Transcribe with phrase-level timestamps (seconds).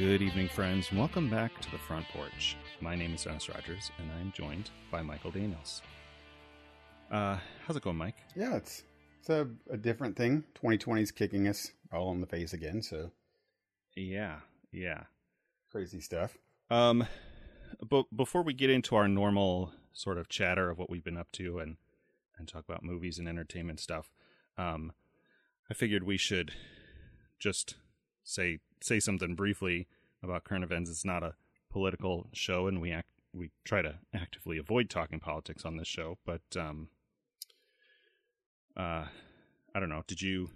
[0.00, 0.90] Good evening, friends.
[0.90, 2.56] Welcome back to the front porch.
[2.80, 5.82] My name is Dennis Rogers, and I'm joined by Michael Daniels.
[7.10, 8.16] Uh, how's it going, Mike?
[8.34, 8.82] Yeah, it's
[9.18, 10.44] it's a, a different thing.
[10.54, 13.10] 2020 is kicking us all in the face again, so
[13.94, 14.36] Yeah,
[14.72, 15.02] yeah.
[15.70, 16.38] crazy stuff.
[16.70, 17.06] Um,
[17.86, 21.30] but before we get into our normal sort of chatter of what we've been up
[21.32, 21.76] to and
[22.38, 24.10] and talk about movies and entertainment stuff,
[24.56, 24.92] um,
[25.70, 26.52] I figured we should
[27.38, 27.74] just
[28.24, 29.86] say say something briefly
[30.22, 30.90] about current events.
[30.90, 31.34] It's not a
[31.70, 36.18] political show, and we act we try to actively avoid talking politics on this show.
[36.24, 36.88] But um,
[38.76, 39.06] uh,
[39.74, 40.02] I don't know.
[40.06, 40.50] Did you?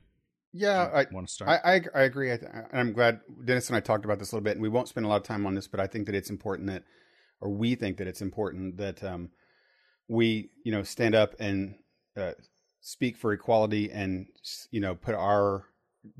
[0.52, 1.50] Yeah, I want to start?
[1.50, 2.33] I, I, I agree.
[2.33, 4.69] I, th- I'm glad Dennis and I talked about this a little bit, and we
[4.69, 6.84] won't spend a lot of time on this, but I think that it's important that,
[7.41, 9.30] or we think that it's important that um,
[10.06, 11.75] we, you know, stand up and
[12.17, 12.33] uh,
[12.80, 14.27] speak for equality, and
[14.70, 15.64] you know, put our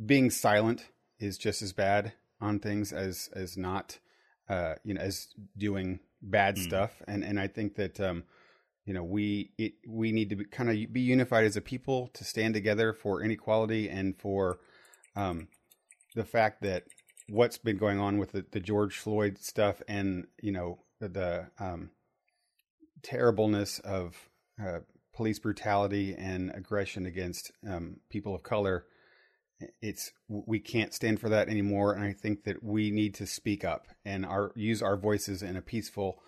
[0.05, 0.85] being silent
[1.19, 3.99] is just as bad on things as as not,
[4.49, 6.63] uh, you know, as doing bad Mm.
[6.63, 8.01] stuff, and and I think that.
[8.01, 8.25] Um,
[8.87, 12.23] you know we it, we need to kind of be unified as a people to
[12.23, 14.59] stand together for inequality and for
[15.17, 15.49] um,
[16.15, 16.85] the fact that
[17.29, 21.47] what's been going on with the, the George Floyd stuff and you know the, the
[21.59, 21.91] um,
[23.03, 24.29] terribleness of
[24.63, 24.81] uh,
[25.15, 28.85] police brutality and aggression against um, people of color
[29.81, 33.65] it's we can't stand for that anymore and i think that we need to speak
[33.65, 36.21] up and our use our voices in a peaceful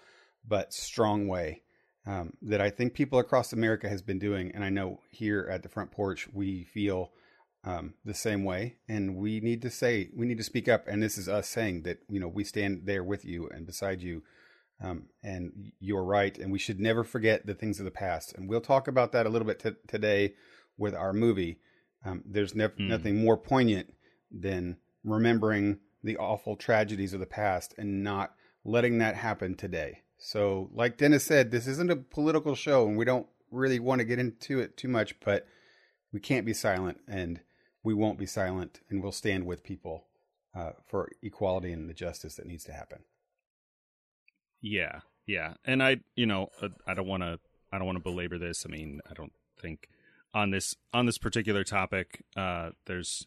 [0.47, 1.63] but strong way
[2.07, 5.63] um, that I think people across America has been doing, and I know here at
[5.63, 7.11] the front porch we feel
[7.65, 11.03] um, the same way, and we need to say we need to speak up, and
[11.03, 14.23] this is us saying that you know we stand there with you and beside you,
[14.81, 18.49] um, and you're right, and we should never forget the things of the past, and
[18.49, 20.35] we'll talk about that a little bit t- today
[20.79, 21.59] with our movie.
[22.07, 22.79] Um, there's Mm.
[22.79, 23.93] nothing more poignant
[24.31, 28.35] than remembering the awful tragedies of the past and not
[28.65, 30.03] letting that happen today.
[30.19, 34.05] So, like Dennis said, this isn't a political show, and we don't really want to
[34.05, 35.47] get into it too much, but
[36.13, 37.41] we can't be silent, and
[37.83, 40.07] we won't be silent, and we'll stand with people
[40.55, 43.05] uh, for equality and the justice that needs to happen.
[44.61, 47.39] Yeah, yeah, and I, you know, uh, I don't want to,
[47.73, 48.65] I don't want to belabor this.
[48.67, 49.89] I mean, I don't think
[50.37, 53.27] on this on this particular topic, uh, there's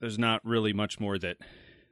[0.00, 1.36] there's not really much more that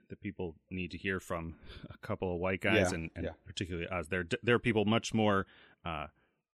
[0.08, 1.54] that people need to hear from
[1.88, 3.30] a couple of white guys, Yeah, and, and yeah.
[3.46, 4.08] particularly us.
[4.08, 5.46] There, there are people much more
[5.84, 6.08] uh,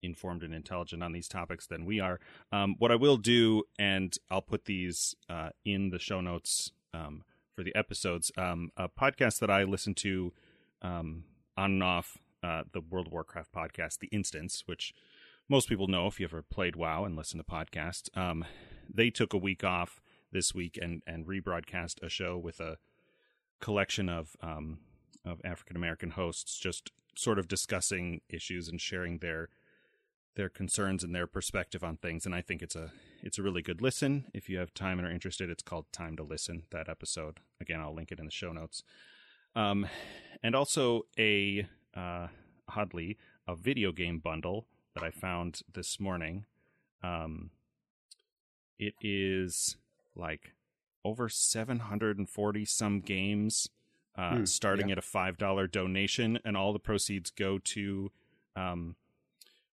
[0.02, 2.18] informed and intelligent on these topics than we are.
[2.50, 7.22] Um, what I will do, and I'll put these uh, in the show notes um,
[7.54, 8.32] for the episodes.
[8.36, 10.32] Um, a podcast that I listen to
[10.82, 11.22] um,
[11.56, 14.92] on and off uh, the World of Warcraft podcast, The Instance, which
[15.48, 18.14] most people know if you ever played WoW and listen to podcasts.
[18.16, 18.44] Um,
[18.92, 20.00] they took a week off
[20.32, 22.78] this week and and rebroadcast a show with a
[23.60, 24.78] collection of um,
[25.24, 29.48] of African American hosts, just sort of discussing issues and sharing their
[30.36, 32.26] their concerns and their perspective on things.
[32.26, 34.26] And I think it's a it's a really good listen.
[34.34, 36.64] If you have time and are interested, it's called Time to Listen.
[36.70, 38.82] That episode again, I'll link it in the show notes.
[39.54, 39.86] Um,
[40.42, 42.28] and also a uh,
[42.74, 43.16] oddly
[43.46, 46.46] a video game bundle that I found this morning.
[47.02, 47.50] Um,
[48.78, 49.76] it is
[50.16, 50.52] like
[51.04, 53.68] over 740 some games
[54.16, 54.92] uh, Hmm, starting yeah.
[54.92, 58.12] at a $5 donation and all the proceeds go to
[58.54, 58.94] um,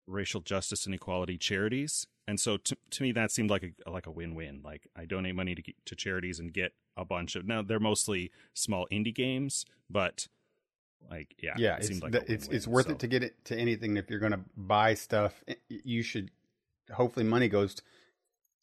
[0.06, 4.06] racial justice and equality charities and so to, to me that seemed like a like
[4.06, 7.60] a win-win like i donate money to to charities and get a bunch of now
[7.62, 10.28] they're mostly small indie games but
[11.10, 13.44] like yeah yeah, it it's like the- it's it's worth so- it to get it
[13.46, 13.96] to anything.
[13.96, 16.30] If you're going to buy stuff, you should
[16.92, 17.82] hopefully money goes to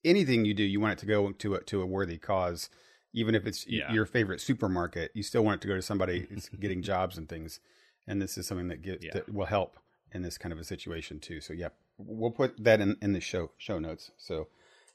[0.03, 0.63] anything you do.
[0.63, 2.69] You want it to go to a, to a worthy cause,
[3.13, 3.91] even if it's Yeah.
[3.91, 5.11] your favorite supermarket.
[5.13, 7.59] You still want it to go to somebody that's getting jobs and things.
[8.07, 9.11] And this is something that get Yeah.
[9.13, 9.77] that will help
[10.13, 11.41] in this kind of a situation too.
[11.41, 14.11] So yeah, we'll put that in in the show show notes.
[14.17, 14.47] So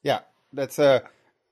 [0.02, 0.20] yeah,
[0.52, 1.00] that's uh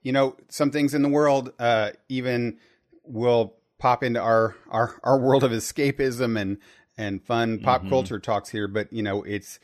[0.02, 2.58] you know some things in the world uh even
[3.02, 6.58] will pop into our our our world of escapism and
[6.96, 7.88] and fun pop Mhm.
[7.88, 9.58] culture talks here but you know it's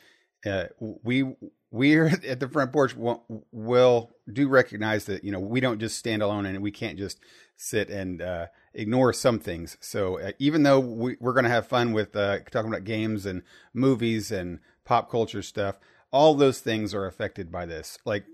[0.46, 1.34] uh we
[1.70, 5.98] we're at the front porch will, will do recognize that you know we don't just
[5.98, 7.18] stand alone and we can't just
[7.56, 11.66] sit and uh ignore some things so uh, even though we, we're going to have
[11.66, 15.78] fun with uh talking about games and movies and pop culture stuff
[16.12, 18.24] all those things are affected by this like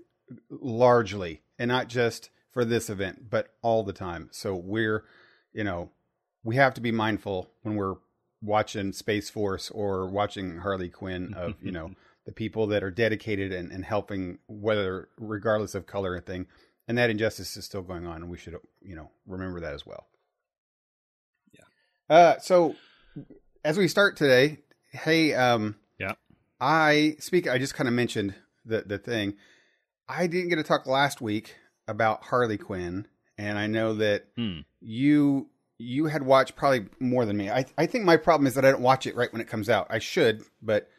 [0.49, 5.03] largely and not just for this event but all the time so we're
[5.53, 5.89] you know
[6.43, 7.95] we have to be mindful when we're
[8.41, 11.91] watching space force or watching harley quinn of you know
[12.25, 16.47] the people that are dedicated and, and helping whether regardless of color and thing
[16.87, 19.85] and that injustice is still going on and we should you know remember that as
[19.85, 20.07] well
[21.53, 22.15] Yeah.
[22.15, 22.75] Uh, so
[23.63, 24.57] as we start today,
[24.91, 26.13] hey, um, Yeah.
[26.59, 27.47] I speak.
[27.47, 28.33] I just kind of mentioned
[28.65, 29.35] the the thing.
[30.07, 31.55] I didn't get to talk last week
[31.87, 33.07] about Harley Quinn,
[33.37, 34.59] and I know that Hmm.
[34.81, 37.49] You you had watched probably more than me.
[37.49, 39.69] I I think my problem is that I don't watch it right when it comes
[39.69, 39.87] out.
[39.89, 40.89] I should, but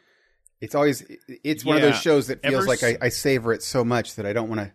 [0.61, 1.03] it's always
[1.43, 4.25] it's one of those shows that feels Ever like I savor it so much that
[4.25, 4.71] I don't want to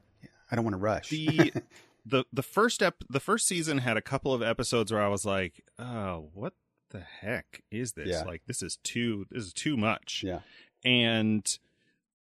[0.51, 1.09] I don't want to rush.
[1.11, 1.53] the
[2.07, 5.25] the the first ep the first season had a couple of episodes where I was
[5.25, 6.55] like, oh, what
[6.91, 8.09] the heck is this?
[8.09, 8.23] Yeah.
[8.23, 10.23] Like this is too this is too much.
[10.27, 10.41] yeah,
[10.85, 11.47] And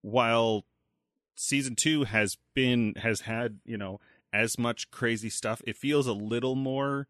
[0.03, 0.65] while
[1.35, 4.01] season two has been has had you know
[4.33, 7.09] as much crazy stuff, it feels a little more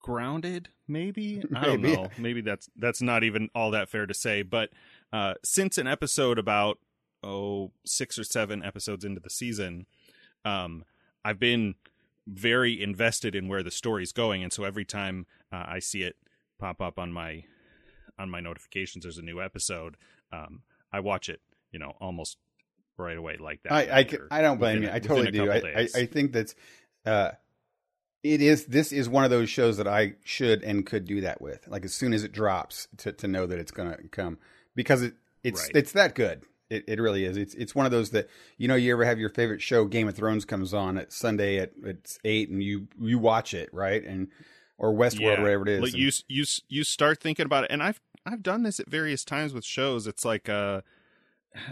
[0.00, 0.70] grounded.
[0.86, 1.96] Maybe I don't Maybe.
[1.96, 2.08] know.
[2.18, 4.42] Maybe that's that's not even all that fair to say.
[4.42, 4.70] But
[5.12, 6.78] uh, since an episode about
[7.22, 9.86] oh six or seven episodes into the season,
[10.44, 10.84] um,
[11.24, 11.74] I've been
[12.26, 16.16] very invested in where the story's going, and so every time uh, I see it
[16.58, 17.44] pop up on my
[18.18, 19.96] on my notifications, there's a new episode.
[20.32, 20.62] Um,
[20.92, 21.40] I watch it,
[21.70, 22.38] you know, almost
[22.98, 23.72] right away like that.
[23.72, 24.94] I I, I don't blame within you.
[24.94, 25.50] I totally do.
[25.50, 25.88] I, I.
[25.94, 26.54] I think that's
[27.06, 27.30] uh,
[28.22, 28.66] it is.
[28.66, 31.66] This is one of those shows that I should and could do that with.
[31.68, 34.38] Like as soon as it drops, to to know that it's going to come
[34.74, 35.70] because it it's Right.
[35.74, 36.42] it's that good.
[36.70, 37.36] It it really is.
[37.36, 38.28] It's it's one of those that
[38.58, 41.58] you know you ever have your favorite show Game of Thrones comes on at Sunday
[41.58, 44.28] at it's eight and you you watch it right and
[44.76, 45.80] or Westworld whatever it is.
[45.80, 48.88] Like and- you you you start thinking about it, and I've I've done this at
[48.88, 50.06] various times with shows.
[50.06, 50.82] It's like uh,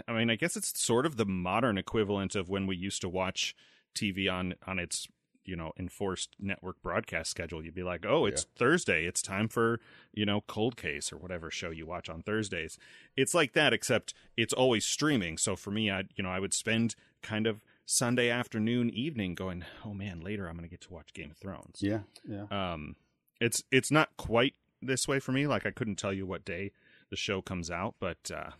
[0.07, 3.09] I mean, I guess it's sort of the modern equivalent of when we used to
[3.09, 3.55] watch
[3.95, 5.07] TV on on its
[5.43, 7.63] you know enforced network broadcast schedule.
[7.63, 9.05] You'd be like, oh, it's Thursday.
[9.05, 9.79] It's time for
[10.13, 12.77] you know Cold Case or whatever show you watch on Thursdays.
[13.15, 15.37] It's like that, except it's always streaming.
[15.37, 19.63] So for me, I you know I would spend kind of Sunday afternoon, evening going,
[19.85, 22.45] oh man, later I'm going to get to watch Game of Thrones yeah yeah.
[22.51, 22.95] um
[23.39, 26.71] it's it's not quite this way for me like i couldn't tell you what day
[27.09, 28.51] the show comes out but uh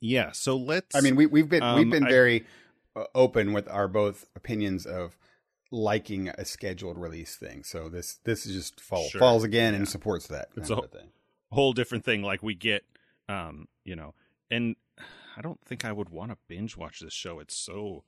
[0.00, 2.46] yeah so let's I mean, we, we've been we've Um, been I- very
[2.94, 5.16] uh, open with our both opinions of
[5.72, 7.64] liking a scheduled release thing.
[7.64, 9.78] So this this is just fall, Sure, falls again yeah.
[9.80, 11.08] and supports that It's a- thing.
[11.50, 12.84] whole different thing like we get
[13.28, 14.14] um you know
[14.50, 14.76] and
[15.36, 18.04] i don't think i would want to binge watch this show it's so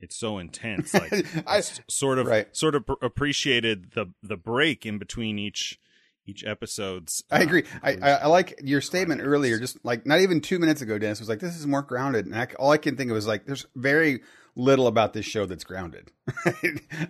[0.00, 1.12] it's so intense like
[1.46, 2.54] I sort of right.
[2.56, 5.78] sort of pr- appreciated the the break in between each
[6.26, 7.64] each episode's I uh, agree.
[7.82, 8.10] I, I.
[8.10, 11.40] I like your statement earlier, just like not even two minutes ago, Dennis was like,
[11.40, 14.20] "This is more grounded." And I, all I can think of is like, "There's very
[14.54, 16.10] little about this show that's grounded."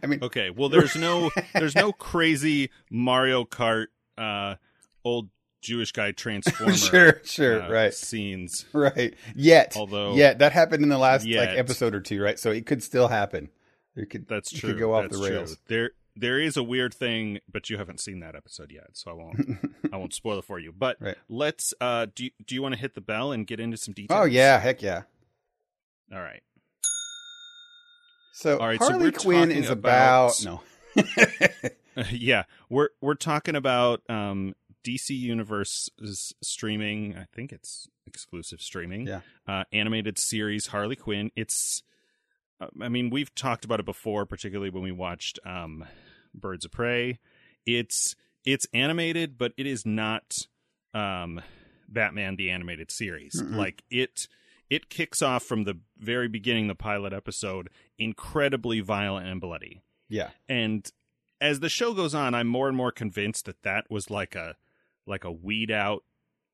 [0.03, 3.87] I mean, Okay, well there's no there's no crazy Mario Kart
[4.17, 4.55] uh
[5.05, 5.29] old
[5.61, 8.65] Jewish guy transformer sure, sure, uh, right, scenes.
[8.73, 9.15] right.
[9.35, 12.39] Yet, Although yet that happened in the last like episode or two, right?
[12.39, 13.51] So it could still happen.
[13.95, 14.71] There could That's it true.
[14.71, 15.37] could go off That's the true.
[15.37, 15.57] rails.
[15.67, 15.91] There
[16.21, 19.41] there is a weird thing, but you haven't seen that episode yet, so I won't
[19.93, 20.73] I won't spoil it for you.
[20.73, 21.17] But Right.
[21.29, 23.95] let's uh do you, do you want to hit the bell and get into some
[23.95, 24.21] details?
[24.21, 25.03] Oh yeah, heck yeah.
[26.13, 26.43] All right.
[28.33, 30.63] So All right, Harley we're Quinn is about, about-
[31.97, 32.05] no.
[32.11, 37.17] yeah, we're we're talking about um DC Universe's streaming.
[37.17, 39.07] I think it's exclusive streaming.
[39.07, 39.21] Yeah.
[39.47, 41.31] Uh, animated series Harley Quinn.
[41.37, 41.83] It's.
[42.61, 45.85] uh, I mean, we've talked about it before, particularly when we watched um,
[46.35, 47.19] Birds of Prey.
[47.67, 50.47] It's it's animated, but it is not
[50.95, 51.41] um,
[51.89, 53.41] Batman the animated series.
[53.41, 53.57] Mm-mm.
[53.57, 54.29] Like it
[54.69, 57.69] it kicks off from the very beginning, the pilot episode,
[57.99, 59.83] incredibly violent and bloody.
[60.09, 60.31] yeah.
[60.49, 60.89] And
[61.41, 64.57] as the show goes on, I'm more and more convinced that that was like a
[65.07, 66.05] like a weed out,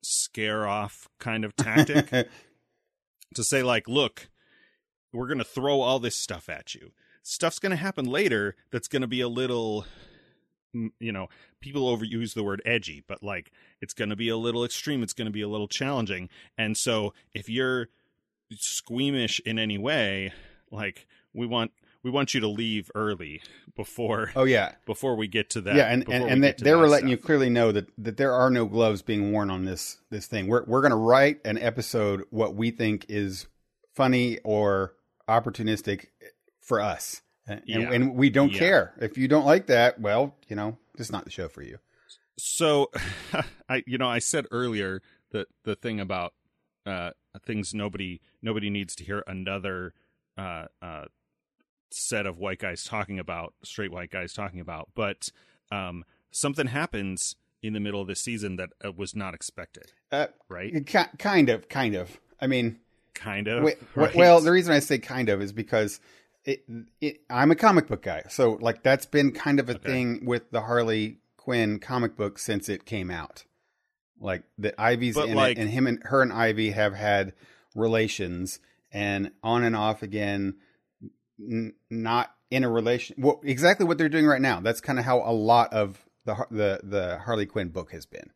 [0.03, 2.09] scare off kind of tactic
[3.35, 4.31] to say like, look,
[5.13, 6.93] we're gonna throw all this stuff at you.
[7.29, 9.85] Stuff's gonna happen later that's gonna be a little,
[10.75, 11.29] mm, you know,
[11.61, 15.03] people overuse the word edgy, but like it's gonna be a little extreme.
[15.03, 16.29] It's gonna be a little challenging.
[16.57, 17.89] And so if you're
[18.53, 20.33] squeamish in any way,
[20.71, 21.73] like we want
[22.05, 23.43] we want you to leave early
[23.75, 24.77] before oh yeah.
[24.87, 25.75] before we get to that.
[25.75, 28.51] yeah, and and, and they, they were letting you clearly know that, that there are
[28.51, 30.47] no gloves being worn on this this thing.
[30.47, 33.49] We're we're gonna write an episode what we think is
[33.97, 34.95] funny or
[35.29, 36.07] opportunistic
[36.67, 37.91] for us, and, Yeah.
[37.93, 38.59] and we don't Yeah.
[38.59, 40.01] care if you don't like that.
[40.01, 41.79] Well, you know, it's not the show for you.
[42.39, 42.91] So,
[43.69, 46.35] I you know I said earlier that the thing about
[46.85, 47.13] uh,
[47.45, 49.95] things nobody nobody needs to hear another
[50.37, 51.05] uh, uh,
[51.91, 55.31] set of white guys talking about straight white guys talking about, but
[55.73, 60.27] um, something happens in the middle of the season that uh, was not expected, Uh,
[60.49, 60.87] right?
[60.87, 62.21] ki- kind of, kind of.
[62.41, 62.79] I mean,
[63.15, 63.65] Kind of.
[63.65, 64.15] Wait, right?
[64.15, 66.01] Well, the reason I say kind of is because
[66.47, 66.65] it,
[67.01, 69.89] it, I'm a comic book guy, so like that's been kind of a Okay.
[69.89, 73.45] thing with the Harley Quinn comic book since it came out.
[74.19, 77.35] Like that Ivy's But, in like- it, and him and her and Ivy have had
[77.75, 78.61] relations,
[78.91, 80.55] and on and off again.
[81.39, 83.17] N- not in a relation.
[83.19, 84.61] Well, exactly what they're doing right now.
[84.61, 88.31] That's kind of how a lot of the the the Harley Quinn book has been.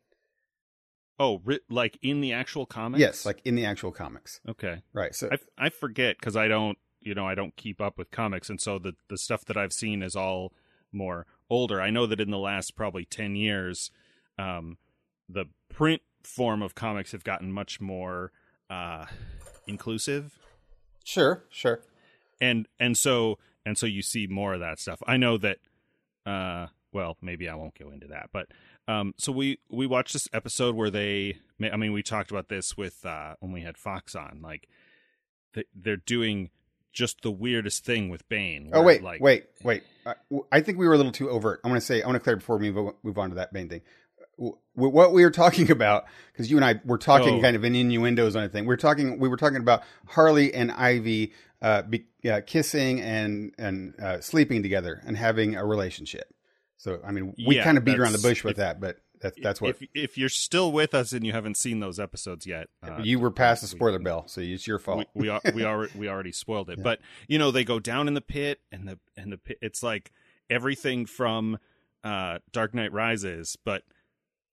[1.19, 3.01] Oh, ri- like in the actual comics?
[3.01, 4.41] Yes, like in the actual comics.
[4.49, 4.83] okay.
[4.93, 5.15] Right.
[5.15, 8.51] So I, I forget because I don't you know I don't keep up with comics,
[8.51, 10.53] and so the the stuff that I've seen is all
[10.93, 11.81] more older.
[11.81, 13.91] I know that in the last probably ten years,
[14.39, 14.79] um,
[15.29, 18.33] the print form of comics have gotten much more
[18.69, 19.07] uh,
[19.67, 20.39] inclusive,
[21.05, 21.81] sure, sure.
[22.41, 25.03] and and so and so you see more of that stuff.
[25.07, 25.59] I know that.
[26.27, 28.49] Uh, well, maybe I won't go into that, but
[28.89, 31.39] um, so we we watched this episode where they.
[31.61, 34.41] I mean, we talked about this with uh, when we had Fox on.
[34.43, 34.69] Like,
[35.55, 36.51] they, they're doing
[36.93, 38.71] just the weirdest thing with Bane.
[38.73, 39.83] Oh wait, like, wait, wait.
[40.07, 40.15] I,
[40.51, 41.61] I think we were a little too overt.
[41.65, 43.53] I want to say I want to clear before we move, move on to that
[43.53, 43.83] main thing.
[44.75, 47.43] What we were talking about, because you and I were talking Oh.
[47.43, 48.65] kind of in innuendos on a thing.
[48.67, 49.19] We are talking.
[49.19, 54.63] We were talking about Harley and Ivy uh, be, uh, kissing and and uh, sleeping
[54.63, 56.33] together and having a relationship.
[56.79, 59.39] So I mean, we Yeah, kind of beat around the bush with that, but that's
[59.43, 62.69] that's what If if you're still with us and you haven't seen those episodes yet,
[62.83, 65.07] uh, you were past the we- spoiler bell, so it's your fault.
[65.15, 66.83] we we, are, we already we already spoiled it.
[66.83, 69.59] But you know, they go down in the pit, and the and the pit.
[69.61, 70.13] It's like
[70.49, 71.59] everything from
[72.03, 73.83] uh, Dark Knight Rises, but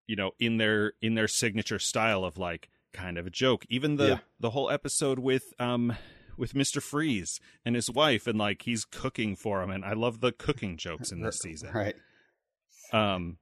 [0.07, 3.65] you know, in their in their signature style of like kind of a joke.
[3.69, 4.17] Even the Yeah.
[4.39, 5.95] the whole episode with um
[6.37, 10.19] with Mister Freeze and his wife, and like he's cooking for him, and I love
[10.19, 11.71] the cooking jokes in this season.
[11.73, 11.95] right?
[12.93, 13.37] Um,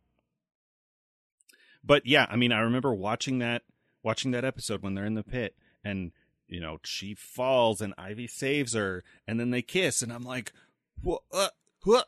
[1.85, 3.63] but yeah, I mean, I remember watching that
[4.03, 6.11] watching that episode when they're in the pit, and
[6.47, 10.51] you know she falls and Ivy saves her, and then they kiss, and I'm like,
[11.01, 11.21] what?
[11.31, 11.49] Uh,
[11.83, 12.07] what?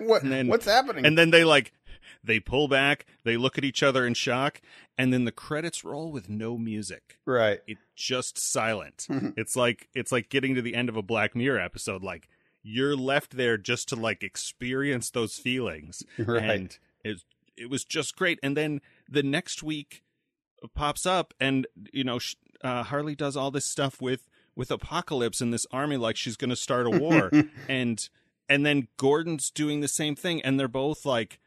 [0.00, 1.06] what, then- what's happening?
[1.06, 1.72] and then they like
[2.22, 4.60] they pull back, they look at each other in shock,
[4.98, 7.18] and then the credits roll with no music.
[7.26, 9.06] right, It's just silent.
[9.36, 12.02] it's like it's like getting to the end of a Black Mirror episode.
[12.02, 12.28] Like
[12.62, 16.42] you're left there just to like experience those feelings right.
[16.50, 17.22] and it
[17.56, 18.38] it was just great.
[18.42, 20.02] And then the next week
[20.74, 22.18] pops up, and you know
[22.62, 26.50] uh, Harley does all this stuff with with Apokolips and this army, like she's going
[26.50, 27.30] to start a war,
[27.68, 28.08] and
[28.48, 31.38] and then Gordon's doing the same thing, and they're both like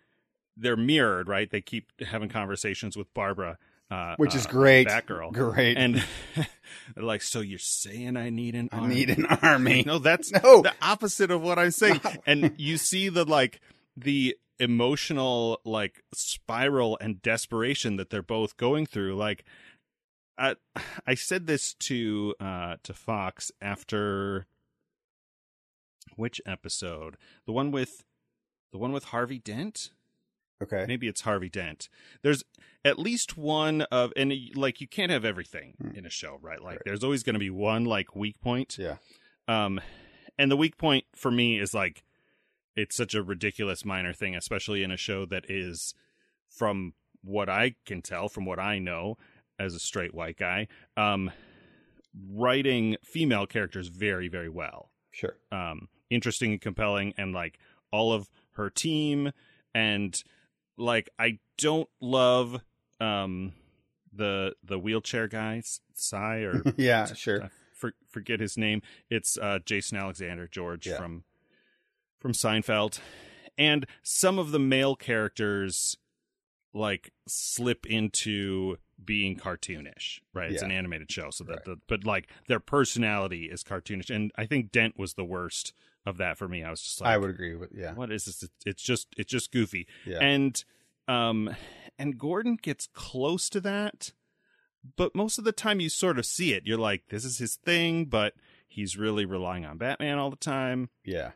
[0.56, 1.50] they're mirrored, right?
[1.50, 3.58] They keep having conversations with Barbara,
[3.92, 4.88] uh, Which is uh, great.
[4.88, 5.78] Batgirl, Great.
[5.78, 6.04] and
[6.98, 8.96] like, so you're saying I need an I army?
[8.96, 9.84] need an army.
[9.86, 10.62] No, that's No.
[10.64, 12.02] the opposite of what I'm saying.
[12.26, 13.62] and you see the like
[13.96, 19.16] the emotional like spiral and desperation that they're both going through.
[19.16, 19.46] Like
[20.38, 20.56] I
[21.06, 24.46] I said this to uh to Fox after
[26.16, 27.18] which episode?
[27.46, 28.04] The one with
[28.72, 29.92] the one with Harvey Dent?
[30.62, 30.86] Okay.
[30.88, 31.88] Maybe it's Harvey Dent.
[32.24, 32.44] There's
[32.84, 35.96] at least one of and like you can't have everything Hmm.
[35.96, 36.62] in a show, right?
[36.62, 36.82] Like Right.
[36.86, 38.78] there's always going to be one like weak point.
[38.80, 38.98] Yeah.
[39.48, 39.80] Um,
[40.38, 42.04] and the weak point for me is like
[42.78, 45.94] it's such a ridiculous minor thing, especially in a show that is,
[46.50, 46.94] from
[47.24, 49.18] what I can tell, from what I know
[49.60, 51.32] as a straight white guy, um,
[52.32, 54.92] writing female characters very, very well.
[55.12, 55.36] Sure.
[55.52, 57.58] Um, interesting and compelling, and like
[57.92, 59.32] all of her team,
[59.74, 60.22] and
[60.78, 62.62] like I don't love
[63.00, 63.54] um
[64.14, 65.62] the the wheelchair guy,
[65.94, 67.06] Psy or yeah.
[67.14, 67.44] Sure.
[67.46, 68.82] I for, forget his name.
[69.10, 70.98] It's uh, Jason Alexander George Yeah.
[70.98, 71.24] from
[72.20, 73.00] from Seinfeld,
[73.58, 75.98] and some of the male characters
[76.74, 80.20] like slip into being cartoonish.
[80.34, 80.66] Right, it's Yeah.
[80.66, 81.66] an animated show, so that Right.
[81.66, 85.74] the but like their personality is cartoonish, and I think Dent was the worst
[86.06, 86.64] of that for me.
[86.64, 87.94] I was just like, I would agree with yeah.
[87.94, 88.48] what is this?
[88.66, 90.20] It's just it's just goofy Yeah.
[90.20, 90.64] and
[91.08, 91.56] um
[92.00, 94.12] and Gordon gets close to that
[94.96, 97.56] but most of the time you sort of see it you're like this is his
[97.56, 98.34] thing but
[98.68, 101.32] he's really relying on Batman all the time yeah.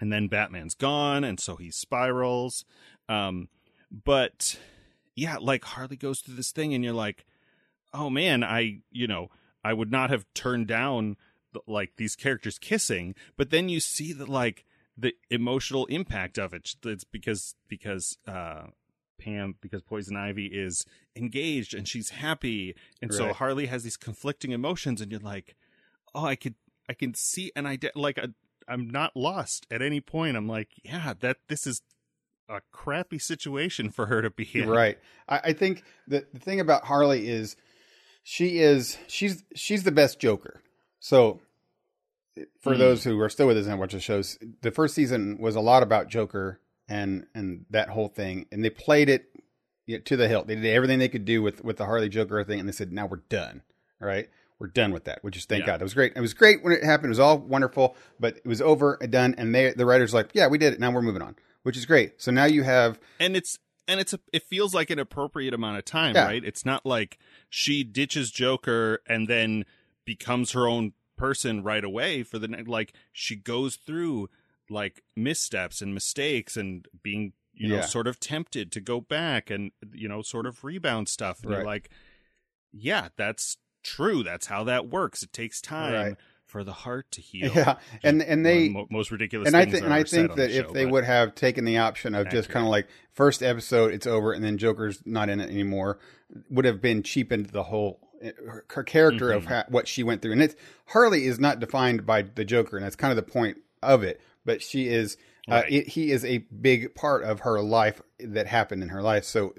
[0.00, 2.64] And then Batman's gone and so he spirals.
[3.08, 3.48] Um
[3.90, 4.58] but
[5.14, 7.24] yeah like Harley goes through this thing and you're like
[7.92, 9.28] oh man I you know
[9.62, 11.16] I would not have turned down
[11.52, 13.14] the- like these characters kissing.
[13.36, 14.64] But then you see that like
[14.96, 18.64] the emotional impact of it it's because because uh
[19.20, 20.84] Pam because Poison Ivy is
[21.14, 22.74] engaged and she's happy.
[23.00, 25.54] And so Harley has these conflicting emotions and you're like
[26.14, 26.56] oh I could
[26.88, 28.28] I can see and I de- like I,
[28.68, 31.82] I'm not lost at any point I'm like yeah that this is
[32.48, 34.98] a crappy situation for her to be in Right.
[35.28, 37.56] I, I think the the thing about Harley is
[38.22, 40.62] she is she's she's the best Joker.
[41.00, 41.40] So
[42.60, 42.78] for Hmm.
[42.80, 45.60] those who are still with us and watch the shows, the first season was a
[45.60, 49.26] lot about Joker and and that whole thing, and they played it
[49.86, 50.46] you know, to the hilt.
[50.46, 52.92] They did everything they could do with with the Harley Joker thing, and they said,
[52.92, 53.62] "Now we're done."
[54.00, 54.28] Right,
[54.64, 55.22] we're done with that.
[55.22, 55.66] Which is thank Yeah.
[55.66, 55.80] God.
[55.80, 56.12] It was great.
[56.16, 57.06] It was great when it happened.
[57.06, 59.34] It was all wonderful, but it was over and done.
[59.36, 60.80] And they the writers like, "Yeah, we did it.
[60.80, 62.20] Now we're moving on," which is great.
[62.22, 65.76] So now you have and it's and it's a, it feels like an appropriate amount
[65.76, 66.24] of time, Yeah.
[66.24, 66.42] right?
[66.42, 67.18] It's not like
[67.50, 69.66] she ditches Joker and then
[70.06, 74.28] becomes her own person right away for the like she goes through
[74.70, 77.80] like missteps and mistakes and being you know Yeah.
[77.82, 81.64] sort of tempted to go back and you know sort of rebound stuff and Right.
[81.66, 81.90] like
[82.72, 85.22] yeah that's true that's how that works.
[85.22, 86.16] It takes time Right.
[86.46, 87.52] for the heart to heal.
[87.54, 90.58] Yeah, and and they the most ridiculous and I think and I think that the
[90.58, 93.92] if show, they would have taken the option of just kind of like first episode
[93.92, 95.98] it's over and then Joker's not in it anymore
[96.50, 99.48] would have been cheapened the whole her, her character of Mhm.
[99.48, 100.32] ha- what she went through.
[100.32, 103.58] And it's Harley is not defined by the Joker and that's kind of the point
[103.82, 108.00] of it but she is uh, it, he is a big part of her life
[108.18, 109.24] that happened in her life.
[109.24, 109.52] So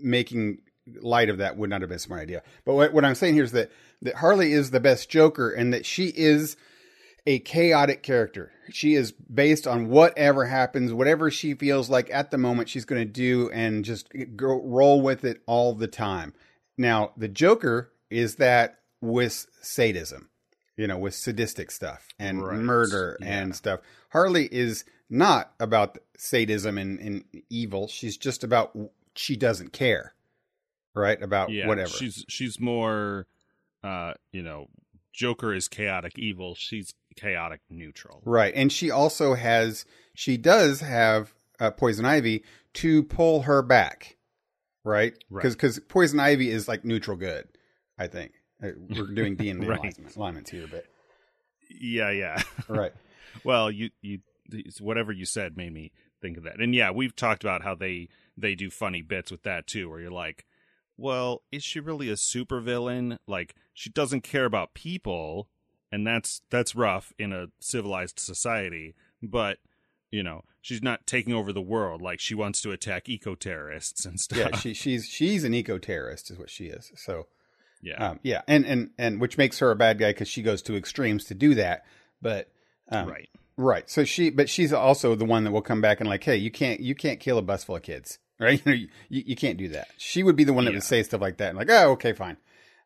[0.00, 0.58] making
[1.00, 3.34] light of that would not have been a smart idea but what, what I'm saying
[3.34, 3.70] here is that
[4.02, 6.56] that Harley is the best Joker and that she is
[7.26, 8.52] a chaotic character.
[8.70, 13.00] She is based on whatever happens, whatever she feels like at the moment she's going
[13.00, 16.32] to do and just go, roll with it all the time.
[16.78, 20.30] Now, the Joker is that with sadism,
[20.76, 22.58] you know, with sadistic stuff and Right.
[22.58, 23.40] murder Yeah.
[23.42, 23.80] and stuff.
[24.10, 27.88] Harley is not about sadism and, and evil.
[27.88, 28.74] She's just about
[29.14, 30.14] she doesn't care,
[30.98, 31.20] right?
[31.22, 31.88] About yeah, whatever.
[31.90, 33.26] She's she's more,
[33.82, 34.66] uh, you know,
[35.12, 36.54] Joker is chaotic evil.
[36.54, 38.22] She's chaotic neutral.
[38.24, 38.52] Right.
[38.54, 44.16] And she also has, she does have uh, Poison Ivy to pull her back.
[44.84, 45.14] Right.
[45.28, 45.42] Right.
[45.42, 47.48] Because Poison Ivy is like neutral good,
[47.98, 48.32] I think.
[48.62, 49.96] Uh, We're doing D and Right.
[50.16, 50.84] alignments here, but
[51.68, 52.40] Yeah, yeah.
[52.68, 52.92] right.
[53.44, 54.20] well, you you
[54.80, 55.92] whatever you said made me
[56.22, 56.60] think of that.
[56.60, 60.00] And yeah, we've talked about how they they do funny bits with that too, where
[60.00, 60.46] you're like,
[60.98, 63.16] well, is she really a supervillain?
[63.26, 65.48] Like she doesn't care about people,
[65.90, 69.56] and that's that's rough in a civilized society, but
[70.10, 74.06] you know, she's not taking over the world like she wants to attack eco terrorists
[74.06, 74.38] and stuff.
[74.38, 74.56] Yeah.
[74.56, 76.90] She, she's, she's an eco terrorist, is what she is.
[76.96, 77.26] So,
[77.82, 78.12] yeah.
[78.12, 78.40] um, yeah.
[78.48, 81.34] And, and, and which makes her a bad guy because she goes to extremes to
[81.34, 81.84] do that.
[82.22, 82.50] But,
[82.90, 83.28] um, right.
[83.58, 83.90] Right.
[83.90, 86.50] So she, but she's also the one that will come back and like, hey, you
[86.50, 88.62] can't, you can't kill a bus full of kids, right?
[88.66, 89.88] You you, can't do that.
[89.96, 90.76] She would be the one that Yeah.
[90.76, 92.36] would say stuff like that, and like, oh, okay, fine.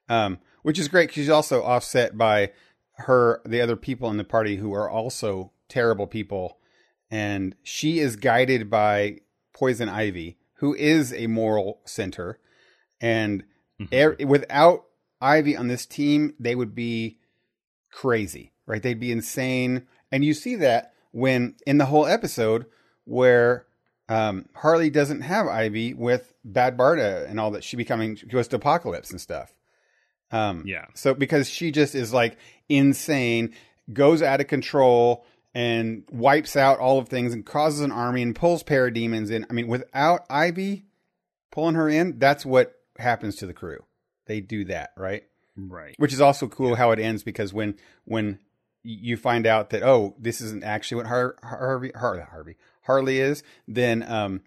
[0.08, 1.12] Um, which is great.
[1.12, 2.52] She's also offset by
[2.96, 6.58] her, the other people in the party who are also terrible people,
[7.10, 9.18] and she is guided by
[9.54, 12.38] Poison Ivy, who is a moral center,
[13.00, 13.44] and
[13.80, 13.92] Mhm.
[14.22, 14.84] er, without
[15.20, 17.18] Ivy on this team, they would be
[17.90, 18.82] crazy, right?
[18.82, 19.86] They'd be insane.
[20.10, 22.66] And you see that when in the whole episode
[23.04, 23.66] where
[24.08, 28.48] um, Harley doesn't have Ivy with Bad Barda and all that, she becoming she goes
[28.48, 29.52] to Apokolips and stuff.
[30.30, 30.86] Um, Yeah.
[30.94, 32.36] So because she just is like
[32.68, 33.54] insane,
[33.92, 38.34] goes out of control and wipes out all of things and causes an army and
[38.34, 39.46] pulls parademons in.
[39.50, 40.84] I mean, without Ivy
[41.50, 43.84] pulling her in, that's what happens to the crew.
[44.26, 45.24] They do that, right?
[45.54, 45.94] Right.
[45.98, 47.74] which is also cool how it ends because when
[48.06, 48.38] when
[48.82, 53.42] you find out that oh this isn't actually what Har- Harvey Har- Harvey Harley is
[53.68, 54.40] then um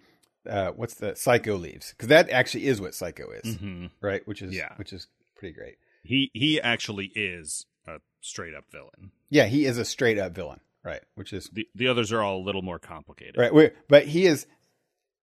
[0.49, 4.41] uh what's the Psycho leaves because that actually is what Psycho is hmm right which
[4.41, 4.73] is Yeah.
[4.77, 9.11] which is pretty great He he actually is a straight up villain.
[9.29, 12.37] yeah he is a straight up villain right which is The the others are all
[12.37, 13.37] a little more complicated.
[13.37, 14.45] right but he is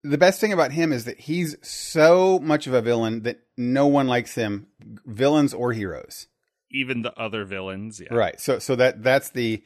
[0.02, 3.86] the best thing about him is that he's so much of a villain that no
[3.86, 4.66] one likes him
[5.04, 6.26] villains or heroes
[6.70, 8.14] Even the other villains, yeah.
[8.14, 8.40] Right.
[8.40, 9.62] So so that that's the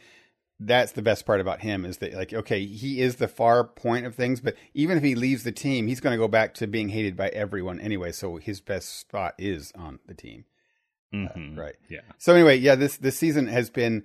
[0.61, 4.07] that's the best part about him is that like okay, he is the far point
[4.07, 6.67] of things, but even if he leaves the team, he's going to go back to
[6.67, 10.45] being hated by everyone anyway, so his best spot is on the team.
[11.13, 11.57] Mhm.
[11.57, 11.77] right.
[11.89, 12.01] Yeah.
[12.19, 14.05] So anyway, yeah, this this season has been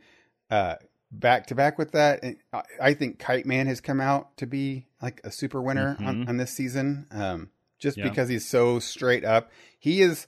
[0.51, 0.75] uh
[1.11, 2.19] back to back with that.
[2.23, 5.97] And I, I think Kite Man has come out to be like a super winner
[5.99, 6.29] on, Mhm.
[6.29, 7.07] on this season.
[7.11, 8.03] Um just Yeah.
[8.09, 9.51] because he's so straight up.
[9.79, 10.27] He is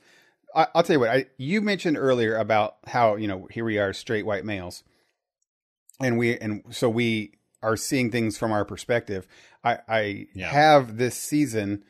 [0.56, 3.78] I, I'll tell you what, I you mentioned earlier about how, you know, here we
[3.78, 4.84] are straight white males.
[6.04, 9.28] And we and so we are seeing things from our perspective.
[9.64, 10.50] I, I Yeah.
[10.50, 11.84] have this season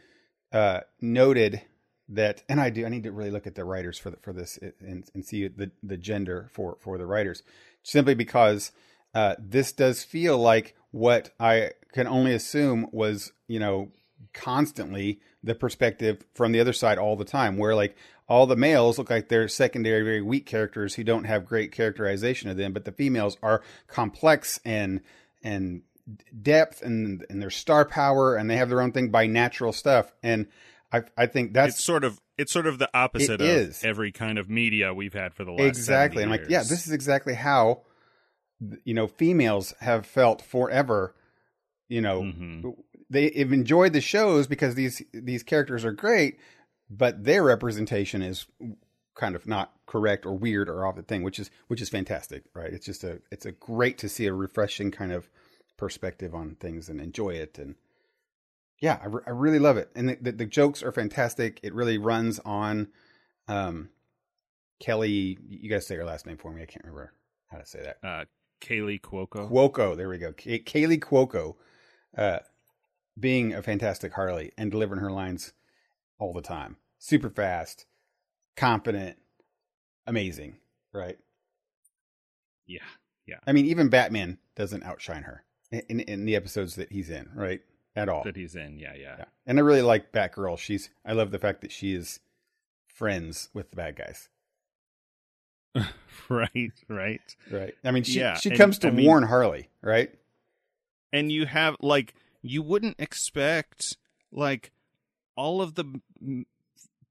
[0.52, 1.62] uh noted
[2.10, 4.34] that and I do I need to really look at the writers for the, for
[4.34, 7.42] this and, and see the the gender for for the writers
[7.84, 8.74] simply because
[9.16, 13.92] uh this does feel like what I can only assume was you know
[14.34, 17.96] constantly the perspective from the other side all the time where like
[18.32, 22.50] all the males look like they're secondary very weak characters who don't have great characterization
[22.50, 25.02] of them but the females are complex and
[25.44, 25.82] and
[26.42, 30.14] depth and and their star power, and they have their own thing by natural stuff.
[30.24, 30.48] And
[30.92, 33.84] I I think that's it's sort of it's sort of the opposite of is.
[33.84, 36.22] every kind of media we've had for the last exactly.
[36.22, 37.84] 70 I'm like, yeah, this is exactly how
[38.84, 41.16] you know females have felt forever.
[41.88, 42.74] You know, Mhm.
[43.10, 46.40] they have enjoyed the shows because these these characters are great,
[46.92, 48.46] but their representation is
[49.16, 52.44] kind of not correct or weird or off the thing, which is which is fantastic,
[52.54, 52.72] right?
[52.74, 55.30] It's just a it's a great to see a refreshing kind of
[55.78, 57.76] perspective on things and enjoy it and
[58.80, 61.60] yeah, I, re- I really love it, and the, the, the jokes are fantastic.
[61.62, 62.88] It really runs on
[63.48, 63.90] um,
[64.80, 65.38] Kelly.
[65.48, 66.64] You guys say her last name for me.
[66.64, 67.14] I can't remember
[67.52, 67.98] how to say that.
[68.04, 68.26] uh,
[68.60, 69.50] Kaley Cuoco.
[69.52, 69.96] Cuoco.
[69.96, 70.34] There we go.
[70.34, 71.56] Kay- Kaley Cuoco,
[72.18, 72.40] uh,
[73.20, 75.54] being a fantastic Harley and delivering her lines
[76.22, 76.78] all the time.
[77.00, 77.86] Super fast,
[78.56, 79.18] confident,
[80.06, 80.58] amazing.
[80.94, 81.18] Right.
[82.68, 82.80] yeah,
[83.26, 83.38] Yeah.
[83.48, 87.30] I mean, even Batman doesn't outshine her in, in the episodes that he's in.
[87.34, 87.62] Right.
[87.96, 88.24] At all.
[88.24, 88.78] that he's in.
[88.78, 89.16] Yeah, yeah.
[89.20, 89.26] Yeah.
[89.46, 90.58] And I really like Batgirl.
[90.58, 90.90] She's.
[91.06, 92.20] I love the fact that she is
[92.88, 94.30] friends with the bad guys.
[96.30, 97.36] right, right.
[97.50, 97.74] Right.
[97.84, 99.70] I mean, she Yeah, she and- comes to I mean- warn Harley.
[99.82, 100.12] Right.
[101.12, 103.98] and you have like you wouldn't expect
[104.32, 104.72] like
[105.36, 106.02] all of the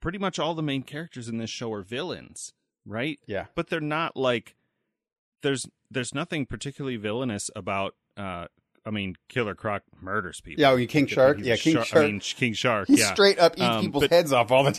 [0.00, 2.52] pretty much all the main characters in this show are villains
[2.86, 3.46] right Yeah.
[3.54, 4.54] but they're not like
[5.42, 8.46] there's there's nothing particularly villainous about uh
[8.86, 10.70] i mean killer croc murders people Yeah.
[10.70, 11.38] Oh, King Shark.
[11.40, 11.56] Yeah.
[11.56, 12.04] King shark- Shark.
[12.04, 14.64] i mean king shark he yeah straight up eats Um, people's but- heads off all
[14.64, 14.72] the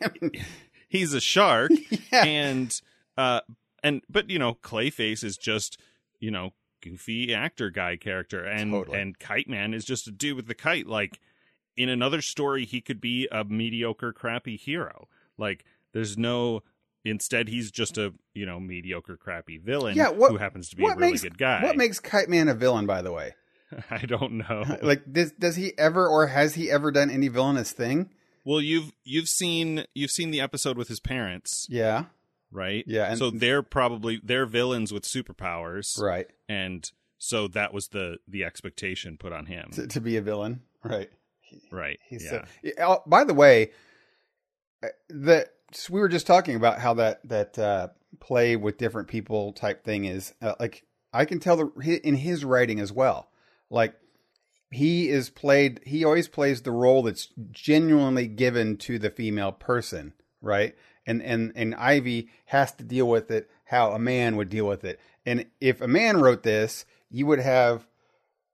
[0.00, 0.30] time.
[0.88, 1.70] he's a shark
[2.12, 2.24] yeah.
[2.24, 2.80] and
[3.16, 3.40] uh
[3.82, 5.80] and but you know clayface is just
[6.20, 9.00] you know goofy actor guy character and Totally.
[9.00, 11.18] and kite man is just a dude with the kite like
[11.76, 15.08] in another story he could be a mediocre crappy hero
[15.38, 16.62] like there's no
[17.04, 20.82] instead he's just a you know mediocre crappy villain Yeah, what- who happens to be
[20.82, 22.86] what a really makes good guy what makes Kite Man a villain?
[22.86, 23.34] By the way,
[23.90, 27.72] i don't know like does does he ever or has he ever done any villainous
[27.72, 28.10] thing?
[28.44, 32.04] well you've you've seen you've seen the episode with his parents Yeah.
[32.50, 36.28] right Yeah, and- so they're probably they're villains with superpowers Right.
[36.48, 40.60] and so that was the the expectation put on him To, to be a villain.
[40.84, 41.10] Right.
[41.70, 42.44] Right He's yeah
[42.80, 43.70] oh, By the way,
[44.82, 47.88] uh, the so we were just talking about how that that uh,
[48.20, 52.44] play with different people type thing is uh, like I can tell the in his
[52.44, 53.30] writing as well.
[53.70, 53.94] Like
[54.70, 55.80] he is played.
[55.84, 60.74] He always plays the role that's genuinely given to the female person, right?
[61.06, 64.84] And and and Ivy has to deal with it how a man would deal with
[64.84, 65.00] it.
[65.24, 67.86] And if a man wrote this, you would have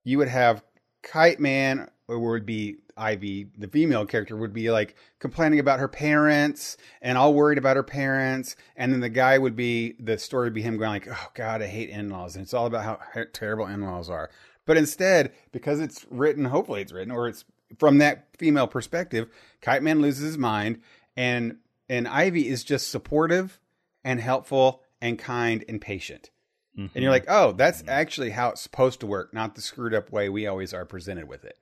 [0.04, 0.62] you would have
[1.02, 5.88] Kite Man, or would be Ivy, the female character, would be like complaining about her
[5.88, 8.56] parents and all worried about her parents.
[8.76, 11.62] And then the guy would be, the story would be him going like, oh God,
[11.62, 12.36] I hate in-laws.
[12.36, 14.30] And it's all about how terrible in-laws are.
[14.66, 17.44] But instead, because it's written, hopefully it's written, or it's
[17.78, 19.28] from that female perspective,
[19.60, 20.80] Kite Man loses his mind
[21.16, 21.56] and,
[21.88, 23.58] and Ivy is just supportive
[24.04, 26.30] and helpful and kind and patient.
[26.78, 26.90] Mhm.
[26.94, 30.10] And you're like, oh, that's actually how it's supposed to work, not the screwed up
[30.10, 31.58] way we always are presented with it.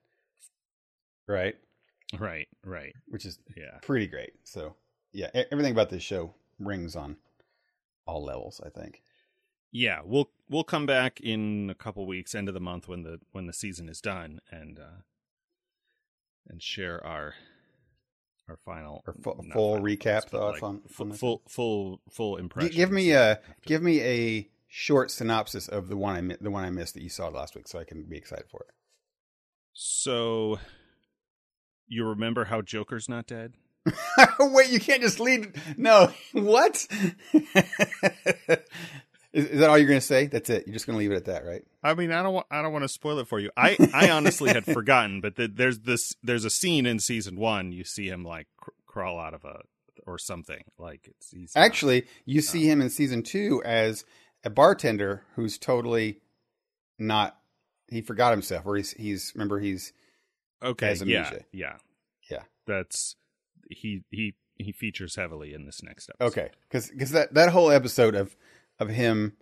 [1.31, 1.57] Right?
[2.19, 4.33] right right Which is yeah pretty great.
[4.45, 4.75] So,
[5.13, 7.17] yeah, everything about this show rings on
[8.07, 9.03] all levels, I think.
[9.71, 13.21] yeah we'll we'll come back in a couple weeks end of the month when the
[13.33, 15.03] when the season is done and uh
[16.49, 17.35] and share our
[18.49, 22.37] our final Our fu- full final recap thoughts on- full, on this full full full
[22.39, 26.51] impression give me a give me a short synopsis of the one I mi- the
[26.51, 28.75] one I missed that you saw last week, so I can be excited for it.
[29.73, 30.59] so
[31.91, 33.53] you remember how joker's not dead
[34.39, 35.55] Wait, you can't just lead.
[35.79, 36.87] No, what?
[39.33, 40.27] is, is that all you're going to say?
[40.27, 40.67] That's it.
[40.67, 41.63] You're just going to leave it at that, right?
[41.83, 43.51] I mean, I don't want I don't want to spoil it for you.
[43.57, 47.73] I I honestly had forgotten, but the, there's this there's a scene in season one.
[47.73, 49.63] You see him like cr- crawl out of a
[50.07, 54.05] or something like it's he's not- Actually, you see him in season two as
[54.45, 56.21] a bartender who's totally
[56.99, 57.37] not.
[57.89, 59.93] He forgot himself, or he's he's remember he's
[60.63, 60.89] okay.
[60.89, 61.77] has Yeah, yeah,
[62.31, 62.43] Yeah.
[62.67, 63.17] That's
[63.71, 66.27] he he he features heavily in this next episode.
[66.27, 68.37] okay because because that that whole episode of
[68.79, 69.35] of him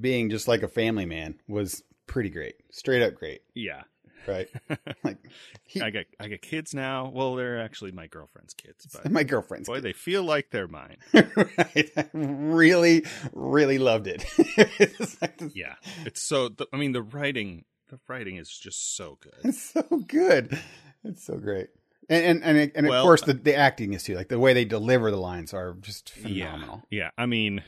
[0.00, 3.82] being just like a family man was pretty great, straight up great, Yeah.
[4.26, 4.48] right?
[5.04, 5.18] like
[5.64, 7.10] he, I got I got kids now.
[7.14, 10.96] Well, they're actually my girlfriend's kids, but my girlfriend's boy, they feel like they're mine.
[11.14, 11.90] right.
[11.96, 14.24] I really, really loved it.
[14.38, 16.50] it's, like this- Yeah, it's so.
[16.72, 17.64] I mean, the writing
[17.94, 19.34] the writing is just so good.
[19.44, 20.58] it's so good.
[21.04, 21.68] It's so great.
[22.08, 24.14] And and and, and of Well, course the, the acting is too.
[24.14, 26.82] Like the way they deliver the lines are just phenomenal.
[26.90, 27.10] Yeah, yeah.
[27.16, 27.62] I mean,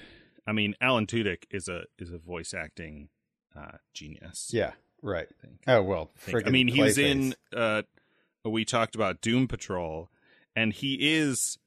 [0.46, 3.08] I mean, Alan Tudyk is a is a voice acting
[3.56, 4.50] uh, genius.
[4.52, 5.28] Yeah, Right.
[5.66, 6.10] Oh well.
[6.32, 6.42] I.
[6.46, 7.10] I mean, he was Clayface.
[7.10, 7.34] in.
[7.58, 7.82] Uh,
[8.44, 10.10] we talked about Doom Patrol,
[10.54, 11.58] and he is.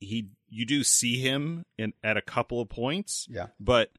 [0.00, 3.48] He, you do see him in at a couple of points, Yeah.
[3.60, 3.90] but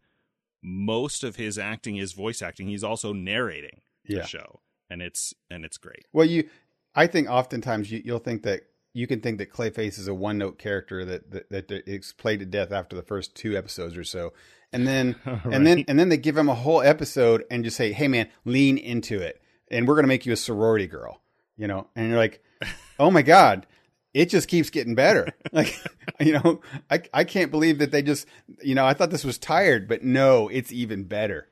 [0.64, 2.68] most of his acting is voice acting.
[2.68, 4.26] He's also narrating the Yeah.
[4.26, 6.06] show, and it's and it's great.
[6.14, 6.50] Well, you,
[6.96, 8.62] I think oftentimes you, you'll think that
[8.94, 12.40] you can think that Clayface is a one note character that, that that is played
[12.40, 14.34] to death after the first two episodes or so,
[14.72, 17.92] and then and then and then they give him a whole episode and just say,
[17.92, 21.22] "Hey, man, lean into it, and we're gonna make you a sorority girl,"
[21.58, 22.44] you know, and you're like,
[23.00, 23.66] "Oh my god."
[24.14, 25.28] It just keeps getting better.
[25.52, 25.80] Like,
[26.20, 28.28] you know, I I can't believe that they just,
[28.64, 31.48] you know, I thought this was tired, but no, it's even better.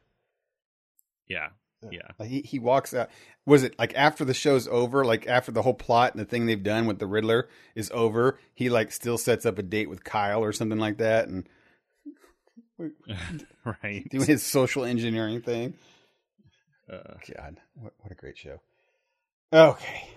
[1.28, 1.50] yeah,
[1.92, 2.10] yeah.
[2.20, 3.10] Like, He he walks out.
[3.46, 6.46] Was it like after the show's over, like after the whole plot and the thing
[6.46, 10.04] they've done with the Riddler is over, he like still sets up a date with
[10.04, 11.48] Kyle or something like that, and
[13.84, 14.08] right.
[14.10, 15.76] doing his social engineering thing.
[16.92, 18.60] Uh, God, what what a great show.
[19.54, 20.08] Okay,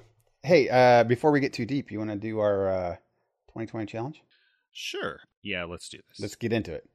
[0.45, 2.91] hey, uh, before we get too deep, you want to do our uh,
[3.49, 4.23] 2020 challenge?
[4.73, 5.21] sure.
[5.43, 6.21] Yeah, let's do this.
[6.21, 6.89] Let's get into it.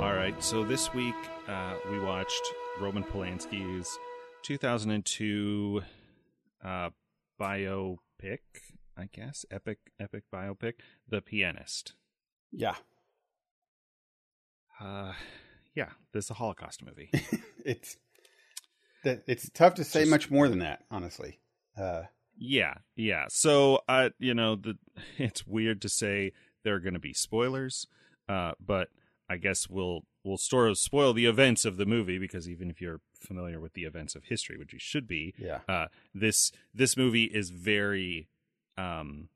[0.00, 0.34] All right.
[0.38, 1.14] So this week
[1.48, 3.98] uh, we watched Roman Polanski's
[4.42, 5.82] 2002
[6.64, 6.90] uh,
[7.40, 8.38] biopic,
[8.96, 10.74] I guess, epic epic biopic,
[11.08, 11.94] The Pianist.
[12.52, 12.76] Yeah,
[14.80, 15.12] Uh,
[15.78, 17.08] yeah, this is a Holocaust movie.
[17.64, 17.96] it's
[19.04, 21.38] that it's tough to say Just- much more than that, honestly.
[21.76, 22.02] Uh,
[22.36, 23.26] yeah, yeah.
[23.28, 24.76] So, uh, you know, the
[25.18, 26.32] it's weird to say
[26.64, 27.86] there are going to be spoilers,
[28.28, 28.88] uh, but
[29.30, 32.80] I guess we'll we'll sort of spoil the events of the movie because even if
[32.80, 36.96] you're familiar with the events of history, which you should be, yeah, uh, this this
[36.96, 38.28] movie is very
[38.76, 39.28] um,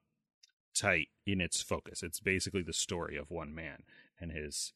[0.75, 2.03] tight in its focus.
[2.03, 3.85] It's basically the story of one man
[4.21, 4.73] and his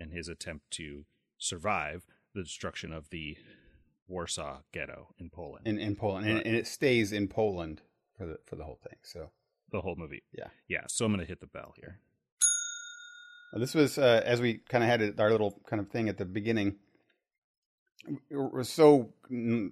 [0.00, 1.04] and his attempt to
[1.38, 3.36] survive the destruction of the
[4.08, 5.66] Warsaw Ghetto in Poland.
[5.66, 7.82] in in Poland, and, and it stays in Poland
[8.16, 8.98] for the for the whole thing.
[9.02, 9.30] So.
[9.72, 10.22] the whole movie.
[10.36, 10.48] Yeah.
[10.68, 10.84] yeah.
[10.88, 12.00] So I'm gonna hit the bell here.
[13.52, 16.08] Well, this was uh, as we kind of had it, our little kind of thing
[16.08, 16.76] at the beginning.
[18.30, 19.12] It was so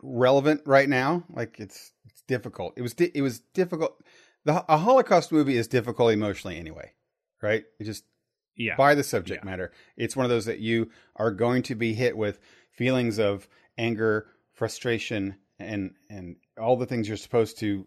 [0.03, 1.25] relevant right now.
[1.31, 2.75] Like it's it's difficult.
[2.77, 4.03] It was di- it was difficult.
[4.45, 6.93] The a Holocaust movie is difficult emotionally anyway,
[7.43, 7.65] right?
[7.81, 8.05] It just
[8.59, 9.51] Yeah, by the subject Yeah.
[9.51, 9.73] matter.
[9.97, 12.39] It's one of those that you are going to be hit with
[12.73, 17.87] feelings of anger, frustration, and and all the things you're supposed to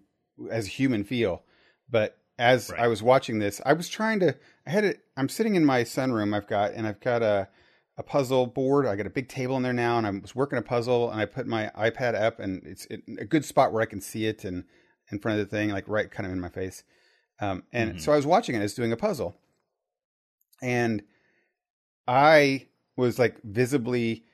[0.49, 1.43] as a human feel.
[1.89, 2.79] But as Right.
[2.81, 4.35] I was watching this, I was trying to.
[4.65, 5.01] I had it.
[5.17, 6.33] I'm sitting in my sunroom.
[6.35, 7.49] I've got and I've got a
[7.97, 8.85] a puzzle board.
[8.87, 11.19] I got a big table in there now, and I was working a puzzle, and
[11.19, 14.25] I put my iPad up, and it's in a good spot where I can see
[14.25, 14.63] it and
[15.11, 16.83] in front of the thing, like right kind of in my face.
[17.41, 18.01] Um, and Mhm.
[18.01, 18.59] so I was watching it.
[18.59, 19.35] I was doing a puzzle,
[20.61, 21.03] and
[22.07, 24.25] I was like visibly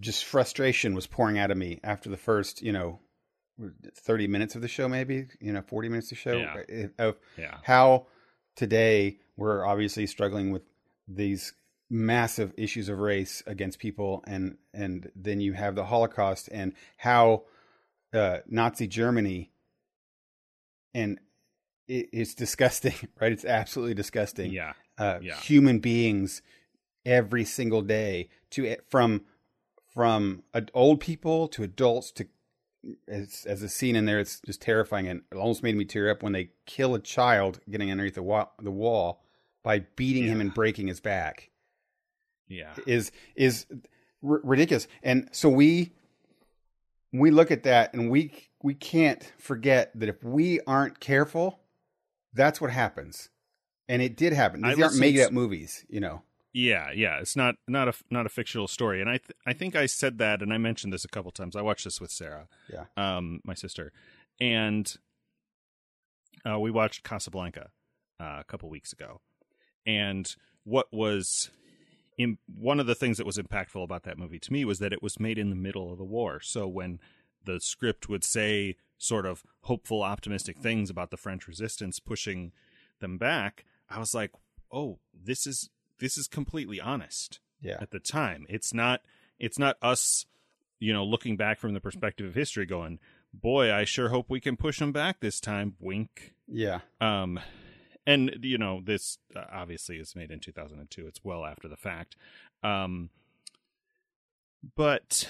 [0.00, 3.00] just frustration was pouring out of me after the first, you know,
[3.96, 6.62] 30 minutes of the show, maybe, you know, 40 minutes of the show Yeah.
[6.98, 8.06] uh, of yeah, how
[8.56, 10.62] today we're obviously struggling with
[11.08, 11.52] these
[11.90, 17.42] massive issues of race against people and and then you have the holocaust and how
[18.14, 19.52] uh, nazi germany
[20.94, 21.18] and
[21.88, 23.32] it, it's disgusting right?
[23.32, 24.52] It's absolutely disgusting.
[24.52, 24.72] Yeah,
[25.02, 25.36] uh, Yeah.
[25.36, 26.42] human beings
[27.04, 29.22] every single day to from
[29.92, 32.26] from old people to adults to
[33.08, 36.10] as as a scene in there it's just terrifying and it almost made me tear
[36.10, 39.22] up when they kill a child getting underneath the wall, the wall
[39.62, 41.50] by beating him and breaking his back.
[42.48, 43.66] Yeah, is is
[44.22, 44.88] r- ridiculous.
[45.02, 45.92] And so we
[47.12, 51.60] we look at that and we we can't forget that if we aren't careful
[52.34, 53.28] that's what happens
[53.88, 56.22] and it did happen I these aren't made up movies you know
[56.54, 57.18] yeah, yeah.
[57.18, 60.18] It's not not a not a fictional story, and I th- I think I said
[60.18, 61.56] that, and I mentioned this a couple times.
[61.56, 62.84] I watched this with Sarah, Yeah.
[62.98, 63.90] um, my sister,
[64.38, 64.94] and
[66.44, 67.70] uh, we watched Casablanca
[68.20, 69.22] uh, a couple weeks ago,
[69.86, 71.50] and what was
[72.18, 74.92] in, one of the things that was impactful about that movie to me was that
[74.92, 76.38] it was made in the middle of the war.
[76.40, 77.00] So when
[77.44, 82.52] the script would say sort of hopeful, optimistic things about the French resistance pushing
[83.00, 84.32] them back, I was like,
[84.70, 89.02] "Oh, this is this is completely honest." yeah At the time, it's not
[89.38, 90.26] it's not us,
[90.78, 92.98] you know, looking back from the perspective of history, going,
[93.32, 96.34] "Boy, I sure hope we can push them back this time." Wink.
[96.48, 97.40] yeah Um,
[98.06, 101.06] and you know, this uh, obviously is made in 2002.
[101.06, 102.16] It's well after the fact.
[102.62, 103.10] Um,
[104.76, 105.28] but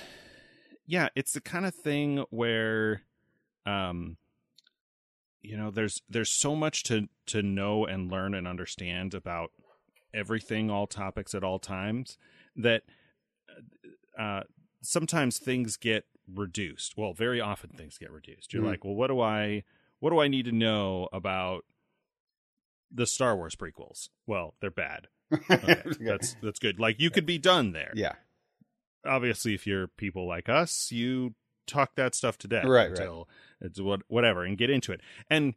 [0.87, 3.03] yeah, it's the kind of thing where,
[3.66, 4.16] um,
[5.42, 9.50] you know, there's there's so much to to know and learn and understand about
[10.14, 12.18] everything, all topics at all times,
[12.57, 12.83] that
[14.18, 14.42] uh,
[14.83, 16.96] sometimes things get reduced.
[16.96, 18.52] Well, very often things get reduced.
[18.52, 18.66] You're Mhm.
[18.66, 19.64] like, well, what do I
[20.00, 21.64] what do I need to know about
[22.90, 24.09] the Star Wars prequels?
[24.26, 25.09] Well, they're bad.
[25.33, 26.78] Okay, that's that's good.
[26.78, 27.92] Like you could be done there.
[27.94, 28.14] yeah,
[29.05, 31.35] Obviously, if you're people like us, you
[31.66, 32.90] talk that stuff to death Right, right.
[32.90, 33.29] until
[33.61, 35.01] it's what whatever and get into it.
[35.31, 35.55] And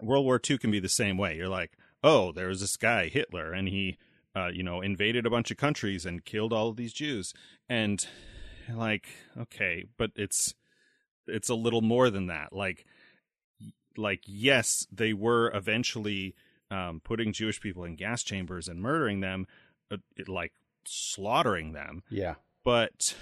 [0.00, 1.36] World War II can be the same way.
[1.36, 3.98] You're like, oh, there was this guy Hitler, and he,
[4.34, 7.32] uh, you know, invaded a bunch of countries and killed all of these Jews,
[7.68, 8.04] and
[8.72, 10.54] like, okay, but it's
[11.26, 12.52] it's a little more than that.
[12.52, 12.84] Like,
[13.96, 16.34] like yes, they were eventually
[16.70, 19.46] um, putting Jewish people in gas chambers and murdering them,
[19.90, 20.52] uh, it, like
[20.84, 23.14] slaughtering them, yeah, but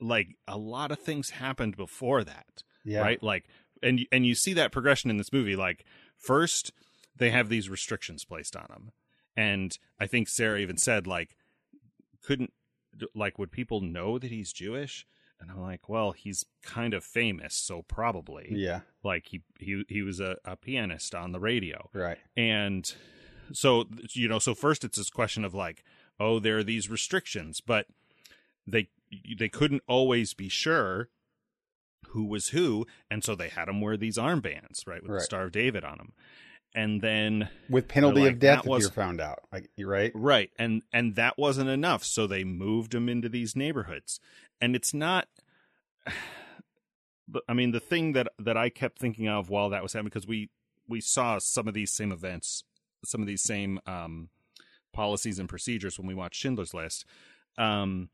[0.00, 3.22] like a lot of things happened before that yeah, right?
[3.22, 3.46] Like
[3.82, 5.84] and and you see that progression in this movie like
[6.16, 6.72] first
[7.16, 8.90] they have these restrictions placed on them
[9.36, 11.36] and i think sarah even said like
[12.22, 12.52] couldn't
[13.14, 15.06] like would people know that he's jewish?
[15.40, 18.48] And i'm like well he's kind of famous so probably.
[18.50, 21.90] Yeah, like he he he was a, a pianist on the radio.
[21.92, 22.90] Right, and
[23.52, 25.84] so you know so first it's this question of like
[26.18, 27.86] oh there are these restrictions but
[28.66, 28.88] they
[29.38, 31.08] they couldn't always be sure
[32.08, 35.18] who was who and so they had him wear these armbands right with Right.
[35.18, 36.12] the star of david on them
[36.74, 39.40] and then with penalty like, of death if you're found out.
[39.52, 40.10] Like you're right.
[40.14, 44.20] right and and that wasn't enough so they moved him into these neighborhoods
[44.60, 45.28] and it's not
[47.48, 50.26] i mean the thing that that i kept thinking of while that was happening because
[50.26, 50.50] we
[50.88, 52.64] we saw some of these same events
[53.04, 54.28] some of these same um
[54.92, 57.04] policies and procedures when we watched schindler's list
[57.56, 58.08] um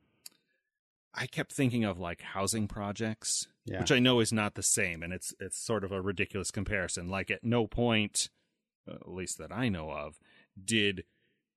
[1.14, 5.02] i kept thinking of like housing projects Yeah, which I know is not the same,
[5.02, 7.08] and it's it's sort of a ridiculous comparison.
[7.08, 8.28] Like at no point,
[8.88, 10.18] uh, at least that I know of,
[10.62, 11.04] did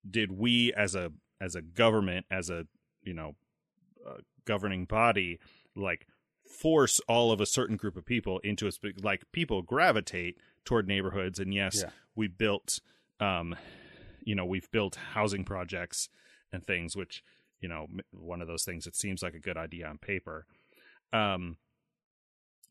[0.10, 1.12] did we as a
[1.42, 2.68] as a government as a
[3.02, 3.36] you know
[4.08, 5.40] uh, governing body
[5.76, 6.08] like
[6.46, 10.88] force all of a certain group of people into a spe- like people gravitate toward
[10.88, 11.90] neighborhoods, and yes, Yeah.
[12.16, 12.80] we built
[13.20, 13.56] um
[14.24, 16.10] you know we've built housing projects
[16.52, 17.24] and things which
[17.64, 20.46] you know one of those things that seems like a good idea on paper.
[21.12, 21.58] Um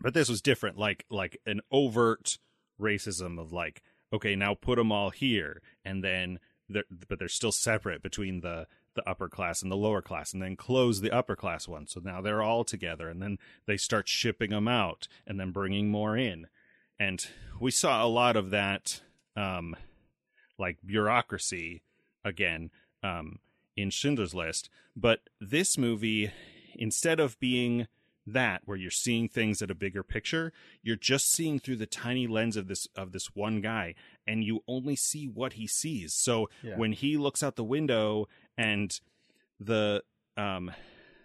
[0.00, 2.38] but this was different like like an overt
[2.81, 7.52] racism of like okay now put them all here and then they're, but they're still
[7.52, 11.35] separate between the the upper class and the lower class and then close the upper
[11.35, 11.87] class one.
[11.87, 15.90] So now they're all together and then they start shipping them out and then bringing
[15.90, 16.46] more in.
[17.00, 17.18] And
[17.59, 19.00] we saw a lot of that
[19.35, 19.74] um
[20.59, 21.83] like bureaucracy
[22.22, 22.70] again
[23.02, 23.38] um
[23.77, 26.31] in Schindler's List but this movie
[26.75, 27.87] instead of being
[28.27, 32.27] that where you're seeing things at a bigger picture you're just seeing through the tiny
[32.27, 33.95] lens of this of this one guy
[34.27, 36.77] and you only see what he sees so Yeah.
[36.77, 38.99] when he looks out the window and
[39.59, 40.03] the
[40.37, 40.71] um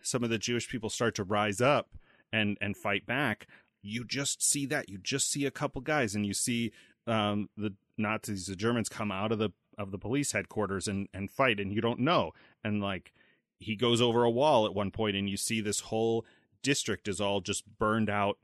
[0.01, 1.89] some of the jewish people start to rise up
[2.33, 3.47] and and fight back
[3.83, 6.71] you just see that you just see a couple guys and you see
[7.05, 11.29] um the nazis the germans come out of the of the police headquarters and and
[11.31, 12.31] fight and you don't know.
[12.63, 13.13] And like
[13.59, 16.25] he goes over a wall at one point and you see this whole
[16.63, 18.37] district is all just burned out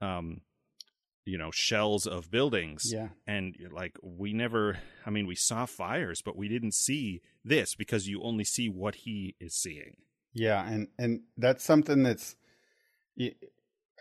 [0.00, 0.40] um
[1.24, 2.92] you know shells of buildings.
[2.92, 7.74] Yeah, and like we never i mean we saw fires but we didn't see this
[7.74, 9.96] because you only see what he is seeing.
[10.34, 12.36] Yeah, and and that's something that's,
[13.16, 13.32] you,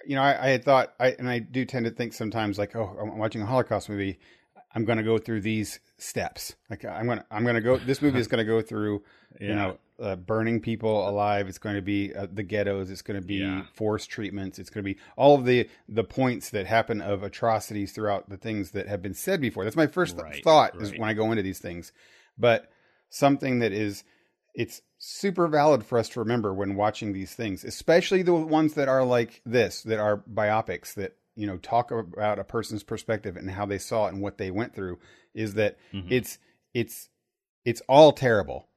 [0.05, 2.75] you know, I, I had thought, I and I do tend to think sometimes like,
[2.75, 4.19] oh, I'm watching a Holocaust movie,
[4.77, 6.55] I'm going to go through these steps.
[6.69, 7.77] Like I'm gonna, I'm gonna go.
[7.77, 9.01] This movie is going to go through,
[9.41, 11.47] you know, uh, burning people alive.
[11.49, 12.91] It's going to be uh, the ghettos.
[12.91, 13.63] It's going to be Yeah.
[13.73, 14.59] forced treatments.
[14.59, 18.37] It's going to be all of the the points that happen of atrocities throughout the
[18.37, 19.63] things that have been said before.
[19.63, 21.91] That's my first th- Right, thought is when I go into these things,
[22.37, 22.69] but
[23.09, 24.03] something that is
[24.53, 28.87] it's super valid for us to remember when watching these things, especially the ones that
[28.87, 33.49] are like this, that are biopics that you know talk about a person's perspective and
[33.51, 34.99] how they saw it and what they went through.
[35.33, 36.07] Is that Mhm.
[36.09, 36.39] it's
[36.73, 37.09] it's
[37.63, 38.67] it's all terrible,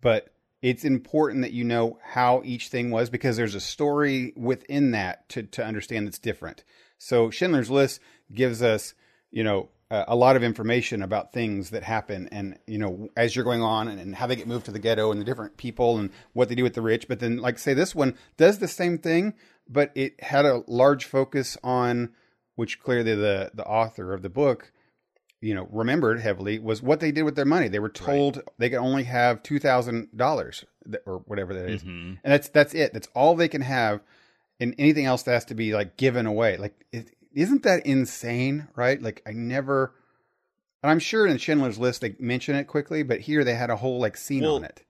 [0.00, 4.90] but it's important that you know how each thing was because there's a story within
[4.92, 6.64] that to to understand that's different.
[6.98, 8.00] So Schindler's List
[8.32, 8.94] gives us,
[9.30, 13.36] you know, a, a lot of information about things that happen, and you know, as
[13.36, 15.56] you're going on, and, and how they get moved to the ghetto, and the different
[15.58, 17.06] people, and what they do with the rich.
[17.06, 19.34] But then, like say, this one does the same thing,
[19.68, 22.10] but it had a large focus on,
[22.54, 24.72] which clearly the the author of the book
[25.40, 27.68] you know remembered heavily was what they did with their money.
[27.68, 30.64] They were told they could only have two thousand dollars
[31.04, 31.82] or whatever that is.
[31.82, 32.18] Mhm.
[32.22, 32.92] and that's that's it.
[32.92, 34.00] That's all they can have,
[34.60, 36.56] and anything else that has to be like given away.
[36.56, 38.68] Like, is isn't that insane?
[38.74, 39.00] Right?
[39.00, 39.94] Like, I never.
[40.82, 43.76] And I'm sure in Schindler's List they mention it quickly, but here they had a
[43.76, 44.84] whole like scene Well, on it.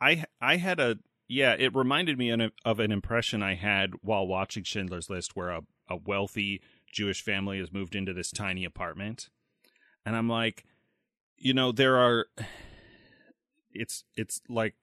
[0.00, 0.98] I I had a
[1.30, 1.54] yeah.
[1.58, 2.30] It reminded me
[2.64, 6.60] of an impression I had while watching Schindler's List, where a, a wealthy
[6.92, 9.30] Jewish family has moved into this tiny apartment,
[10.04, 10.64] and I'm like,
[11.36, 12.26] you know, there are.
[13.72, 14.74] It's it's like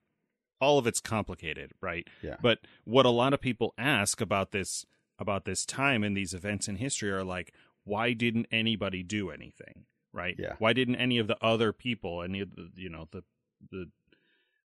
[0.60, 2.08] all of it's complicated, right?
[2.22, 2.38] Yeah.
[2.42, 4.86] But what a lot of people ask about this
[5.20, 9.86] about this time and these events in history are like, why didn't anybody do anything,
[10.14, 10.36] right?
[10.38, 10.54] Yeah.
[10.60, 13.24] Why didn't any of the other people, any of the you know the
[13.72, 13.90] the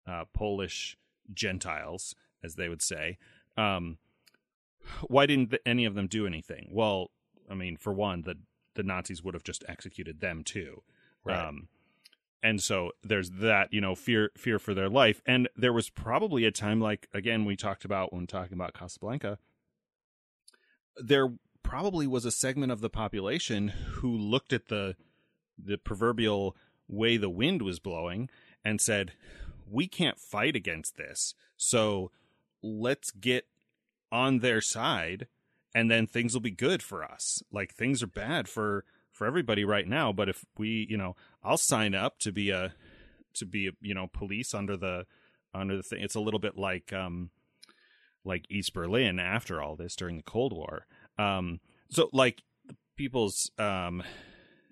[0.07, 0.97] uh, Polish
[1.33, 3.19] Gentiles, as they would say,
[3.57, 3.99] um,
[5.09, 6.69] why didn't any of them do anything?
[6.73, 7.11] Well,
[7.51, 8.37] I mean, for one, the
[8.75, 10.83] the Nazis would have just executed them too.
[11.25, 11.49] Right.
[11.49, 11.69] Um,
[12.43, 15.21] and so there's that, you know, fear fear for their life.
[15.27, 19.39] And there was probably a time, like again, we talked about when talking about Casablanca.
[20.97, 24.97] There probably was a segment of the population who looked at the
[25.63, 26.57] the proverbial
[26.89, 28.31] way the wind was blowing
[28.65, 29.13] and said,
[29.71, 32.11] "We can't fight against this, so
[32.63, 33.47] let's get
[34.11, 35.27] on their side,
[35.75, 37.43] and then things will be good for us.
[37.53, 38.85] Like things are bad for."
[39.19, 42.73] for everybody right now but if we you know i'll sign up to be a
[43.35, 45.05] to be a, you know police under the
[45.53, 47.31] under the thing it's a little bit like um
[48.25, 50.87] like east berlin after all this during the cold war
[51.19, 51.59] um
[51.91, 52.43] so like
[52.97, 54.05] people's um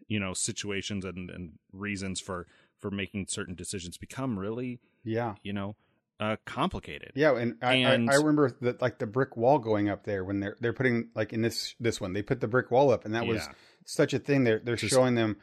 [0.07, 2.47] you know situations and and reasons for
[2.89, 5.35] for making certain decisions become really Yeah.
[5.43, 5.75] you know
[6.21, 9.89] uh complicated Yeah, and I, And- I, I remember that like the brick wall going
[9.89, 12.71] up there when they're they're putting like in this this one they put the brick
[12.71, 13.53] wall up and that was Yeah.
[13.85, 14.45] such a thing.
[14.45, 15.37] They're they're Just- showing them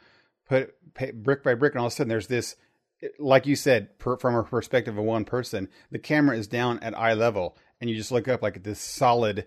[0.48, 2.56] put pay, brick by brick, and all of a sudden there's this,
[3.18, 6.96] like you said, per, from a perspective of one person, the camera is down at
[6.98, 9.46] eye level, and you just look up like this solid.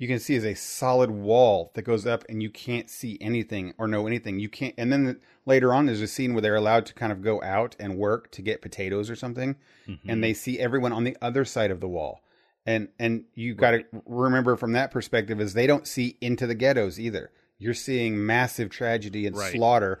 [0.00, 3.74] You can see is a solid wall that goes up, and you can't see anything
[3.76, 4.40] or know anything.
[4.40, 4.74] You can't.
[4.78, 7.76] And then later on, there's a scene where they're allowed to kind of go out
[7.78, 10.08] and work to get potatoes or something, Mm-hmm.
[10.10, 12.22] and they see everyone on the other side of the wall.
[12.64, 16.54] And and you got to remember from that perspective is they don't see into the
[16.54, 17.30] ghettos either.
[17.58, 19.52] You're seeing massive tragedy and Right.
[19.52, 20.00] slaughter,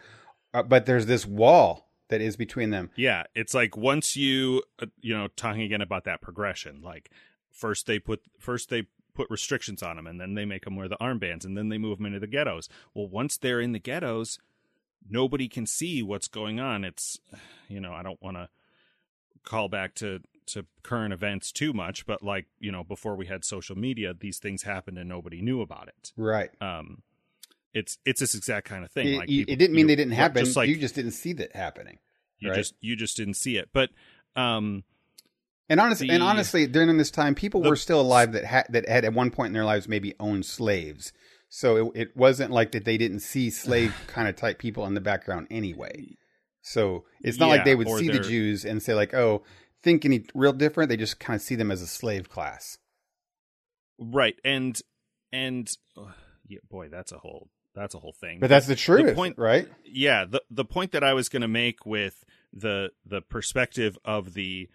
[0.54, 2.90] uh, but there's this wall that is between them.
[2.96, 7.10] Yeah, it's like once you uh, you know talking again about that progression, like
[7.50, 8.86] first they put first they
[9.20, 11.76] put restrictions on them, and then they make them wear the armbands, and then they
[11.76, 12.70] move them into the ghettos.
[12.94, 14.38] Well, once they're in the ghettos,
[15.08, 16.84] nobody can see what's going on.
[16.84, 17.18] It's
[17.68, 18.48] you know I don't want to
[19.44, 23.44] call back to to current events too much, but like you know before we had
[23.44, 26.12] social media, these things happened and nobody knew about it.
[26.16, 26.50] Right.
[26.62, 27.02] Um,
[27.74, 29.06] it's it's this exact kind of thing.
[29.08, 30.44] It, like people- it didn't mean you- they didn't happen.
[30.44, 31.98] Just like you just didn't see that happening.
[32.38, 32.56] you right?
[32.56, 33.90] just you just didn't see it, but
[34.34, 34.84] um.
[35.70, 38.66] And honestly, The- and honestly, during this time, people the- were still alive that had
[38.70, 41.12] that had at one point in their lives maybe owned slaves.
[41.48, 44.92] So it, it wasn't like that they didn't see slave kind of type people in
[44.94, 46.16] the background anyway.
[46.62, 49.42] So it's not like they would see the they're- Jews and say like, "Oh,
[49.82, 52.76] think any real different." They just kind of see them as a slave class.
[53.98, 54.80] right and
[55.32, 55.70] and
[56.48, 59.68] yeah, boy that's a whole that's a whole thing But that's the truth, point- right?
[59.84, 64.34] yeah the the point that i was going to make with the the perspective of
[64.34, 64.68] the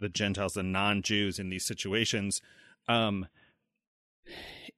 [0.00, 2.40] the gentiles the non-jews in these situations
[2.88, 3.26] um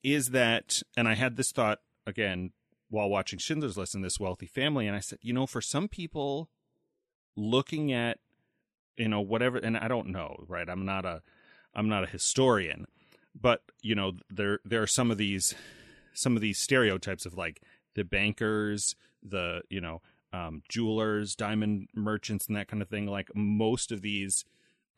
[0.03, 2.53] is that and i had this thought again
[2.91, 5.89] while watching schindler's list in this wealthy family and i said you know for some
[5.89, 6.49] people
[7.37, 8.19] looking at
[8.97, 10.69] you know whatever and i don't know right?
[10.69, 11.23] I'm not a
[11.75, 12.87] i'm not a historian
[13.41, 15.55] but you know there there are some of these
[16.15, 17.63] some of these stereotypes of like
[17.95, 20.01] the bankers the you know
[20.33, 23.07] um, jewelers diamond merchants and that kind of thing.
[23.07, 24.45] Like most of these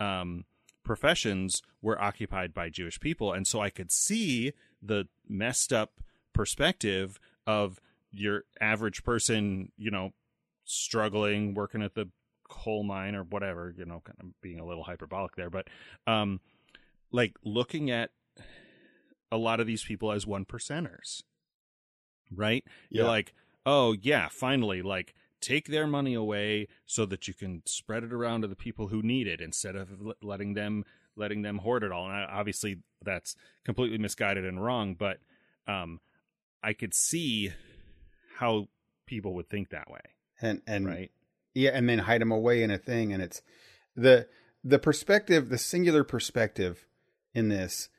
[0.00, 0.44] um,
[0.82, 3.32] professions were occupied by jewish people.
[3.32, 6.00] And so i could see the messed up
[6.32, 7.80] perspective of
[8.12, 10.10] your average person you know
[10.64, 12.08] struggling working at the
[12.48, 15.50] coal mine or whatever you know kind of being a little hyperbolic there.
[15.50, 15.68] But
[16.06, 16.40] um
[17.12, 18.10] like looking at
[19.32, 21.22] a lot of these people as one percenters
[22.34, 22.64] right?
[22.88, 23.34] You're like
[23.66, 28.42] oh yeah finally like take their money away so that you can spread it around
[28.42, 29.88] to the people who need it instead of
[30.22, 30.84] letting them
[31.16, 32.10] letting them hoard it all.
[32.10, 33.34] And obviously that's
[33.64, 35.18] completely misguided and wrong but
[35.66, 36.00] um
[36.62, 37.50] i could see
[38.36, 38.68] how
[39.10, 40.00] people would think that way.
[40.40, 41.10] And and right?
[41.52, 43.42] yeah, and then hide them away in a thing, and it's
[43.94, 44.28] the
[44.64, 46.86] the perspective, the singular perspective
[47.34, 47.90] in this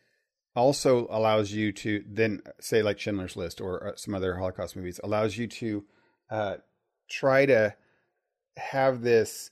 [0.56, 5.00] also allows you to then say like Schindler's List or uh, some other Holocaust movies
[5.04, 5.86] allows you to
[6.32, 6.56] uh,
[7.12, 7.76] try to
[8.58, 9.52] have this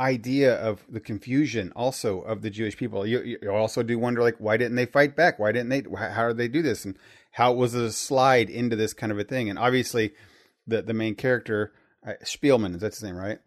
[0.00, 3.06] idea of the confusion also of the Jewish people.
[3.06, 5.38] You, you also do wonder like why didn't they fight back?
[5.38, 5.84] Why didn't they?
[5.96, 6.84] How did they do this?
[6.84, 6.98] And
[7.32, 9.50] how was it a slide into this kind of a thing?
[9.50, 10.12] And obviously,
[10.66, 11.72] the the main character
[12.06, 13.38] uh, Szpilman, is that's his name, right?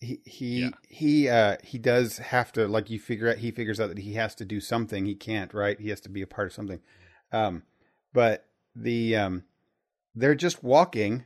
[0.00, 0.70] He he Yeah.
[0.88, 4.14] he uh he does have to like you figure out he figures out that he
[4.14, 5.04] has to do something.
[5.04, 5.78] He can't, right?
[5.78, 6.80] He has to be a part of something.
[7.32, 7.64] Um
[8.14, 9.44] but the um
[10.14, 11.24] they're just walking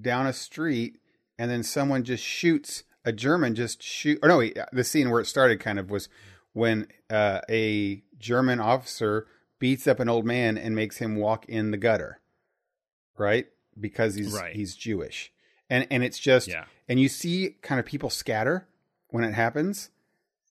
[0.00, 0.98] down a street
[1.38, 5.20] and then someone just shoots a German just shoot or no, he- the scene where
[5.20, 6.08] it started kind of was
[6.52, 9.26] when uh a German officer
[9.58, 12.20] beats up an old man and makes him walk in the gutter.
[13.16, 13.46] Right?
[13.78, 14.54] Because he's Right.
[14.54, 15.32] he's Jewish.
[15.70, 16.64] And and it's just Yeah.
[16.88, 18.66] and you see kind of people scatter
[19.08, 19.90] when it happens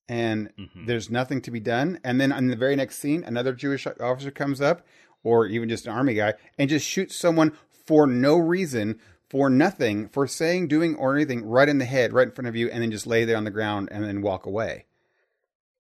[0.10, 0.86] and Mhm.
[0.88, 4.32] there's nothing to be done and then in the very next scene another jewish officer
[4.32, 4.86] comes up
[5.24, 9.00] or even just an army guy and just shoots someone for no reason
[9.30, 12.56] for nothing for saying doing or anything right in the head right in front of
[12.56, 14.86] you and then just lay there on the ground and then walk away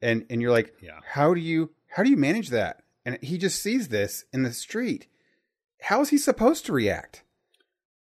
[0.02, 1.00] and and you're like Yeah.
[1.14, 4.54] how do you how do you manage that and he just sees this in the
[4.54, 5.08] street
[5.82, 7.24] how is he supposed to react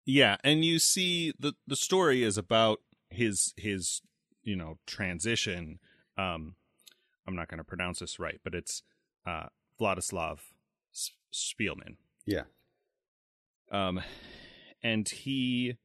[0.05, 2.81] Yeah, and you see the the story is about
[3.11, 4.03] his his
[4.43, 5.79] you know transition.
[6.17, 6.55] Um,
[7.27, 8.83] I'm not going to pronounce this right, but it's
[9.27, 9.47] uh,
[9.81, 10.39] Vladislav
[11.33, 11.97] Szpilman.
[12.27, 12.45] yeah
[13.71, 14.01] Um,
[14.83, 15.77] and he,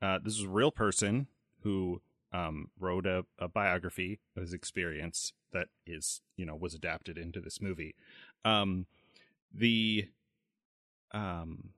[0.00, 1.26] uh, this is a real person
[1.62, 2.00] who
[2.32, 7.40] um, wrote a, a biography of his experience that is, you know, was adapted into
[7.40, 7.94] this movie.
[8.44, 8.86] Um,
[9.52, 10.08] the,
[11.12, 11.70] um,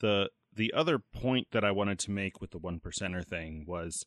[0.00, 4.06] the the other point that I wanted to make with the one percenter thing was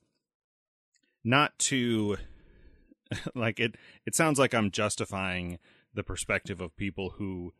[1.23, 2.17] not to
[3.35, 3.75] like it.
[4.05, 5.59] It sounds like I'm justifying
[5.93, 7.53] the perspective of people who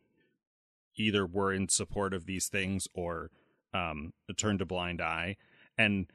[0.96, 3.30] either were in support of these things or
[3.72, 5.36] um turned a blind eye.
[5.78, 6.06] And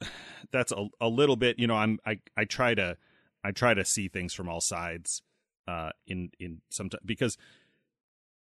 [0.52, 2.96] that's a, a little bit you know i'm i i try to
[3.44, 5.22] i try to see things from all sides
[5.68, 7.36] uh in in some because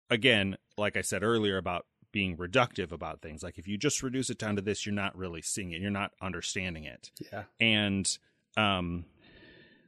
[0.09, 4.29] again like i said earlier about being reductive about things like if you just reduce
[4.29, 7.11] it down to this you're not really seeing it you're not understanding it.
[7.31, 7.43] Yeah.
[7.59, 8.17] And
[8.57, 9.05] um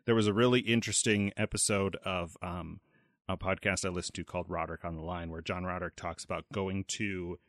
[0.05, 2.79] there was a really interesting episode of um
[3.27, 6.45] a podcast I listened to called Roderick on the Line where John Roderick talks about
[6.53, 7.39] going to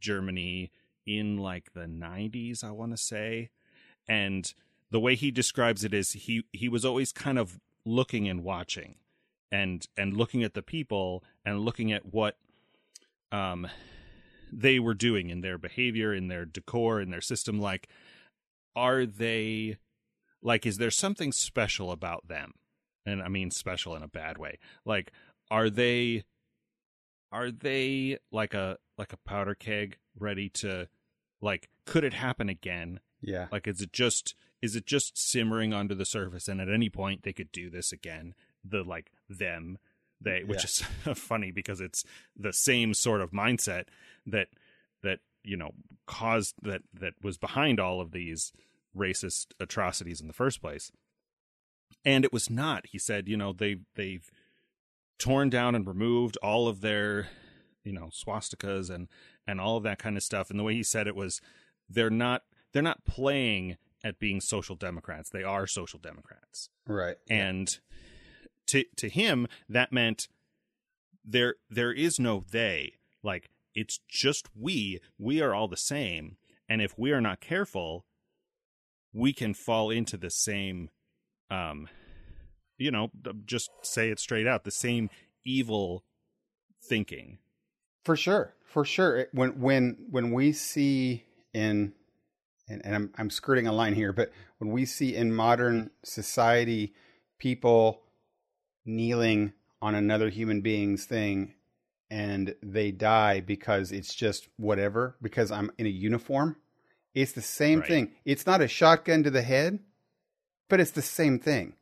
[0.00, 0.70] Germany
[1.06, 3.50] in like the 90s I want to say.
[4.08, 4.52] And
[4.90, 8.96] the way he describes it is he he was always kind of looking and watching
[9.50, 12.36] and and looking at the people and looking at what
[13.30, 13.66] um
[14.52, 17.58] they were doing in their behavior in their decor in their system.
[17.58, 17.88] Like
[18.76, 19.78] are they
[20.42, 22.52] like is there something special about them
[23.06, 24.58] and i mean special in a bad way.
[24.84, 25.12] Like
[25.50, 26.24] are they
[27.30, 30.88] are they like a like a powder keg ready to
[31.40, 33.00] like could it happen again?
[33.20, 33.48] Yeah.
[33.50, 37.22] Like is it just is it just simmering under the surface and at any point
[37.22, 38.34] they could do this again?
[38.64, 39.78] The like them
[40.20, 40.82] they which is
[41.14, 42.04] funny because it's
[42.36, 43.84] the same sort of mindset
[44.26, 44.48] that
[45.02, 45.72] that you know
[46.06, 48.52] caused that that was behind all of these
[48.96, 50.92] racist atrocities in the first place
[52.04, 54.30] and it was not he said you know they they've
[55.18, 57.28] torn down and removed all of their
[57.84, 59.08] you know swastikas and
[59.46, 60.50] and all of that kind of stuff.
[60.50, 61.40] And the way he said it was
[61.88, 62.42] they're not
[62.72, 65.30] they're not playing at being social democrats.
[65.30, 66.70] They are social democrats.
[66.86, 67.16] Right.
[67.28, 67.68] And
[68.68, 70.28] to to him that meant
[71.24, 72.94] there there is no they.
[73.22, 76.36] Like it's just we we are all the same.
[76.68, 78.06] And if we are not careful
[79.14, 80.88] we can fall into the same
[81.52, 81.88] um
[82.78, 83.10] you know
[83.44, 85.10] just say it straight out the same
[85.44, 86.04] evil
[86.88, 87.38] thinking
[88.04, 89.26] For sure, for sure.
[89.32, 91.92] When when when we see in
[92.68, 96.94] and, and I'm I'm skirting a line here, but when we see in modern society
[97.38, 98.02] people
[98.84, 101.54] kneeling on another human being's thing
[102.10, 106.56] and they die because it's just whatever because I'm in a uniform,
[107.14, 107.88] it's the same Right.
[107.88, 108.12] thing.
[108.24, 109.80] It's not a shotgun to the head,
[110.72, 111.74] but it's the same thing.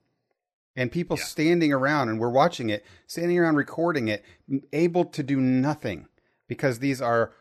[0.75, 1.23] And people Yeah.
[1.25, 4.25] standing around and we're watching it, standing around recording it,
[4.73, 6.09] able to do nothing
[6.49, 7.33] because these are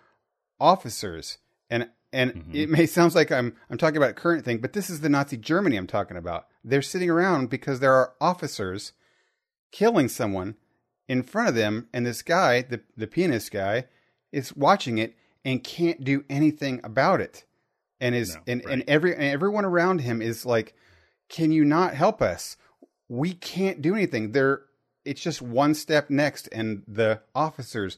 [0.59, 1.39] officers
[1.71, 2.55] and and Mhm.
[2.55, 5.09] it may sounds like I'm I'm talking about a current thing, but this is the
[5.09, 6.47] Nazi Germany I'm talking about.
[6.63, 8.93] They're sitting around because there are officers
[9.71, 10.55] killing someone
[11.07, 13.85] in front of them, and this guy, the the pianist guy,
[14.31, 17.43] is watching it and can't do anything about it,
[17.99, 18.73] and is No, and, right.
[18.73, 20.75] and every and everyone around him is like,
[21.30, 22.57] "Can you not help us?
[23.07, 24.61] We can't do anything." They're
[25.05, 27.97] it's just one step next, and the officers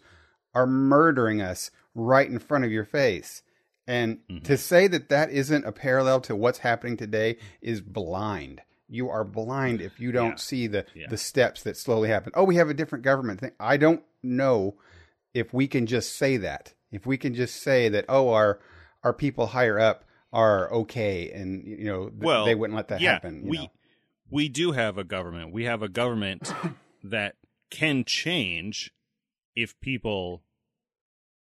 [0.54, 3.42] are murdering us right in front of your face.
[3.88, 4.44] And Mhm.
[4.44, 8.62] to say that that isn't a parallel to what's happening today is blind.
[8.88, 10.36] You are blind if you don't Yeah.
[10.36, 11.08] see the Yeah.
[11.10, 12.32] the steps that slowly happen.
[12.36, 13.52] Oh, we have a different government thing.
[13.60, 14.78] I don't know
[15.34, 16.74] if we can just say that.
[16.92, 18.60] if we can just say that, oh, our
[19.02, 20.04] our people higher up
[20.34, 23.44] are okay, and you know, th- Well, they wouldn't let that yeah, happen.
[23.44, 23.72] you we know?
[24.30, 25.52] we do have a government.
[25.52, 26.54] We have a government
[27.04, 27.36] that
[27.70, 28.92] can change
[29.56, 30.44] if people,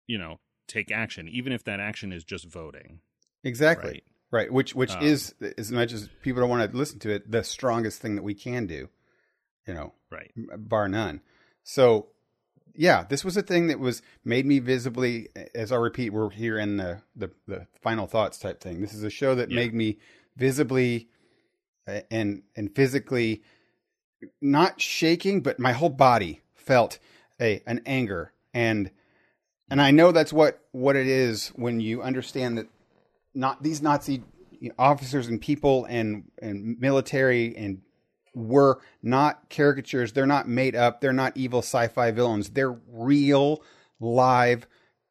[0.08, 3.00] you know, take action, even if that action is just voting.
[3.44, 4.04] exactly Right.
[4.32, 4.54] right.
[4.54, 7.44] Which which Um, is as much as people don't want to listen to it, the
[7.44, 8.90] strongest thing that we can do.
[9.68, 10.32] You know, Right.
[10.58, 11.22] bar none.
[11.64, 12.08] So,
[12.76, 15.30] yeah, this was a thing that was made me visibly.
[15.56, 18.82] As I repeat, we're here in the the, the final thoughts type thing.
[18.82, 19.56] This is a show that Yeah.
[19.58, 19.98] made me
[20.38, 21.08] visibly
[22.10, 23.42] and and physically
[24.42, 27.00] not shaking, but my whole body felt
[27.40, 28.92] a an anger and
[29.70, 32.68] and I know that's what what it is when you understand that
[33.34, 34.24] not these Nazi
[34.78, 37.82] officers and people and and military and
[38.34, 40.14] were not caricatures.
[40.14, 41.02] They're not made up.
[41.02, 42.52] They're not evil sci-fi villains.
[42.52, 43.62] They're real
[44.00, 44.68] live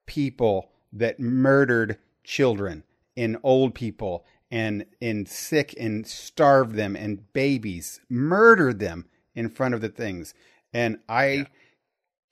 [0.06, 2.84] people that murdered children
[3.16, 9.74] and old people and and sick and starved them and babies murdered them in front
[9.74, 10.34] of the things
[10.72, 11.44] and i Yeah.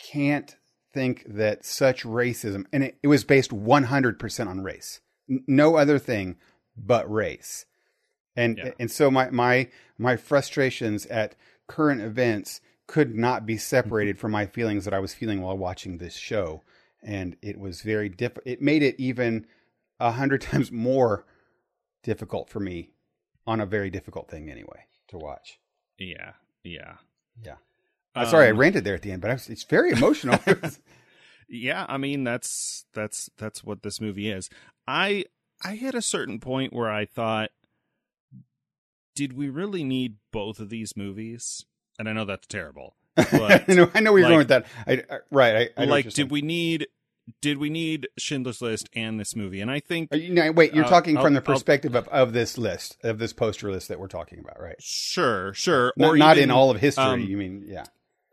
[0.01, 0.57] can't
[0.93, 6.37] think that such racism and it, it was based 100% on race no other thing
[6.77, 7.67] but race
[8.39, 8.71] and Yeah.
[8.79, 9.69] and so my my
[9.99, 11.35] my frustrations at
[11.67, 15.99] current events could not be separated from my feelings that I was feeling while watching
[15.99, 16.63] this show,
[17.03, 18.33] and it was very diff.
[18.47, 19.47] It made it even
[20.01, 21.27] a hundred times more
[22.03, 22.91] difficult for me
[23.47, 25.59] on a very difficult thing anyway to watch.
[25.99, 26.33] Yeah.
[26.63, 26.95] Yeah.
[27.43, 27.57] Yeah.
[28.15, 30.39] Uh, sorry, I Um, ranted there at the end, but I was, it's very emotional.
[31.51, 34.51] yeah i mean that's that's that's what this movie is
[34.87, 35.25] i
[35.65, 37.49] i hit a certain point where i thought
[39.19, 41.65] did we really need both of these movies
[41.99, 44.67] and i know that's terrible I know, I know where you're going with that.
[44.87, 45.71] I, I, right.
[45.77, 46.29] I, like did saying.
[46.29, 46.87] we need
[47.41, 50.85] did we need schindler's list and this movie and i think you, no, wait, you're
[50.85, 53.89] Uh, talking I'll- from the I'll- perspective of, of this list, of this poster list
[53.89, 54.77] that we're talking about, right?
[54.81, 57.03] sure sure Not, or not even- in all of history.
[57.05, 57.87] um, you mean, yeah.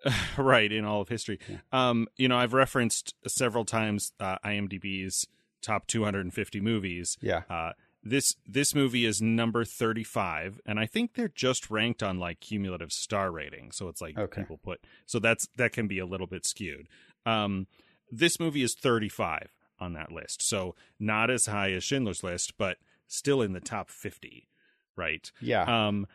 [0.38, 1.58] right in all of history Yeah.
[1.74, 5.26] um you know i've referenced several times uh, imdb's
[5.64, 7.42] top 250 movies Yeah.
[7.50, 7.72] uh
[8.08, 12.91] this this movie is number 35 and i think they're just ranked on like cumulative
[12.91, 14.41] star rating so it's like Okay.
[14.41, 16.88] people put so that's that can be a little bit skewed
[17.26, 17.66] um
[18.12, 19.49] this movie is 35
[19.80, 22.78] on that list so not as high as schindler's list but
[23.08, 24.47] still in the top 50
[24.95, 25.88] right Yeah.
[25.88, 26.06] um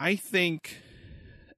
[0.00, 0.76] i think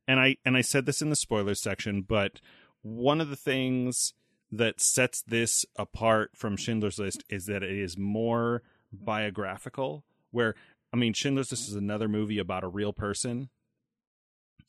[0.07, 2.41] and i and i said this in the spoilers section but
[2.83, 4.13] one of the things
[4.53, 8.63] that sets this apart from schindler's list is that it is more
[8.93, 10.55] biographical where
[10.93, 13.49] i mean schindler's list is another movie about a real person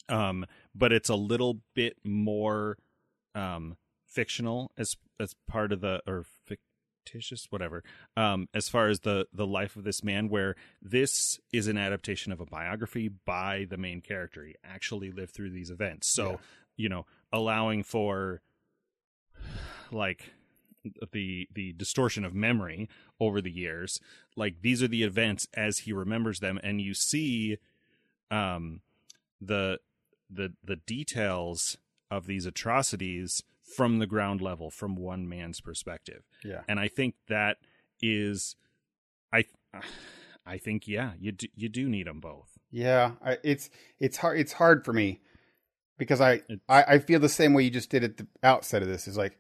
[0.09, 0.45] um
[0.75, 2.77] but it's a little bit more
[3.35, 7.83] um fictional as as part of the or fictitious whatever
[8.17, 12.31] um as far as the the life of this man where this is an adaptation
[12.31, 16.37] of a biography by the main character he actually lived through these events so Yeah.
[16.77, 18.41] you know allowing for
[19.91, 20.31] like
[21.11, 23.99] the the distortion of memory over the years
[24.35, 27.57] like these are the events as he remembers them and you see
[28.29, 28.81] um
[29.39, 29.79] the
[30.29, 31.77] the the details
[32.09, 33.43] of these atrocities
[33.75, 36.61] from the ground level from one man's perspective yeah.
[36.67, 37.57] and i think that
[38.01, 38.55] is
[39.31, 39.43] i
[40.45, 43.69] i think yeah you do, you do need them both Yeah, I, it's
[43.99, 44.39] it's hard.
[44.39, 45.19] It's hard for me
[45.97, 48.87] because I, I I feel the same way you just did at the outset of
[48.87, 49.07] this.
[49.07, 49.37] Is like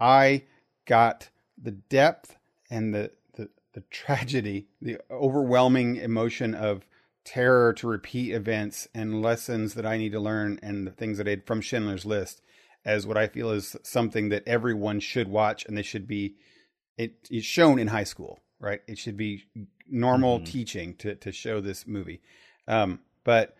[0.00, 0.44] I
[0.86, 2.36] got the depth
[2.70, 6.86] and the the the tragedy, the overwhelming emotion of
[7.24, 11.28] terror to repeat events and lessons that I need to learn, and the things that
[11.28, 12.42] I from Schindler's List
[12.84, 16.36] as what I feel is something that everyone should watch, and they should be.
[16.96, 18.80] It is shown in high school, right?
[18.86, 19.44] It should be
[19.86, 20.46] normal Mhm.
[20.46, 22.20] teaching to to show this movie.
[22.66, 23.56] Um, but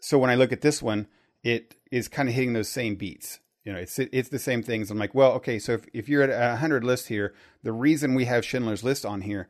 [0.00, 1.06] so when I look at this one,
[1.42, 3.40] it is kind of hitting those same beats.
[3.64, 4.90] You know, it's it's the same things.
[4.90, 8.14] I'm like, well, okay, so if, if you're at a hundred list here, the reason
[8.14, 9.48] we have Schindler's List on here,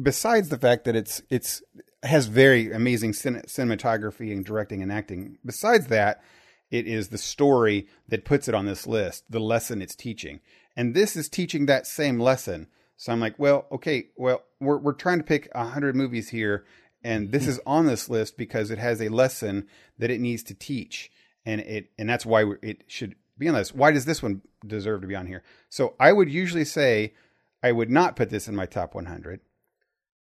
[0.00, 1.62] besides the fact that it's it's
[2.02, 6.22] has very amazing cin- cinematography and directing and acting, besides that,
[6.70, 10.40] it is the story that puts it on this list, the lesson it's teaching,
[10.76, 12.66] and this is teaching that same lesson.
[12.98, 16.66] So I'm like, well, okay, well, we're we're trying to pick a hundred movies here,
[17.02, 17.50] and this hmm.
[17.50, 19.66] is on this list because it has a lesson
[19.98, 21.10] that it needs to teach,
[21.46, 23.74] and it and that's why it should be on this.
[23.74, 25.42] Why does this one deserve to be on here?
[25.68, 27.14] So I would usually say
[27.62, 29.40] I would not put this in my top 100,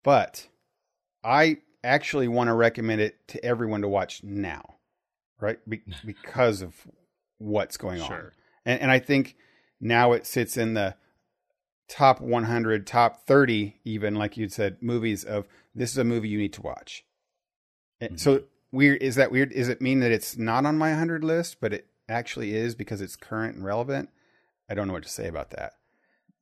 [0.03, 0.47] but
[1.23, 4.75] I actually want to recommend it to everyone to watch now,
[5.39, 5.57] right?
[5.67, 6.75] Be- because of
[7.37, 8.31] what's going on,
[8.65, 9.35] and, and I think
[9.79, 10.95] now it sits in the
[11.87, 16.37] top 100, top 30, even like you'd said, movies of this is a movie you
[16.37, 17.05] need to watch.
[18.01, 18.17] Mm-hmm.
[18.17, 19.51] So weird is that weird?
[19.51, 23.01] Does it mean that it's not on my 100 list, but it actually is because
[23.01, 24.09] it's current and relevant?
[24.69, 25.73] I don't know what to say about that.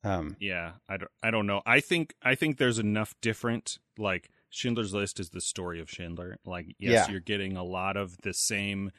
[0.03, 1.61] Um, yeah, I don't, I don't know.
[1.65, 6.37] I think I think there's enough different like Schindler's List is the story of Schindler.
[6.45, 7.11] Like yes, yeah.
[7.11, 8.91] you're getting a lot of the same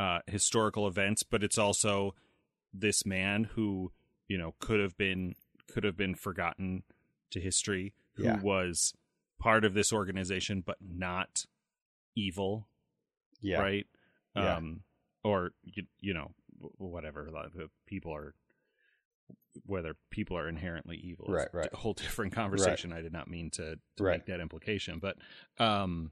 [0.00, 2.14] uh, historical events, but it's also
[2.72, 3.92] this man who
[4.26, 5.34] you know could have been
[5.70, 6.82] could have been forgotten
[7.30, 8.40] to history, who yeah.
[8.40, 8.94] was
[9.38, 11.44] part of this organization but not
[12.16, 12.68] evil.
[13.42, 13.60] Yeah.
[13.60, 13.86] Right.
[14.34, 14.56] Yeah.
[14.56, 14.80] Um,
[15.24, 16.30] or you, you know
[16.78, 17.28] whatever.
[17.54, 18.34] The people are
[19.66, 21.68] whether people are inherently evil right, right.
[21.72, 22.90] a whole different conversation.
[22.90, 22.98] Right.
[22.98, 24.18] I did not mean to, to right.
[24.18, 25.16] make that implication, but
[25.58, 26.10] um,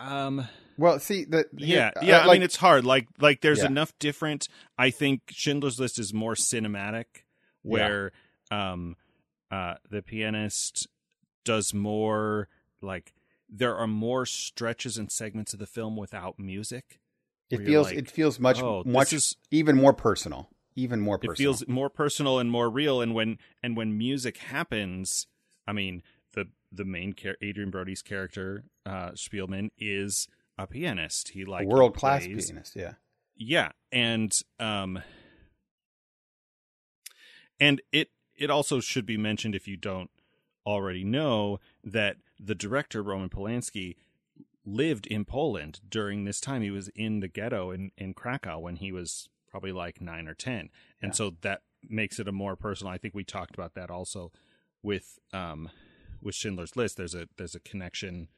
[0.00, 0.46] um,
[0.76, 1.46] well, see that.
[1.56, 2.18] Yeah, uh, yeah.
[2.18, 2.84] Uh, like, I mean, it's hard.
[2.84, 3.66] Like, like there's yeah.
[3.66, 4.48] enough different.
[4.76, 7.24] I think Schindler's List is more cinematic,
[7.62, 8.12] where
[8.50, 8.72] yeah.
[8.72, 8.96] um,
[9.50, 10.86] uh, the pianist
[11.44, 12.48] does more
[12.80, 13.12] like
[13.48, 17.00] there are more stretches and segments of the film without music
[17.50, 21.32] it feels like, it feels much oh, much is, even more personal, even more personal.
[21.32, 23.00] It feels more personal and more real.
[23.00, 25.26] And when and when music happens,
[25.66, 26.02] I mean
[26.34, 30.28] the the main char- Adrien Brody's character uh, Szpilman is
[30.58, 31.30] a pianist.
[31.30, 32.76] He like world class pianist.
[32.76, 32.94] Yeah,
[33.34, 35.00] yeah, and um,
[37.58, 40.10] and it it also should be mentioned if you don't
[40.68, 43.96] already know that the director Roman Polanski
[44.64, 46.62] lived in Poland during this time.
[46.62, 50.34] He was in the ghetto in, in Krakow when he was probably like nine or
[50.34, 50.68] 10.
[51.00, 51.12] And yeah.
[51.12, 52.92] so that makes it a more personal.
[52.92, 54.30] I think we talked about that also
[54.82, 55.70] with, um,
[56.20, 56.98] with Schindler's List.
[56.98, 58.28] There's a, there's a connection,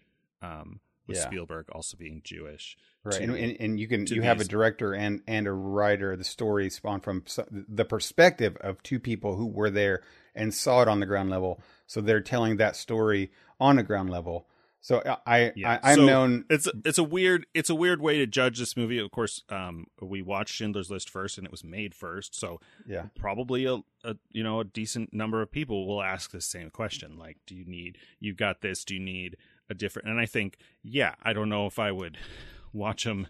[0.40, 0.80] um,
[1.10, 1.26] with yeah.
[1.26, 2.76] Spielberg also being Jewish.
[3.04, 3.16] Right.
[3.16, 6.16] To, and, and, and, you can, you have a director and, and a writer.
[6.16, 10.02] The story spawned from the perspective of two people who were there
[10.34, 11.60] and saw it on the ground level.
[11.86, 14.46] So they're telling that story on a ground level
[14.82, 15.78] so uh, I, yeah.
[15.82, 16.44] I am so known.
[16.48, 18.98] It's it's a weird it's a weird way to judge this movie.
[18.98, 22.34] Of course, um, we watched Schindler's List first, and it was made first.
[22.34, 26.40] So yeah, probably a, a you know a decent number of people will ask the
[26.40, 27.18] same question.
[27.18, 28.84] Like, do you need you've got this?
[28.84, 29.36] Do you need
[29.70, 30.08] a different?
[30.08, 32.18] And I think yeah, I don't know if I would
[32.72, 33.28] watch them,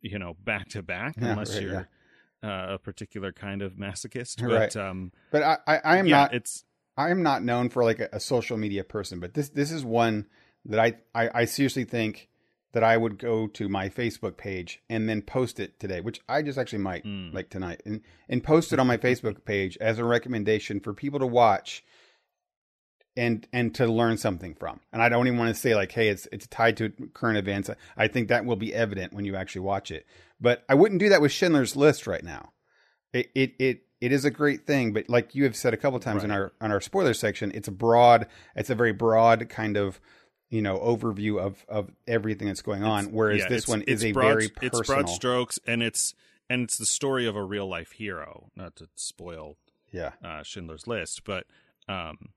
[0.00, 1.88] you know, back to back unless right, you're
[2.42, 2.70] yeah.
[2.70, 4.40] uh, a particular kind of masochist.
[4.48, 4.76] But right.
[4.76, 6.34] um, but I I, I am yeah, not.
[6.34, 6.64] It's
[6.96, 9.84] I am not known for like a, a social media person, but this this is
[9.84, 10.26] one
[10.64, 12.28] that I, I, I seriously think
[12.72, 16.42] that I would go to my Facebook page and then post it today, which I
[16.42, 17.32] just actually might mm.
[17.32, 21.18] like tonight and, and post it on my Facebook page as a recommendation for people
[21.20, 21.84] to watch
[23.16, 24.80] and and to learn something from.
[24.92, 27.70] And I don't even want to say like, hey, it's it's tied to current events.
[27.96, 30.06] I think that will be evident when you actually watch it.
[30.40, 32.52] But I wouldn't do that with Schindler's List right now.
[33.12, 36.00] It it it, it is a great thing, but like you have said a couple
[36.00, 36.24] times right.
[36.24, 40.00] in our on our spoiler section, it's a broad, it's a very broad kind of
[40.50, 43.04] you know overview of of everything that's going on.
[43.04, 44.80] It's, whereas yeah, this one is a broad, very personal.
[44.80, 46.14] It's broad strokes, and it's
[46.48, 48.50] and it's the story of a real life hero.
[48.56, 49.56] Not to spoil,
[49.90, 51.46] yeah, uh, Schindler's List, but
[51.88, 52.30] um,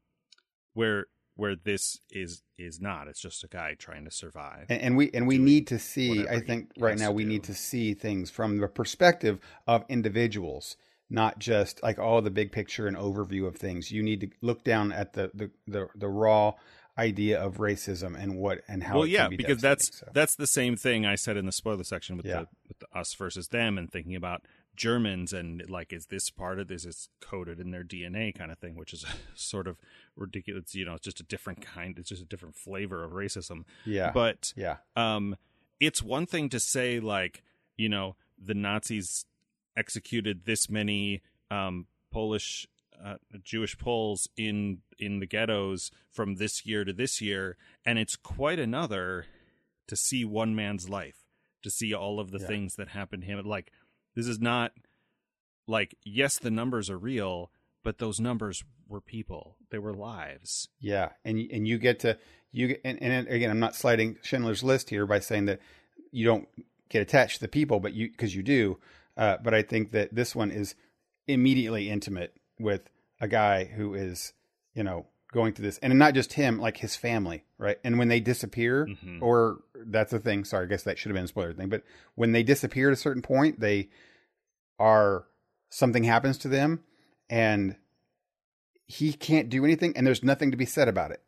[0.76, 3.08] where where this is is not.
[3.08, 4.68] It's just a guy trying to survive.
[4.70, 6.28] And, and we and we need to see.
[6.28, 7.30] I think right now we do.
[7.30, 10.78] need to see things from the perspective of individuals
[11.10, 13.92] not just like all oh, the big picture and overview of things.
[13.92, 16.54] You need to look down at the the the, the raw
[16.98, 19.00] idea of racism and what and how.
[19.00, 20.08] Well, yeah, be because that's so.
[20.14, 22.42] that's the same thing I said in the spoiler section with yeah.
[22.42, 24.42] the with the us versus them and thinking about
[24.76, 28.58] Germans and like is this part of this is coded in their DNA kind of
[28.58, 29.06] thing, which is
[29.36, 29.78] sort of
[30.16, 30.76] ridiculous.
[30.76, 31.98] You know, it's just a different kind.
[31.98, 33.64] It's just a different flavor of racism.
[33.86, 35.36] Yeah, but yeah, um,
[35.80, 37.44] it's one thing to say like
[37.78, 39.26] you know the Nazis
[39.78, 41.22] executed this many
[41.52, 42.68] um Polish
[43.04, 48.16] uh, Jewish Poles in in the ghettos from this year to this year, and it's
[48.16, 49.26] quite another
[49.88, 51.26] to see one man's life,
[51.62, 52.48] to see all of the yeah.
[52.48, 53.46] things that happened to him.
[53.46, 53.72] Like
[54.16, 54.72] this is not
[55.68, 57.52] like yes, the numbers are real,
[57.84, 60.70] but those numbers were people; they were lives.
[60.80, 62.18] Yeah, and and you get to
[62.52, 65.60] you and, and again, I'm not sliding Schindler's List here by saying that
[66.12, 66.48] you don't
[66.90, 68.80] get attached to the people, but you because you do.
[69.18, 70.76] Uh, but I think that this one is
[71.28, 72.90] immediately intimate with
[73.20, 74.34] a guy who is,
[74.74, 77.78] you know, going through this, and not just him, like his family, right?
[77.84, 79.22] And when they disappear, mm-hmm.
[79.22, 80.46] or that's the thing.
[80.46, 81.70] Sorry, I guess that should have been a spoiler thing.
[81.70, 81.84] But
[82.16, 83.90] when they disappear at a certain point, they
[84.80, 85.26] are
[85.70, 86.84] something happens to them,
[87.30, 87.76] and
[88.88, 91.22] he can't do anything, and there's nothing to be said about it.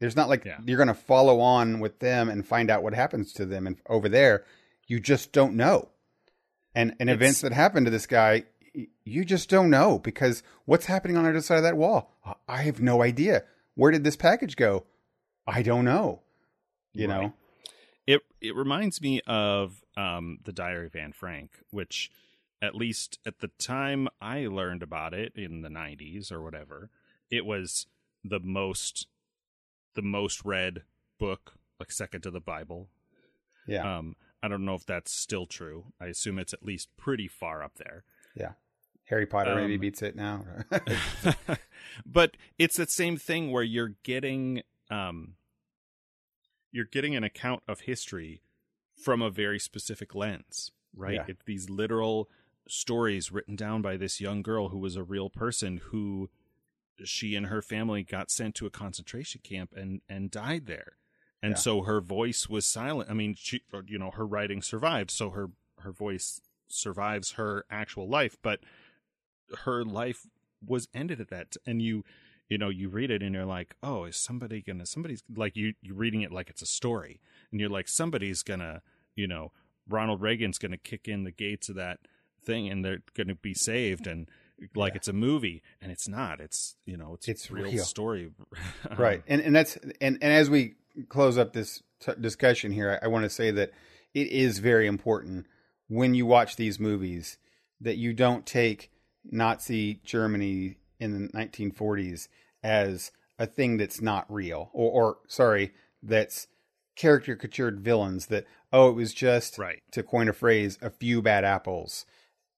[0.00, 0.58] There's not like yeah.
[0.66, 3.76] you're going to follow on with them and find out what happens to them, and
[3.88, 4.44] over there,
[4.88, 5.88] you just don't know.
[6.74, 8.44] And and events that happen to this guy,
[9.04, 12.12] you just don't know because what's happening on the other side of that wall?
[12.48, 13.44] I have no idea.
[13.74, 14.84] Where did this package go?
[15.46, 16.20] I don't know.
[16.92, 17.22] You right.
[17.22, 17.32] know,
[18.06, 22.10] it it reminds me of um, the Diary of Anne Frank, which
[22.60, 26.90] at least at the time I learned about it in the '90s or whatever,
[27.30, 27.86] it was
[28.22, 29.06] the most
[29.94, 30.82] the most read
[31.18, 32.88] book, like second to the Bible.
[33.66, 33.98] Yeah.
[33.98, 35.86] Um, I don't know if that's still true.
[36.00, 38.04] I assume it's at least pretty far up there.
[38.34, 38.52] Yeah.
[39.12, 40.42] Harry Potter um, maybe beats it now.
[42.06, 45.34] but it's that same thing where you're getting um
[46.70, 48.40] you're getting an account of history
[48.96, 51.16] from a very specific lens, right?
[51.16, 51.24] Yeah.
[51.28, 52.30] It's these literal
[52.66, 56.30] stories written down by this young girl who was a real person who
[57.04, 60.96] she and her family got sent to a concentration camp and and died there.
[61.42, 61.58] And yeah.
[61.58, 63.10] so her voice was silent.
[63.10, 65.50] I mean, she you know, her writing survived, so her
[65.80, 68.60] her voice survives her actual life, but
[69.64, 70.26] her life
[70.64, 72.04] was ended at that and you
[72.48, 75.74] you know you read it and you're like oh is somebody gonna somebody's like you
[75.80, 78.82] you're reading it like it's a story and you're like somebody's gonna
[79.16, 79.52] you know
[79.88, 81.98] ronald reagan's gonna kick in the gates of that
[82.44, 84.28] thing and they're gonna be saved and
[84.74, 84.96] like yeah.
[84.96, 87.84] it's a movie and it's not it's you know it's, it's real, real.
[87.84, 88.30] story
[88.98, 90.74] right and and that's and and as we
[91.08, 93.70] close up this t- discussion here I, I want to say that
[94.14, 95.46] it is very important
[95.88, 97.38] when you watch these movies
[97.80, 98.90] that you don't take
[99.24, 102.28] Nazi Germany in the 1940s
[102.62, 106.46] as a thing that's not real, or, or sorry, that's
[106.96, 108.26] caricatured villains.
[108.26, 109.82] That oh, it was just right.
[109.92, 112.06] to coin a phrase, a few bad apples.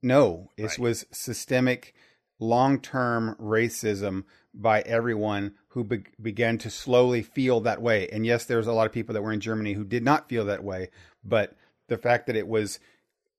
[0.03, 0.81] No, this right.
[0.81, 1.95] was systemic,
[2.39, 8.09] long-term racism by everyone who be- began to slowly feel that way.
[8.11, 10.45] And yes, there's a lot of people that were in Germany who did not feel
[10.45, 10.91] that way,
[11.25, 11.57] but
[11.89, 12.79] the fact that it was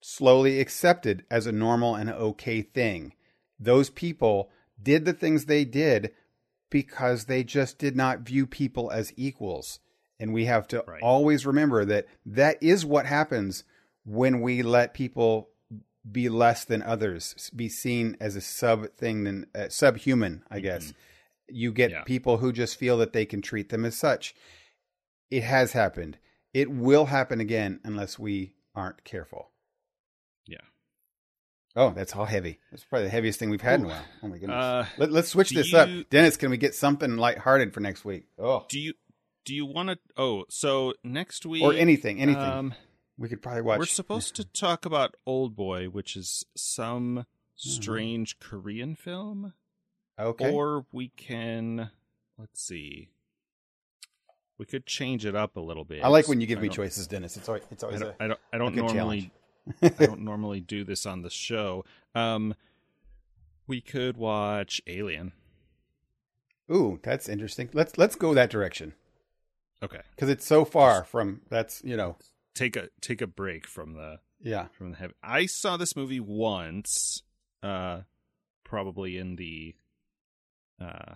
[0.07, 3.11] slowly accepted as a normal and okay thing.
[3.59, 4.51] Those people
[4.81, 6.11] did the things they did
[6.69, 9.79] because they just did not view people as equals.
[10.19, 11.01] And we have to right.
[11.01, 13.63] always remember that that is what happens
[14.05, 15.49] when we let people
[16.09, 20.85] be less than others, be seen as a sub thing than uh, subhuman, I guess.
[20.85, 21.55] Mm-hmm.
[21.55, 22.03] You get yeah.
[22.03, 24.35] people who just feel that they can treat them as such.
[25.31, 26.19] It has happened.
[26.53, 29.49] It will happen again unless we aren't careful.
[31.75, 32.59] Oh, that's all heavy.
[32.71, 33.83] That's probably the heaviest thing we've had Ooh.
[33.83, 34.05] in a while.
[34.23, 34.55] Oh my goodness.
[34.63, 36.37] Uh, Let, us switch this you, up, Dennis.
[36.37, 38.25] Can we get something lighthearted for next week?
[38.39, 38.93] Oh, do you
[39.43, 39.99] do you want to?
[40.17, 42.41] Oh, so next week or anything, anything.
[42.41, 42.73] Um,
[43.17, 43.79] we could probably watch.
[43.79, 47.25] We're supposed to talk about Old Boy, which is some uh-huh.
[47.55, 48.49] strange mm-hmm.
[48.49, 49.53] Korean film.
[50.19, 50.51] Okay.
[50.51, 51.91] Or we can
[52.37, 53.09] let's see.
[54.57, 56.03] We could change it up a little bit.
[56.03, 57.35] I like when you give me choices, Dennis.
[57.35, 59.31] It's always it's always I don't, a, I don't, I don't normally challenge.
[59.81, 61.85] I don't normally do this on the show.
[62.13, 62.55] Um,
[63.67, 65.33] we could watch Alien.
[66.71, 67.69] Ooh, that's interesting.
[67.73, 68.93] Let's let's go that direction.
[69.83, 72.17] Okay, because it's so far from that's you know
[72.53, 75.13] take a take a break from the yeah from the heavy.
[75.21, 77.21] I saw this movie once,
[77.61, 78.01] uh,
[78.63, 79.75] probably in the
[80.81, 81.15] uh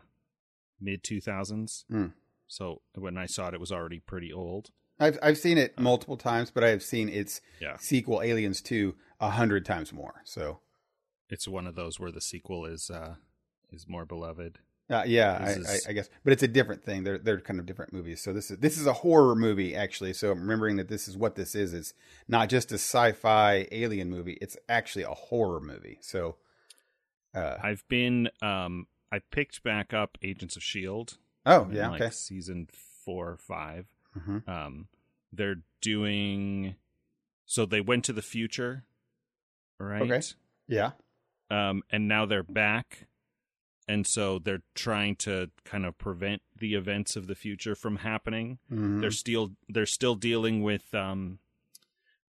[0.79, 1.85] mid two thousands.
[1.91, 2.13] Mm.
[2.47, 4.71] So when I saw it, it was already pretty old.
[4.99, 7.77] I've I've seen it uh, multiple times, but I have seen its yeah.
[7.77, 10.21] sequel, Aliens Two, a hundred times more.
[10.25, 10.59] So
[11.29, 13.15] it's one of those where the sequel is uh,
[13.71, 14.59] is more beloved.
[14.89, 15.85] Uh, yeah, I, is...
[15.85, 17.03] I, I, guess, but it's a different thing.
[17.03, 18.21] They're they're kind of different movies.
[18.21, 20.13] So this is this is a horror movie actually.
[20.13, 21.73] So I'm remembering that this is what this is.
[21.73, 21.93] It's
[22.27, 24.37] not just a sci-fi alien movie.
[24.41, 25.99] It's actually a horror movie.
[26.01, 26.37] So
[27.35, 31.17] uh, I've been um I picked back up Agents of Shield.
[31.45, 32.11] Oh yeah, like okay.
[32.11, 32.67] Season
[33.05, 33.85] four or 5
[34.17, 34.49] mm-hmm.
[34.49, 34.87] Um,
[35.31, 36.75] they're doing
[37.45, 38.83] so they went to the future,
[39.79, 40.01] right?
[40.03, 40.21] Okay.
[40.67, 40.91] Yeah.
[41.49, 43.07] Um, and now they're back,
[43.87, 48.59] and so they're trying to kind of prevent the events of the future from happening.
[48.71, 49.01] Mm-hmm.
[49.01, 51.39] They're still they're still dealing with um,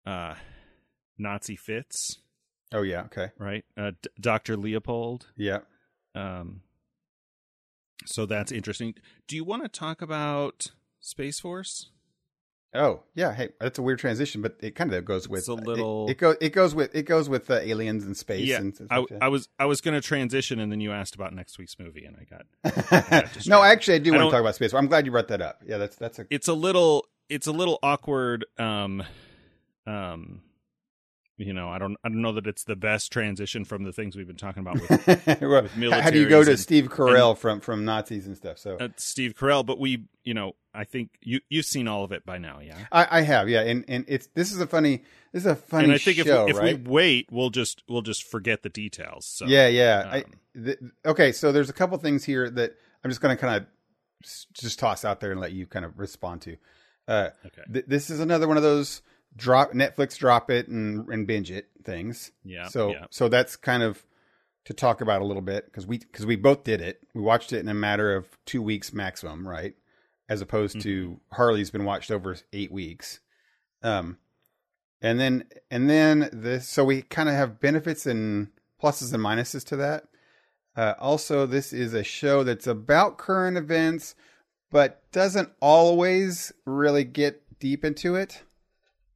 [0.06, 0.36] uh,
[1.18, 2.18] Nazi Fitz.
[2.72, 3.02] Oh yeah.
[3.02, 3.30] Okay.
[3.38, 3.64] Right.
[3.76, 5.26] Uh, D- Doctor Leopold.
[5.36, 5.60] Yeah.
[6.14, 6.62] Um.
[8.06, 8.94] So that's interesting.
[9.28, 10.68] Do you want to talk about
[11.00, 11.90] Space Force?
[12.72, 15.54] Oh yeah, hey, that's a weird transition, but it kind of goes with it's a
[15.54, 16.06] little.
[16.06, 16.36] It, it goes.
[16.40, 18.46] It goes with it goes with uh, aliens and space.
[18.46, 21.34] Yeah, and I, I, was I was going to transition, and then you asked about
[21.34, 22.46] next week's movie, and I got.
[23.10, 24.72] I got no, actually, I do want to talk about space.
[24.72, 25.62] I'm glad you brought that up.
[25.66, 26.26] Yeah, that's that's a.
[26.30, 27.06] It's a little.
[27.28, 28.44] It's a little awkward.
[28.56, 29.02] Um,
[29.84, 30.42] um,
[31.36, 34.14] you know, I don't I don't know that it's the best transition from the things
[34.14, 35.06] we've been talking about with,
[35.40, 38.58] with How do you go to and, Steve Carell and, from from Nazis and stuff?
[38.58, 42.12] So uh, Steve Carell, but we, you know, I think you you've seen all of
[42.12, 42.78] it by now, yeah.
[42.92, 45.02] I, I have, yeah, and and it's this is a funny
[45.32, 46.74] this is a funny and I think show, if, we, right?
[46.74, 49.26] if we wait, we'll just we'll just forget the details.
[49.26, 50.08] So yeah, yeah.
[50.10, 53.40] I, um, th- okay, so there's a couple things here that I'm just going to
[53.40, 53.66] kind of
[54.52, 56.56] just toss out there and let you kind of respond to.
[57.08, 57.62] Uh, okay.
[57.72, 59.02] th- this is another one of those
[59.36, 62.30] drop Netflix drop it and, and binge it things.
[62.44, 62.68] Yeah.
[62.68, 63.06] So yeah.
[63.10, 64.04] so that's kind of
[64.64, 67.02] to talk about a little bit because we because we both did it.
[67.14, 69.74] We watched it in a matter of two weeks maximum, right?
[70.30, 71.34] As opposed to Mm-hmm.
[71.34, 73.20] Harley's been watched over eight weeks.
[73.82, 74.16] Um,
[75.02, 78.48] and then and then this so we kind of have benefits and
[78.82, 80.04] pluses and minuses to that.
[80.76, 84.14] Uh, also, this is a show that's about current events,
[84.70, 88.42] but doesn't always really get deep into it,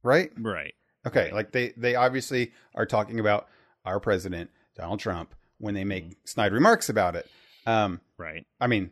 [0.03, 0.31] right?
[0.37, 0.73] Right.
[1.07, 3.47] Okay, like they they obviously are talking about
[3.85, 6.13] our president Donald Trump when they make Mm-hmm.
[6.25, 7.27] snide remarks about it.
[7.65, 8.45] Um, Right.
[8.59, 8.91] I mean,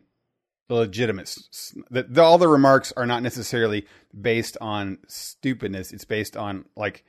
[0.68, 3.86] legitimate, s- s- the, the, all the remarks are not necessarily
[4.18, 5.92] based on stupidness.
[5.92, 7.04] It's based on like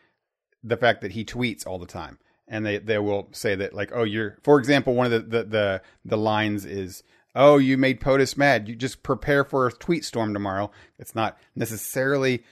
[0.64, 3.92] the fact that he tweets all the time, and they they will say that like,
[3.94, 7.04] oh, you're, for example, one of the the the, the lines is.
[7.38, 8.70] Oh, you made POTUS mad.
[8.70, 10.72] You just prepare for a tweet storm tomorrow.
[10.98, 12.46] It's not necessarily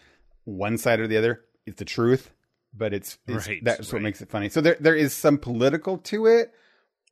[0.43, 1.45] one side or the other.
[1.65, 2.31] It's the truth,
[2.73, 4.49] but it's, it's Right, that's what makes it funny.
[4.49, 6.51] So there there is some political to it,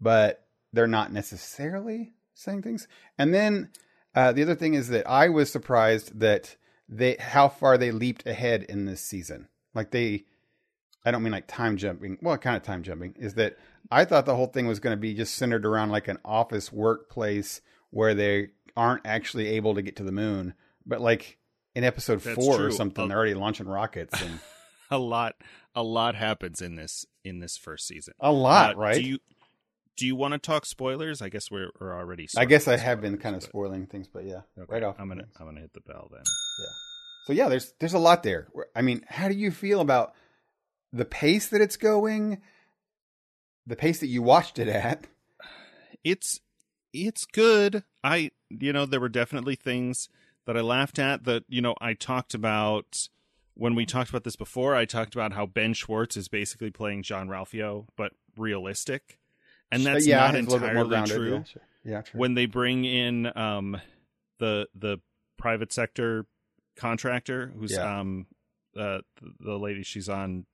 [0.02, 2.12] but they're not necessarily
[2.42, 2.88] saying things.
[3.18, 3.70] And then
[4.16, 6.56] uh, the other thing is that I was surprised that
[6.90, 9.48] they how far they leaped ahead in this season.
[9.74, 10.26] Like they,
[11.06, 12.18] I don't mean like time jumping.
[12.22, 13.58] Well, kind of time jumping is that
[13.90, 16.72] I thought the whole thing was going to be just centered around like an office
[16.72, 20.54] workplace where they aren't actually able to get to the moon,
[20.86, 21.38] but like
[21.76, 24.40] in episode That's four or something, they're already launching rockets and
[24.94, 25.36] A lot
[25.74, 28.14] a lot happens in this in this first season.
[28.20, 28.96] a lot, Uh, right?
[28.96, 29.20] Do you
[30.02, 31.22] do you want to talk spoilers?
[31.22, 32.28] I guess we're we're already.
[32.36, 34.96] I guess I have been kind of spoiling things, but yeah, Okay, right off.
[34.98, 36.24] I'm gonna I'm gonna hit the bell then.
[36.26, 36.66] Yeah.
[37.28, 38.48] So yeah, there's there's a lot there.
[38.76, 40.14] I mean, how do you feel about
[40.92, 42.42] the pace that it's going?
[43.68, 45.06] The pace that you watched it at?
[46.04, 46.40] It's
[46.96, 47.84] it's good.
[48.04, 50.10] I you know there were definitely things
[50.48, 53.08] that I laughed at that you know I talked about
[53.54, 54.76] when we talked about this before.
[54.76, 59.20] I talked about how Ben Schwartz is basically playing Jean-Ralphio, but realistic,
[59.72, 61.32] and that's yeah, not it's a little bit more entirely true.
[61.38, 61.62] Yeah, sure.
[61.84, 62.20] Yeah, true.
[62.20, 63.80] when they bring in um
[64.40, 65.00] the the
[65.38, 66.26] private sector
[66.76, 68.00] contractor who's Yeah.
[68.00, 68.28] um
[68.78, 69.00] uh
[69.40, 70.46] the lady she's on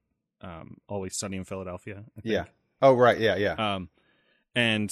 [0.41, 2.33] um always sunny in philadelphia I think.
[2.33, 2.45] yeah.
[2.81, 3.19] Oh right.
[3.19, 3.35] Yeah.
[3.35, 3.53] Yeah.
[3.75, 3.89] um
[4.55, 4.91] and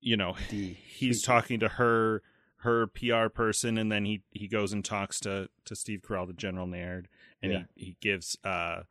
[0.00, 2.22] you know he's talking to her
[2.62, 6.32] her PR person and then he he goes and talks to to Steve Carell the
[6.32, 7.08] general Naird
[7.42, 7.62] and Yeah.
[7.74, 8.82] he he gives uh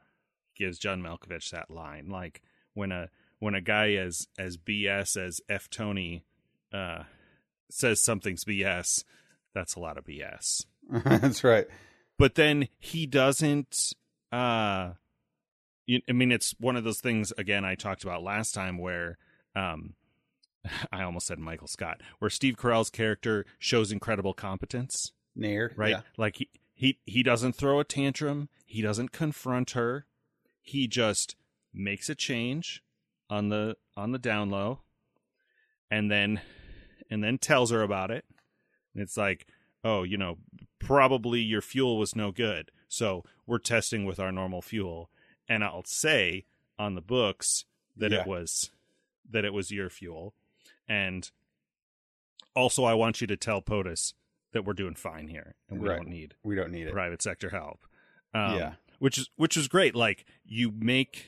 [0.56, 2.42] gives John Malkovich that line like
[2.74, 3.10] when a
[3.40, 6.24] when a guy as as BS as F Tony
[6.74, 7.04] uh
[7.70, 9.04] says something's BS
[9.54, 11.66] that's a lot of BS That's right.
[12.18, 13.94] but then he doesn't
[14.32, 14.92] uh
[15.86, 19.18] you, i mean it's one of those things again i talked about last time where
[19.56, 19.94] um
[20.92, 25.74] i almost said michael scott where steve carell's character shows incredible competence Naird.
[25.78, 26.02] right Yeah.
[26.18, 30.06] like he he he doesn't throw a tantrum he doesn't confront her
[30.62, 31.36] he just
[31.74, 32.84] makes a change
[33.30, 34.80] on the on the down low
[35.92, 36.42] and then
[37.10, 38.26] and then tells her about it
[38.94, 39.48] and it's like
[39.84, 40.38] oh you know
[40.80, 45.10] probably your fuel was no good so we're testing with our normal fuel
[45.50, 46.46] and i'll say
[46.80, 47.66] on the books
[47.96, 48.22] that Yeah.
[48.22, 48.72] it was
[49.30, 50.34] that it was your fuel
[50.88, 51.30] and
[52.56, 54.14] also i want you to tell potus
[54.54, 55.98] that we're doing fine here and we Right.
[55.98, 56.94] don't need We don't need it.
[56.94, 57.82] private sector help.
[58.34, 58.74] Um, Yeah.
[59.00, 59.94] which is which is great.
[59.94, 61.26] Like you make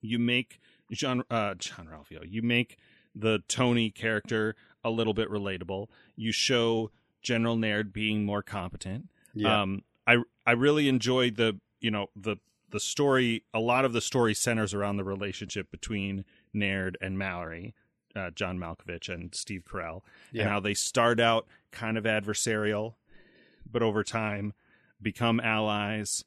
[0.00, 0.60] you make
[0.92, 2.22] John uh, Jean-Ralphio.
[2.26, 2.78] You make
[3.14, 5.88] the Tony character a little bit relatable.
[6.14, 6.90] You show
[7.22, 9.08] General Naird being more competent.
[9.34, 9.62] Yeah.
[9.62, 12.36] Um, I I really enjoyed the you know the
[12.70, 13.44] the story.
[13.52, 17.74] A lot of the story centers around the relationship between Naird and Mallory,
[18.14, 22.94] uh, John Malkovich and Steve Carell, and how they start out kind of adversarial,
[23.70, 24.52] but over time
[25.02, 26.24] become allies,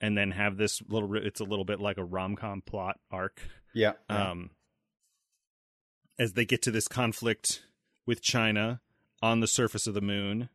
[0.00, 1.14] and then have this little.
[1.16, 3.40] It's a little bit like a rom com plot arc
[3.74, 3.92] yeah.
[4.10, 4.30] yeah.
[4.30, 4.50] um,
[6.18, 7.62] as they get to this conflict
[8.06, 8.80] with China
[9.22, 10.48] on the surface of the moon,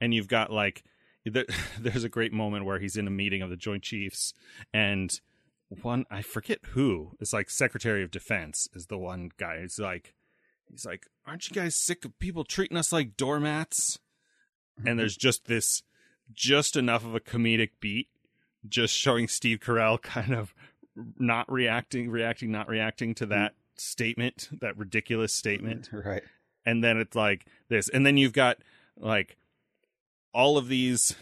[0.00, 0.84] and you've got like
[1.24, 1.46] there,
[1.80, 4.32] there's a great moment where he's in a meeting of the Joint Chiefs,
[4.72, 5.10] and
[5.80, 9.60] one I forget who it's like Secretary of Defense is the one guy.
[9.60, 10.14] He's like,
[10.70, 13.98] he's like, aren't you guys sick of people treating us like doormats?
[14.84, 15.82] And there's just this,
[16.32, 18.08] just enough of a comedic beat,
[18.68, 20.54] just showing Steve Carell kind of
[21.18, 25.88] not reacting, reacting, not reacting to that statement, that ridiculous statement.
[25.92, 26.22] right.
[26.64, 27.88] And then it's like this.
[27.88, 28.58] And then you've got
[28.96, 29.36] like
[30.32, 31.16] all of these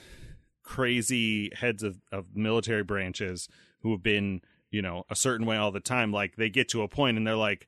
[0.63, 3.49] crazy heads of, of military branches
[3.83, 6.83] who have been, you know, a certain way all the time, like they get to
[6.83, 7.67] a point and they're like,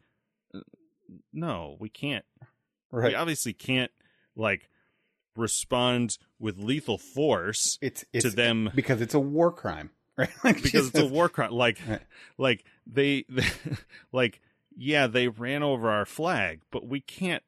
[0.55, 0.61] uh,
[1.33, 2.25] no, we can't.
[2.91, 3.12] Right.
[3.12, 3.91] We obviously can't
[4.37, 4.68] like
[5.37, 10.30] respond with lethal force it's, it's to them because it's a war crime, right?
[10.45, 11.53] Like, because it's a war crime.
[11.53, 12.01] Like, Right.
[12.39, 13.24] like they,
[14.12, 14.41] like,
[14.76, 17.43] yeah, they ran over our flag, but we can't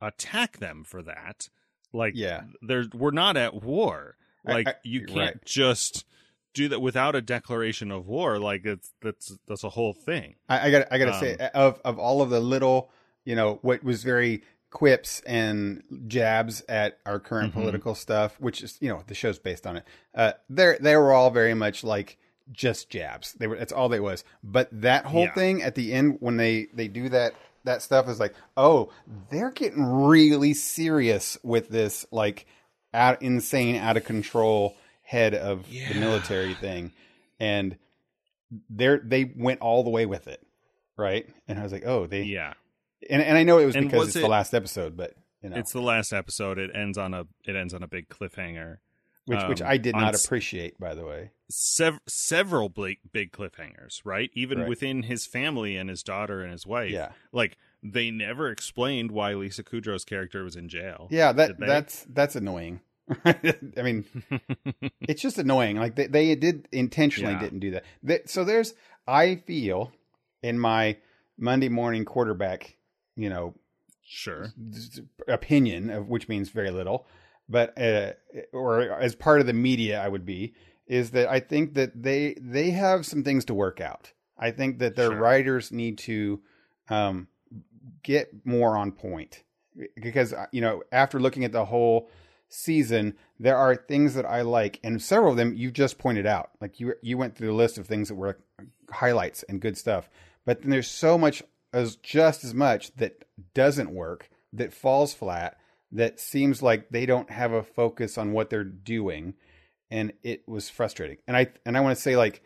[0.00, 1.48] attack them for that.
[1.92, 2.42] Like, Yeah.
[2.62, 4.16] there's we're not at war.
[4.44, 5.44] Like, I- you you're can't right.
[5.44, 6.04] just
[6.54, 8.38] do that without a declaration of war.
[8.38, 10.36] Like, it's that's that's a whole thing.
[10.48, 12.90] I, I got I got to Um, say of of all of the little
[13.24, 17.54] you know what was very quips and jabs at our current Mhm.
[17.54, 19.84] political stuff, which is you know the show's based on it.
[20.14, 22.18] Uh, they they were all very much like
[22.52, 23.32] just jabs.
[23.34, 24.24] They were that's all they was.
[24.42, 25.34] But that whole Yeah.
[25.34, 28.90] thing at the end when they they do that that stuff is like oh
[29.30, 32.46] they're getting really serious with this like
[32.94, 36.92] out insane out of control head of the military thing
[37.38, 37.76] and
[38.70, 40.42] they they went all the way with it
[40.96, 42.54] right and i was like oh they Yeah,
[43.08, 45.14] and, and i know it was And because was it's it- the last episode but
[45.42, 46.58] you know it's the last episode.
[46.58, 48.78] It ends on a it ends on a big cliffhanger.
[49.26, 54.00] which which um, i did not appreciate by the way Sev- several big big cliffhangers,
[54.04, 54.30] right?
[54.34, 54.68] Even Right.
[54.68, 56.90] within his family and his daughter and his wife.
[56.90, 61.06] yeah like they never explained why Lisa Kudrow's character was in jail.
[61.10, 62.80] yeah that that's that's annoying
[63.24, 64.04] i mean
[65.02, 67.40] it's just annoying like they, they did intentionally Yeah.
[67.40, 68.74] didn't do that They- so there's
[69.06, 69.92] i feel
[70.42, 70.96] in my
[71.38, 72.76] monday morning quarterback
[73.18, 73.54] you know
[74.06, 74.52] sure.
[75.26, 77.06] opinion of which means very little.
[77.50, 78.12] But uh,
[78.52, 80.54] or as part of the media i would be
[80.86, 84.12] is that i think that they they have some things to work out.
[84.38, 85.16] I think that their Sure.
[85.16, 86.40] writers need to
[86.88, 87.28] um,
[88.02, 89.42] get more on point.
[90.00, 92.10] Because uh, you know after looking at the whole
[92.50, 96.50] season there are things that i like and several of them you just pointed out.
[96.60, 98.38] Like you you went through the list of things that were
[98.90, 100.08] highlights and good stuff.
[100.44, 101.42] But then there's so much
[101.72, 105.56] as just as much that doesn't work that falls flat
[105.92, 109.34] that seems like they don't have a focus on what they're doing
[109.90, 111.16] and it was frustrating.
[111.26, 112.42] And i and i want to say like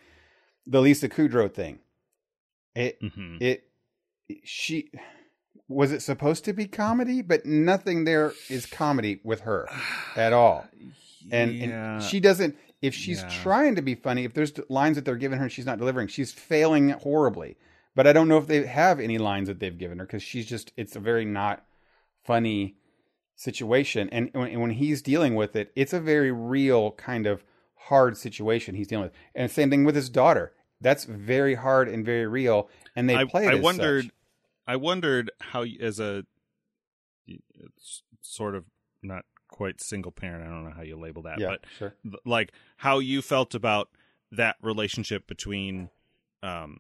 [0.67, 1.81] the lisa kudrow thing.
[2.75, 3.65] It hmm it
[4.45, 4.91] she
[5.69, 7.23] was it supposed to be comedy?
[7.23, 9.69] But nothing there is comedy with her
[10.17, 10.67] at all.
[11.31, 11.95] And, yeah.
[11.95, 13.29] and she doesn't if she's Yeah.
[13.43, 16.09] trying to be funny if there's lines that they're giving her and she's not delivering
[16.09, 17.57] she's failing horribly
[17.95, 20.47] but i don't know if they have any lines that they've given her because she's
[20.47, 21.65] just it's a very not
[22.25, 22.77] funny
[23.35, 27.45] situation and when, and when he's dealing with it it's a very real kind of
[27.75, 32.05] hard situation he's dealing with and same thing with his daughter that's very hard and
[32.05, 34.05] very real and they I, play it I wondered.
[34.05, 34.13] such.
[34.67, 36.25] I wondered how, as a
[38.21, 38.65] sort of
[39.03, 40.45] not quite single parent.
[40.45, 43.89] I don't know how you label that, yeah but sure like how you felt about
[44.31, 45.91] that relationship between
[46.43, 46.79] um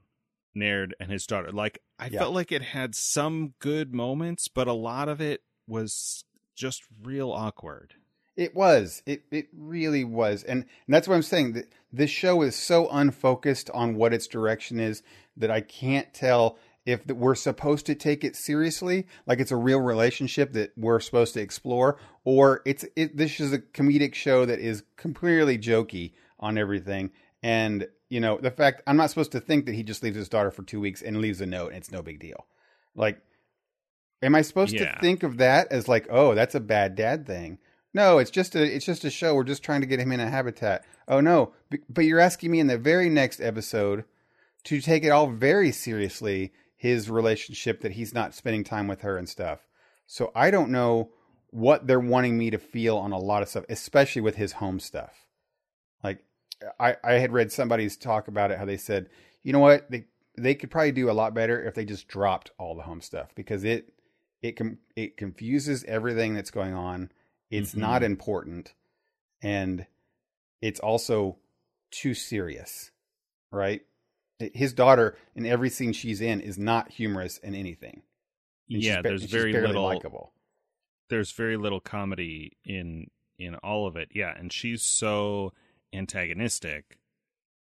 [0.54, 1.50] Naird and his daughter.
[1.52, 2.20] Like I Yeah.
[2.20, 6.24] felt like it had some good moments, but a lot of it was
[6.54, 7.94] just real awkward.
[8.36, 9.02] It was.
[9.06, 11.52] It it really was, and, and that's what I'm saying.
[11.52, 15.02] That this show is so unfocused on what its direction is
[15.36, 16.56] that I can't tell
[16.86, 21.34] if we're supposed to take it seriously, like it's a real relationship that we're supposed
[21.34, 23.16] to explore, or it's it.
[23.18, 27.10] This is a comedic show that is completely jokey on everything,
[27.42, 30.28] and you know the fact I'm not supposed to think that he just leaves his
[30.28, 32.46] daughter for two weeks and leaves a note, and it's no big deal.
[32.94, 33.18] Like,
[34.22, 34.92] am I supposed Yeah.
[34.94, 37.58] to think of that as like, oh, that's a bad dad thing?
[37.94, 39.34] No, it's just a it's just a show.
[39.34, 40.84] We're just trying to get him in a habitat.
[41.08, 41.52] Oh no,
[41.88, 44.04] but you're asking me in the very next episode
[44.64, 49.16] to take it all very seriously his relationship that he's not spending time with her
[49.16, 49.60] and stuff.
[50.06, 51.10] So I don't know
[51.50, 54.80] what they're wanting me to feel on a lot of stuff, especially with his home
[54.80, 55.26] stuff.
[56.78, 59.08] I I had read somebody's talk about it how they said,
[59.42, 59.90] "You know what?
[59.90, 60.04] They
[60.38, 63.34] they could probably do a lot better if they just dropped all the home stuff
[63.34, 63.92] because it
[64.40, 67.10] it com- it confuses everything that's going on.
[67.50, 67.78] It's Mhm.
[67.78, 68.74] not important
[69.42, 69.86] and
[70.60, 71.38] it's also
[71.90, 72.90] too serious,
[73.50, 73.82] right?
[74.38, 78.02] His daughter in every scene she's in is not humorous in anything.
[78.70, 80.32] And yeah, ba- there's very little likable.
[81.10, 84.08] there's very little comedy in in all of it.
[84.14, 85.52] Yeah, and she's so
[85.92, 86.98] antagonistic.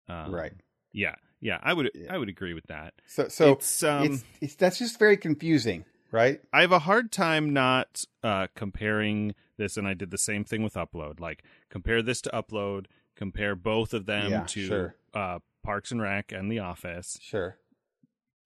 [0.08, 0.52] Um, right.
[0.92, 1.14] Yeah.
[1.40, 2.12] Yeah, I would Yeah.
[2.12, 2.94] I would agree with that.
[3.06, 6.40] So so it's um it's, it's that's just very confusing, right?
[6.52, 10.62] I have a hard time not uh comparing this and I did the same thing
[10.62, 11.20] with Upload.
[11.20, 14.96] Like compare this to Upload, compare both of them Yeah, to sure.
[15.14, 17.58] uh Parks and Rec and The Office Sure.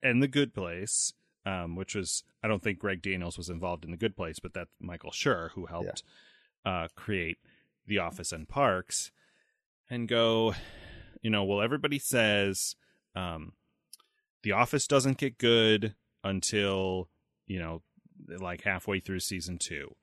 [0.03, 1.13] and The Good Place.
[1.45, 4.53] Um, which was I don't think Greg Daniels was involved in The Good Place, but
[4.55, 6.03] that's Michael Schur who helped
[6.65, 7.39] uh create
[7.87, 9.11] The Office and Parks
[9.93, 10.55] and go,
[11.21, 12.75] you know, well, everybody says
[13.15, 13.53] um,
[14.43, 15.95] The Office doesn't get good
[16.25, 17.09] until,
[17.47, 17.83] you know,
[18.41, 19.95] like halfway through season two.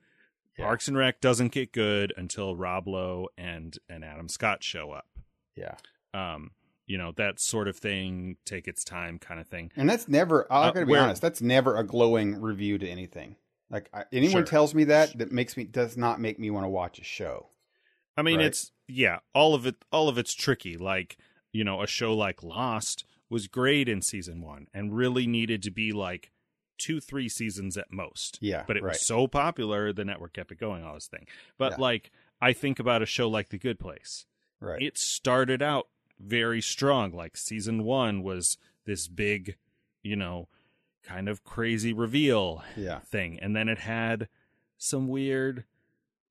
[0.57, 0.65] Yeah.
[0.65, 5.07] Parks and Rec doesn't get good until Rob Lowe and, and Adam Scott show up.
[5.55, 5.75] Yeah.
[6.13, 6.51] Um,
[6.85, 9.71] you know, that sort of thing, take its time kind of thing.
[9.75, 12.77] And that's never, I'm Uh, going to be where- honest, that's never a glowing review
[12.77, 13.37] to anything.
[13.69, 14.43] Like I, anyone Sure.
[14.45, 17.49] tells me that, that makes me, does not make me want to watch a show.
[18.17, 18.47] I mean, Right.
[18.47, 20.77] it's yeah, all of it, all of it's tricky.
[20.77, 21.17] Like
[21.51, 25.71] you know, a show like Lost was great in season one and really needed to
[25.71, 26.31] be like
[26.77, 28.37] two, three seasons at most.
[28.41, 28.63] Yeah.
[28.65, 28.91] But it right.
[28.93, 30.83] was so popular, the network kept it going.
[30.83, 31.77] All this thing, but Yeah.
[31.81, 32.11] like
[32.41, 34.25] I think about a show like The Good Place.
[34.59, 34.81] right.
[34.81, 35.87] It started out
[36.19, 37.11] very strong.
[37.11, 39.57] Like season one was this big,
[40.03, 40.47] you know,
[41.03, 42.99] kind of crazy reveal yeah.
[42.99, 44.27] thing and then it had
[44.77, 45.63] some weird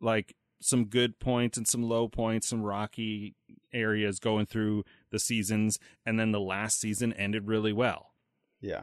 [0.01, 3.35] like some good points and some low points some rocky
[3.73, 8.13] areas going through the seasons and then the last season ended really well
[8.61, 8.83] Yeah.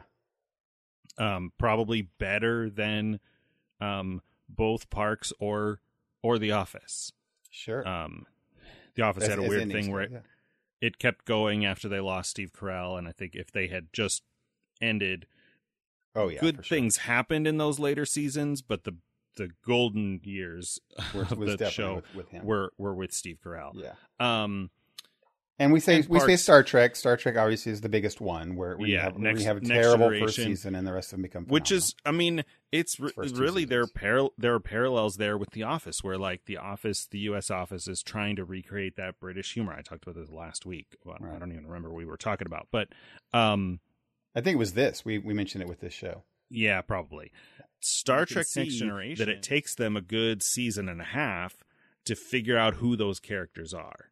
[1.18, 3.20] um probably better than
[3.80, 5.80] um both parks or
[6.22, 7.12] or the office
[7.50, 7.86] Sure.
[7.86, 8.26] um
[8.94, 10.20] the office As- had a weird thing where it, yeah.
[10.80, 14.22] it kept going after they lost steve carell and i think if they had just
[14.80, 15.26] ended
[16.18, 16.40] Oh, yeah.
[16.40, 16.78] good sure.
[16.78, 18.96] things happened in those later seasons, but the
[19.36, 20.78] the golden years
[21.14, 22.44] Was, of was the show with, with him.
[22.44, 23.72] were were with Steve Carell.
[23.74, 23.92] yeah.
[24.18, 24.70] Um,
[25.58, 26.96] And we say And we say Star Trek.
[26.96, 29.60] Star Trek obviously is the biggest one where we Yeah, have next- we have a
[29.60, 33.10] terrible first season and the rest of them become which is, I mean, it's re-
[33.16, 37.06] really there are paral- there are parallels there with The Office, where like The Office,
[37.06, 37.50] the U.S.
[37.50, 39.72] Office is trying to recreate that British humor.
[39.72, 40.94] I talked about this last week.
[41.04, 42.88] Well, I don't even remember what we were talking about, but
[43.32, 43.80] um,
[44.34, 45.06] I think it was this.
[45.06, 46.24] We we mentioned it with this show.
[46.50, 47.32] Yeah, probably.
[47.80, 51.04] Star You Trek Next Generation that that it takes them a good season and a
[51.04, 51.64] half
[52.04, 54.10] to figure out who those characters are.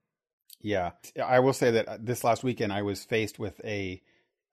[0.60, 0.92] Yeah,
[1.22, 4.02] I will say that uh, this last weekend I was faced with a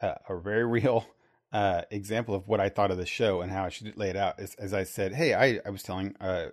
[0.01, 1.05] uh, a very real
[1.53, 4.17] uh, example of what I thought of the show and how I should lay it
[4.17, 4.39] out.
[4.39, 6.47] As, as I said, hey, I, I was telling uh,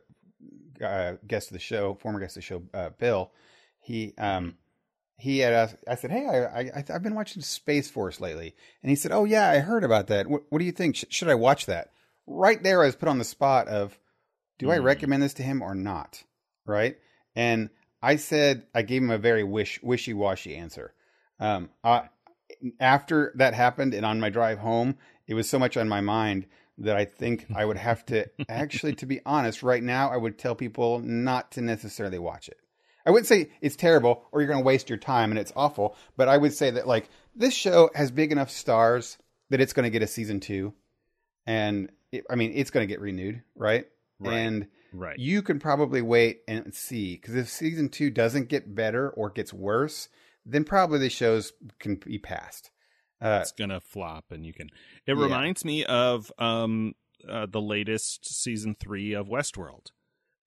[0.83, 3.33] uh, guest of the show, former guest of the show, uh, Bill,
[3.81, 4.57] he um
[5.19, 8.90] he had asked, I said, hey, I, I I've been watching Space Force lately, and
[8.90, 10.27] he said, oh yeah, I heard about that.
[10.28, 10.97] What, what do you think?
[10.97, 11.90] Sh- should I watch that?
[12.27, 13.99] Right there, I was put on the spot of,
[14.59, 14.85] do I Hmm.
[14.85, 16.23] recommend this to him or not?
[16.66, 16.97] Right,
[17.35, 17.70] and
[18.03, 20.95] I said I gave him a very wish wishy washy answer.
[21.40, 22.09] Um, I,
[22.81, 24.97] after that happened, and on my drive home,
[25.27, 26.47] it was so much on my mind
[26.78, 30.39] that I think I would have to actually, to be honest, right now, I would
[30.39, 32.59] tell people not to necessarily watch it.
[33.09, 35.97] I wouldn't say it's terrible or you're going to waste your time and it's awful,
[36.19, 39.17] but I would say that like this show has big enough stars
[39.49, 40.75] that it's going to get a season two,
[41.47, 43.87] and it, I mean it's going to get renewed, right?
[44.19, 44.35] Right.
[44.35, 45.19] And Right.
[45.19, 49.55] you can probably wait and see because if season two doesn't get better or gets
[49.55, 50.11] worse,
[50.45, 52.71] then probably the shows can be passed.
[53.23, 54.69] Uh, it's gonna flop, and you can.
[55.07, 55.23] It Yeah.
[55.23, 56.95] reminds me of um
[57.27, 59.93] uh, the latest season three of Westworld.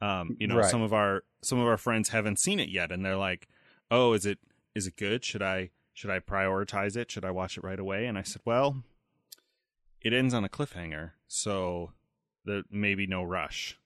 [0.02, 0.70] Um, you know, Right.
[0.72, 3.48] some of our some of our friends haven't seen it yet, and they're like,
[3.92, 4.40] "Oh, is it
[4.76, 5.24] is it good?
[5.24, 7.12] Should I should I prioritize it?
[7.12, 8.84] Should I watch it right away?" And I said, "Well,
[10.02, 11.92] it ends on a cliffhanger, so
[12.46, 13.78] there may be no rush,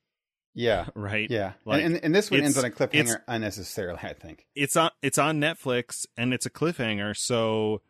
[0.54, 1.30] yeah, right?
[1.30, 4.00] yeah, Like, and, and and this one ends on a cliffhanger unnecessarily.
[4.02, 4.46] I think.
[4.56, 7.82] it's on it's on Netflix and it's a cliffhanger, so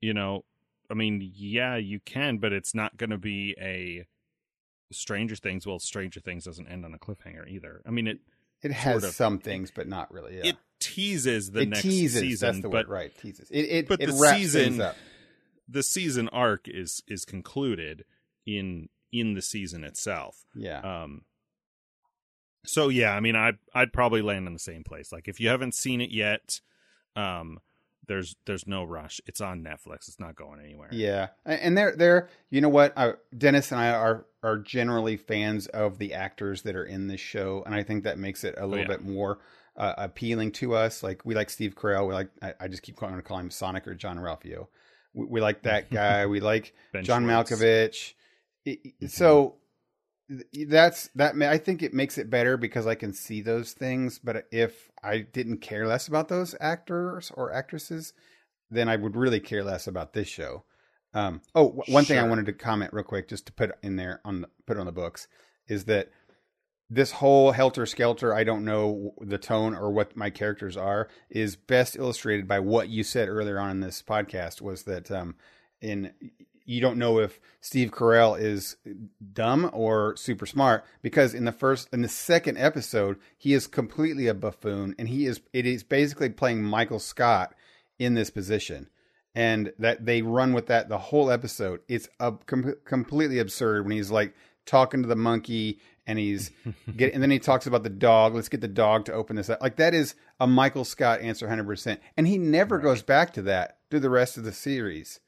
[0.00, 0.44] you know,
[0.90, 4.06] I mean, yeah, you can, but it's not going to be a
[4.92, 5.66] Stranger Things.
[5.66, 7.82] Well, Stranger Things doesn't end on a cliffhanger either.
[7.86, 8.18] I mean, it
[8.62, 9.14] It has Sort of.
[9.14, 10.36] some things, but not really.
[10.38, 10.46] Yeah.
[10.50, 12.20] it teases the it next teases.
[12.20, 13.18] season, but word, right?
[13.18, 13.50] Teases.
[13.50, 14.82] It it, but it the season-
[15.68, 18.04] the season arc is is concluded
[18.46, 20.44] in in the season itself.
[20.54, 21.24] Yeah, Um.
[22.64, 25.12] So yeah, I mean, I I'd, I'd probably land in the same place.
[25.12, 26.60] Like if you haven't seen it yet,
[27.14, 27.58] um,
[28.08, 29.20] there's there's no rush.
[29.26, 30.08] It's on Netflix.
[30.08, 30.88] It's not going anywhere.
[30.92, 32.92] yeah, and they're they're you know what?
[32.96, 37.20] Uh, Dennis and I are are generally fans of the actors that are in this
[37.20, 38.96] show, and I think that makes it a little Oh, yeah.
[38.98, 39.38] bit more
[39.76, 41.02] uh, appealing to us.
[41.02, 42.06] Like we like Steve Carell.
[42.08, 44.68] We like I, I just keep calling, call him Sonic or Jean-Ralphio.
[45.14, 46.26] We, we like that guy.
[46.26, 47.50] we like John Schwartz.
[47.50, 48.12] Malkovich.
[48.64, 49.56] It- it- So
[50.68, 51.40] that's that.
[51.40, 54.18] I think it makes it better because I can see those things.
[54.18, 58.12] But if I didn't care less about those actors or actresses,
[58.70, 60.64] then I would really care less about this show.
[61.14, 63.96] Um, oh, w- one thing I wanted to comment real quick, just to put in
[63.96, 65.28] there on the, put on the books,
[65.68, 66.10] is that
[66.90, 71.56] this whole helter skelter, I don't know the tone or what my characters are, is
[71.56, 74.60] best illustrated by what you said earlier on in this podcast.
[74.60, 75.36] Was that um,
[75.80, 76.12] in
[76.66, 78.76] you don't know if Steve Carell is
[79.32, 84.26] dumb or super smart because in the first in the second episode he is completely
[84.26, 87.54] a buffoon and he is it is basically playing Michael Scott
[87.98, 88.90] in this position.
[89.34, 91.80] And that they run with that the whole episode.
[91.88, 94.34] It's a, com- completely absurd when he's like
[94.64, 96.50] talking to the monkey and he's
[96.96, 98.34] get and then he talks about the dog.
[98.34, 99.60] Let's get the dog to open this up.
[99.60, 102.82] Like that is a Michael Scott answer 100% and he never right.
[102.82, 105.20] goes back to that through the rest of the series.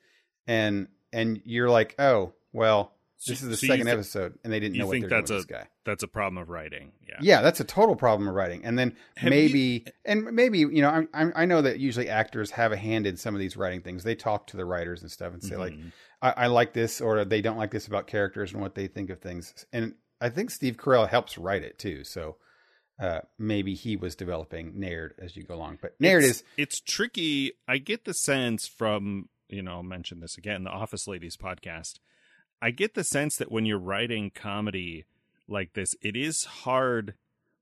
[0.47, 2.93] And and you're like, oh, well,
[3.27, 5.39] this is the so second th- episode, and they didn't know what they're that's doing
[5.39, 5.67] a, with this guy.
[5.85, 6.93] That's a problem of writing.
[7.07, 8.65] Yeah, yeah, that's a total problem of writing.
[8.65, 12.53] And then have maybe, you, and maybe you know, I, I know that usually actors
[12.53, 14.05] have a hand in some of these writing things.
[14.05, 15.61] They talk to the writers and stuff and say mm-hmm.
[15.61, 15.75] like,
[16.23, 19.11] I, I, like this, or they don't like this about characters and what they think
[19.11, 19.67] of things.
[19.73, 22.05] And I think Steve Carell helps write it too.
[22.05, 22.37] So
[23.01, 25.79] uh, maybe he was developing Naird as you go along.
[25.83, 27.53] But Naird it's, is it's tricky.
[27.67, 31.99] I get the sense from you know, I'll mention this again, the Office Ladies podcast.
[32.61, 35.05] I get the sense that when you're writing comedy
[35.47, 37.15] like this, it is hard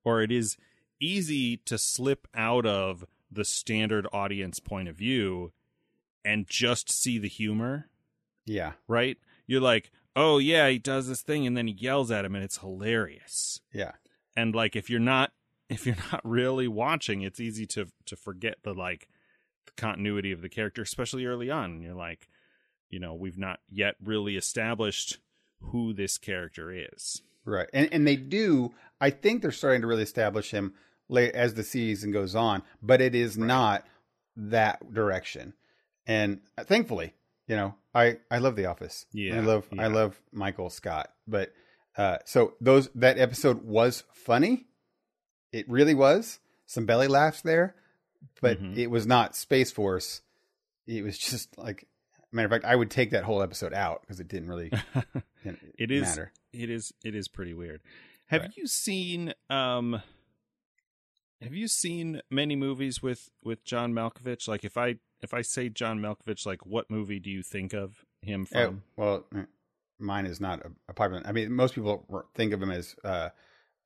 [0.04, 0.56] or it is
[1.00, 5.52] easy to slip out of the standard audience point of view
[6.24, 7.88] and just see the humor.
[8.44, 8.72] Yeah.
[8.88, 9.18] Right?
[9.46, 12.42] You're like, oh, yeah, he does this thing and then he yells at him and
[12.42, 13.60] it's hilarious.
[13.72, 13.92] Yeah.
[14.36, 15.32] And like, if you're not,
[15.68, 19.08] if you're not really watching, it's easy to to forget the like
[19.76, 21.80] continuity of the character, especially early on.
[21.80, 22.28] You're like,
[22.90, 25.18] you know, we've not yet really established
[25.60, 27.22] who this character is.
[27.44, 27.68] Right.
[27.72, 30.74] And and they do I think they're starting to really establish him
[31.08, 33.46] late as the season goes on, but it is right.
[33.46, 33.86] not
[34.36, 35.54] that direction.
[36.06, 37.14] And uh, thankfully,
[37.46, 39.06] you know, I I love The Office.
[39.12, 39.36] Yeah.
[39.36, 39.84] I love yeah.
[39.84, 41.52] I love Michael Scott, but
[41.96, 44.66] uh so those that episode was funny.
[45.52, 46.40] It really was.
[46.66, 47.76] Some belly laughs there,
[48.40, 48.78] but mm-hmm.
[48.78, 50.22] it was not Space Force.
[50.86, 51.86] It was just like,
[52.32, 54.70] matter of fact, I would take that whole episode out because it didn't really
[55.78, 56.32] it is, matter.
[56.52, 57.80] It is it is pretty weird.
[58.26, 58.56] Have right.
[58.56, 60.00] you seen um
[61.42, 64.48] have you seen many movies with with John Malkovich?
[64.48, 68.04] Like if I if I say John Malkovich, like what movie do you think of
[68.22, 68.82] him oh, from?
[68.96, 69.26] well,
[69.98, 71.22] mine is not a, a popular.
[71.26, 73.30] I mean, most people think of him as uh,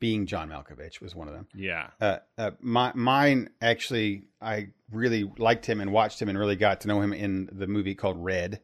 [0.00, 1.46] being John Malkovich was one of them.
[1.54, 1.90] Yeah.
[2.00, 6.80] Uh, uh, my, mine actually, I really liked him and watched him and really got
[6.80, 8.60] to know him in the movie called Red.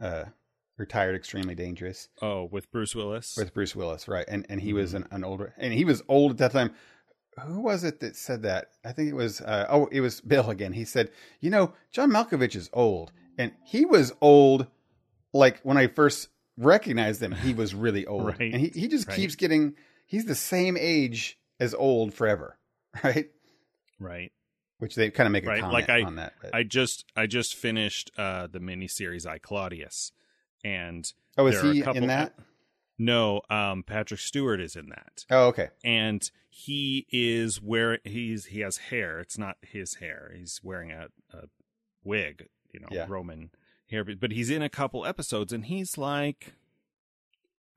[0.00, 0.26] Uh,
[0.76, 2.08] retired extremely dangerous.
[2.22, 3.36] Oh, with Bruce Willis.
[3.36, 4.24] With Bruce Willis, right?
[4.28, 4.76] And and he mm-hmm.
[4.76, 6.72] was an, an, older, and he was old at that time.
[7.46, 8.70] Who was it that said that?
[8.84, 9.40] I think it was.
[9.40, 10.72] Uh, oh, it was Bill again.
[10.72, 14.66] He said, "You know, John Malkovich is old, and he was old.
[15.32, 18.40] Like when I first recognized him, he was really old, right.
[18.40, 19.16] and he he just right.
[19.16, 19.74] keeps getting."
[20.08, 22.58] He's the same age as old forever,
[23.04, 23.30] right?
[24.00, 24.32] Right.
[24.78, 25.60] Which they kind of make a right.
[25.60, 26.32] comment like I, on that.
[26.42, 26.54] But.
[26.54, 30.12] I just I just finished uh the miniseries I Claudius,
[30.64, 32.34] and oh, is he in that?
[32.98, 35.24] No, um, Patrick Stewart is in that.
[35.30, 35.68] Oh, okay.
[35.84, 39.20] And he is where he's he has hair.
[39.20, 40.32] It's not his hair.
[40.36, 41.44] He's wearing a, a
[42.02, 43.06] wig, you know, yeah.
[43.08, 43.50] Roman
[43.88, 44.04] hair.
[44.04, 46.54] But he's in a couple episodes, and he's like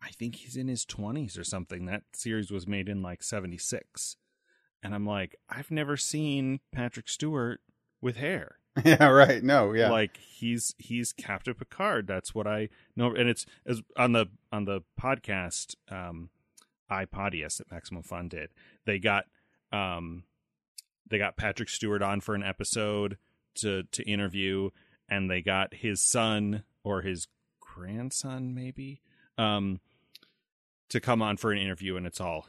[0.02, 1.86] I think he's in his 20s or something.
[1.86, 4.18] That series was made in like 76.
[4.84, 7.62] And I'm like, I've never seen Patrick Stewart
[8.02, 8.58] with hair.
[8.86, 9.44] Yeah, right.
[9.44, 9.92] No, yeah.
[9.92, 12.08] Like he's he's Captain Picard.
[12.08, 13.14] That's what I know.
[13.14, 16.30] And it's as on the on the podcast um
[16.90, 18.50] iPodius that Maximum Fun did.
[18.86, 19.26] They got
[19.74, 20.24] um
[21.10, 23.18] they got Patrick Stewart on for an episode
[23.56, 24.70] to to interview
[25.10, 27.28] and they got his son or his
[27.60, 29.02] grandson maybe
[29.38, 29.82] um
[30.92, 32.48] to come on for an interview and it's all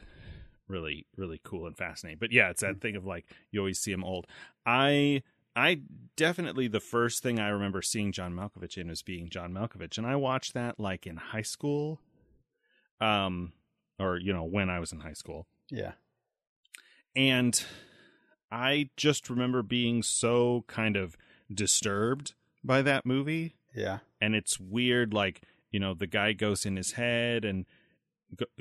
[0.67, 2.19] really really cool and fascinating.
[2.19, 4.27] But yeah it's that thing of like you always see him old.
[4.65, 5.23] I
[5.55, 5.81] i
[6.15, 10.07] definitely the first thing i remember seeing john malkovich in was being john malkovich and
[10.07, 11.99] i watched that like in high school
[12.99, 13.53] um
[13.99, 15.47] or you know when i was in high school.
[15.69, 15.93] Yeah.
[17.15, 17.63] And
[18.51, 21.15] i just remember being so kind of
[21.53, 22.33] disturbed
[22.63, 23.55] by that movie.
[23.75, 23.99] Yeah.
[24.21, 25.41] And it's weird like
[25.71, 27.65] you know the guy goes in his head and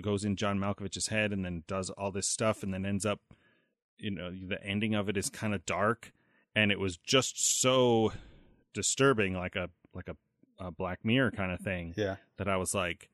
[0.00, 3.20] goes in John Malkovich's head and then does all this stuff and then ends up
[4.02, 6.12] you know the ending of it is kind of dark
[6.54, 8.12] and it was just so
[8.74, 10.16] disturbing like a like a,
[10.62, 13.08] a black mirror kind of thing yeah that i was like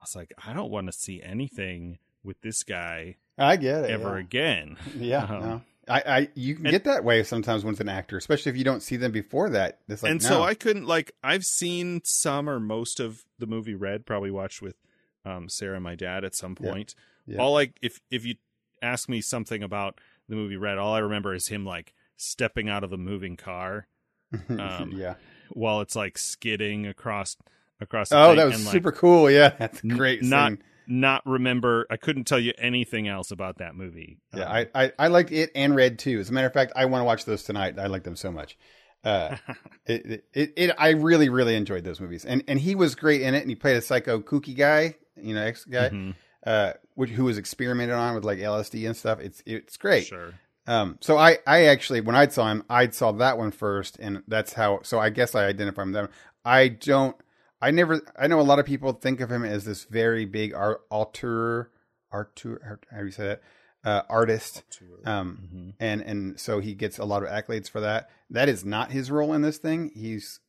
[0.00, 3.90] i was like i don't want to see anything with this guy i get it
[3.90, 4.24] ever yeah.
[4.24, 5.62] again yeah um, no.
[5.88, 8.56] I, I you can and, get that way sometimes when it's an actor, especially if
[8.56, 9.80] you don't see them before that.
[9.88, 10.28] It's like, and no.
[10.28, 14.62] so I couldn't like I've seen some or most of the movie Red, probably watched
[14.62, 14.76] with
[15.24, 16.94] um, Sarah and my dad at some point.
[17.26, 17.34] Yeah.
[17.36, 17.42] Yeah.
[17.42, 18.34] All like if if you
[18.82, 22.82] ask me something about the movie Red, all I remember is him like stepping out
[22.84, 23.86] of the moving car.
[24.48, 25.14] Um, yeah.
[25.52, 27.36] While it's like skidding across
[27.80, 28.10] across.
[28.10, 29.30] The Oh, that was and, like, super cool.
[29.30, 30.22] Yeah, that's a n- great.
[30.22, 30.52] not-
[30.86, 31.86] Not remember.
[31.90, 34.18] I couldn't tell you anything else about that movie.
[34.34, 36.18] Yeah, Um, I, I, I liked it and Red too.
[36.18, 37.78] As a matter of fact, I want to watch those tonight.
[37.78, 38.58] I like them so much.
[39.04, 39.36] Uh,
[39.86, 43.34] it, it, it, I really, really enjoyed those movies, and and he was great in
[43.34, 43.40] it.
[43.42, 46.14] And he played a psycho kooky guy, you know, ex guy, mhm,
[46.46, 49.20] uh, which, who was experimented on with like LSD and stuff.
[49.20, 50.06] It's it's great.
[50.06, 50.34] Sure.
[50.66, 54.22] Um, so I, I actually when I saw him, I saw that one first, and
[54.28, 54.80] that's how.
[54.82, 55.92] So I guess I identify him.
[55.92, 56.10] That
[56.44, 57.16] I don't.
[57.60, 58.00] I never.
[58.18, 61.70] I know a lot of people think of him as this very big art alter,
[62.12, 63.42] Artur, how do you say that?
[63.82, 64.62] Uh, artist.
[65.06, 65.74] Um, Mhm.
[65.80, 68.10] and and so he gets a lot of accolades for that.
[68.28, 69.90] That is not his role in this thing.
[69.94, 70.40] He's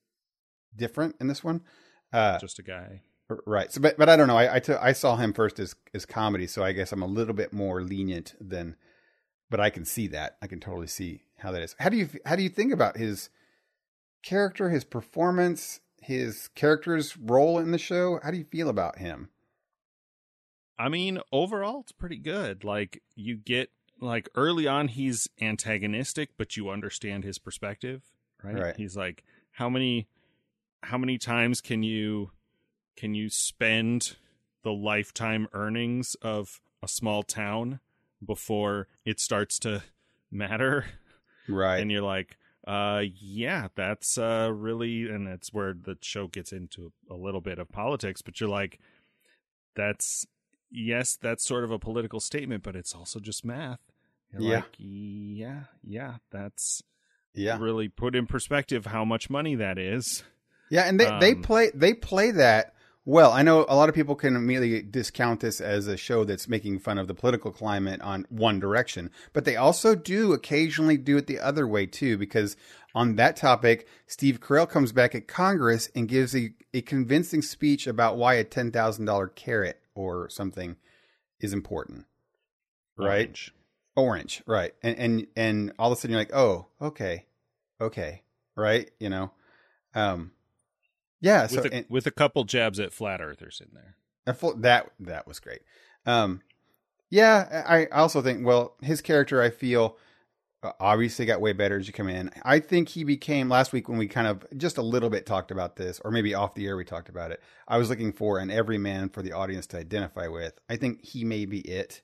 [0.76, 1.62] different in this one.
[2.14, 3.02] Uh, Just a guy.
[3.46, 3.72] Right.
[3.72, 4.38] So, but but I don't know.
[4.38, 7.54] I I, saw him first as as comedy, so I guess I'm a little bit
[7.54, 8.76] more lenient than.
[9.50, 10.38] But I can see that.
[10.42, 11.76] I can totally see how that is.
[11.80, 13.30] How do you how do you think about his
[14.24, 18.20] character, his performance, his character's role in the show?
[18.24, 19.30] How do you feel about him?
[20.80, 22.64] I mean, overall, it's pretty good.
[22.64, 28.02] Like you get like early on, he's antagonistic, but you understand his perspective,
[28.44, 28.60] right?
[28.60, 28.76] Right.
[28.76, 30.08] He's like, how many,
[30.82, 32.32] how many times can you,
[32.96, 34.16] can you spend
[34.64, 37.80] the lifetime earnings of a small town
[38.26, 39.84] before it starts to
[40.32, 40.86] matter?
[41.48, 41.80] Right.
[41.80, 42.38] And you're like,
[42.68, 47.58] uh, yeah, that's uh really, and that's where the show gets into a little bit
[47.60, 48.22] of politics.
[48.22, 48.80] But you're like,
[49.76, 50.26] that's
[50.70, 53.80] yes, that's sort of a political statement, but it's also just math.
[54.32, 54.56] You're Yeah.
[54.58, 56.84] like, yeah, yeah, that's
[57.34, 57.58] yeah.
[57.60, 60.24] really put in perspective how much money that is.
[60.70, 62.74] Yeah, and they, they Um, play they play that
[63.06, 63.32] well.
[63.32, 66.80] I know a lot of people can immediately discount this as a show that's making
[66.80, 71.28] fun of the political climate on one direction, but they also do occasionally do it
[71.28, 72.18] the other way too.
[72.18, 72.56] Because
[72.94, 77.88] on that topic, Steve Carell comes back at Congress and gives a, a convincing speech
[77.88, 80.76] about why a ten thousand dollar carrot or something
[81.40, 82.06] is important.
[82.98, 83.54] Right, Orange.
[83.96, 87.26] orange, right, and and and all of a sudden you're like, oh, okay,
[87.80, 88.22] okay,
[88.56, 89.32] right, you know,
[89.96, 90.32] um,
[91.22, 91.48] yeah.
[91.48, 93.96] So with, a, and- with a couple jabs at flat earthers in there.
[94.36, 95.62] Full, that that was great.
[96.06, 96.42] Um,
[97.10, 99.98] yeah, I I also think well, his character I feel
[100.64, 102.30] uh, obviously got way better as you come in.
[102.44, 105.50] I think he became last week when we kind of just a little bit talked
[105.52, 107.42] about this, or maybe off the air we talked about it.
[107.68, 110.54] I was looking for an everyman for the audience to identify with.
[110.70, 112.04] I think he may be it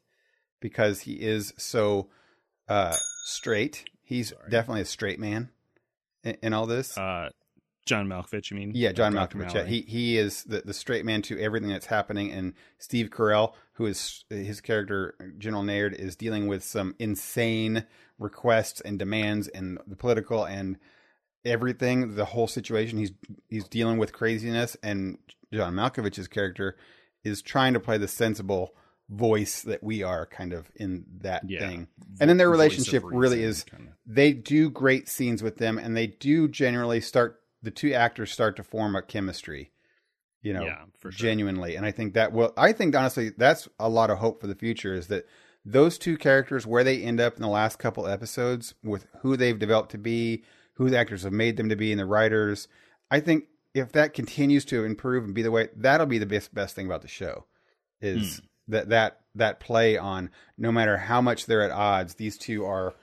[0.59, 2.09] because he is so
[2.67, 2.95] uh,
[3.25, 3.85] straight.
[4.03, 4.49] He's Sorry.
[4.49, 5.49] definitely a straight man
[6.23, 6.97] in, in all this.
[6.97, 7.29] Uh,
[7.87, 8.71] John Malkovich, you mean?
[8.75, 9.13] Yeah, John.
[9.13, 9.53] Malkovich.
[9.55, 13.53] Yeah, he he is the, the straight man to everything that's happening, and Steve Carell,
[13.73, 17.85] who is his character General Naird, is dealing with some insane
[18.19, 20.77] requests and demands, and the political and
[21.45, 22.97] everything, the whole situation.
[22.99, 23.11] He's
[23.49, 25.17] he's dealing with craziness, and
[25.53, 26.77] John Malkovich's character
[27.23, 28.73] is trying to play the sensible
[29.09, 31.61] voice that we are, kind of in that Yeah.
[31.61, 31.87] thing.
[32.19, 33.93] And then their of relationship really is kinda.
[34.05, 38.55] they do great scenes with them and they do generally start the two actors start
[38.55, 39.71] to form a chemistry
[40.41, 41.27] you know yeah, for sure.
[41.27, 44.47] genuinely and i think that will i think honestly that's a lot of hope for
[44.47, 45.25] the future is that
[45.65, 49.59] those two characters where they end up in the last couple episodes with who they've
[49.59, 50.43] developed to be
[50.75, 52.67] who the actors have made them to be and the writers
[53.11, 56.53] i think if that continues to improve and be the way that'll be the best
[56.53, 57.45] best thing about the show
[58.01, 58.71] is hmm.
[58.71, 62.93] that that that play on no matter how much they're at odds these two are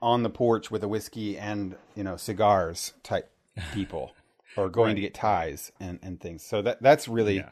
[0.00, 3.31] on the porch with a whiskey and you know cigars type
[3.74, 4.12] people
[4.56, 4.94] or going Right.
[4.96, 6.42] to get ties and and things.
[6.44, 7.50] So that that's really Yeah.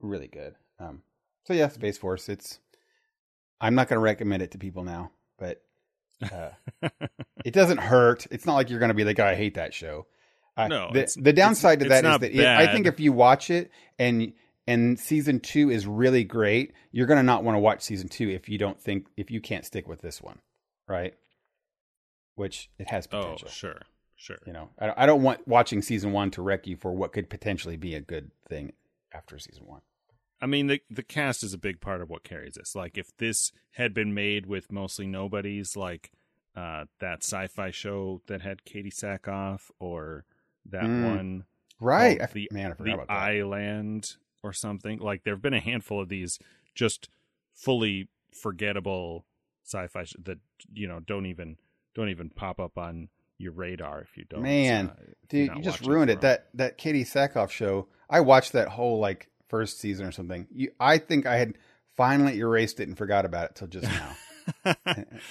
[0.00, 0.54] really good.
[0.78, 1.02] Um
[1.44, 2.58] so yeah space force it's
[3.60, 5.62] i'm not going to recommend it to people now but
[6.32, 6.50] uh,
[7.44, 8.26] it doesn't hurt.
[8.30, 10.06] It's not like you're going to be like oh, i hate that show.
[10.56, 13.48] Uh, No, the, the downside to that is that it, i think if you watch
[13.50, 14.32] it and
[14.66, 18.28] and season two is really great you're going to not want to watch season two
[18.28, 20.38] if you don't think if you can't stick with this one
[20.86, 21.14] right?
[22.34, 23.48] Which it has Oh, potential.
[23.48, 23.80] sure,
[24.20, 24.38] sure.
[24.46, 27.28] you know I, I don't want watching season one to wreck you for what could
[27.30, 28.72] potentially be a good thing
[29.12, 29.80] after season one
[30.42, 32.74] I mean, the the cast is a big part of what carries this.
[32.74, 36.12] Like, if this had been made with mostly nobodies, like
[36.56, 40.24] uh, that sci-fi show that had Katee Sackhoff, or
[40.64, 41.04] that Mm.
[41.04, 41.44] one
[41.78, 44.98] right I, the man i forgot the about that Island or something.
[44.98, 46.38] Like, there have been a handful of these
[46.74, 47.10] just
[47.52, 49.26] fully forgettable
[49.66, 50.38] sci-fi sh- that
[50.72, 51.58] you know don't even
[51.94, 53.10] don't even pop up on
[53.40, 54.42] your radar if you don't.
[54.42, 54.94] Man, uh,
[55.28, 56.20] Dude, you just ruined it.
[56.20, 57.88] That that Katee Sackhoff show.
[58.08, 60.46] I watched that whole like first season or something.
[60.52, 61.54] You, I think I had
[61.96, 64.16] finally erased it and forgot about it till just now.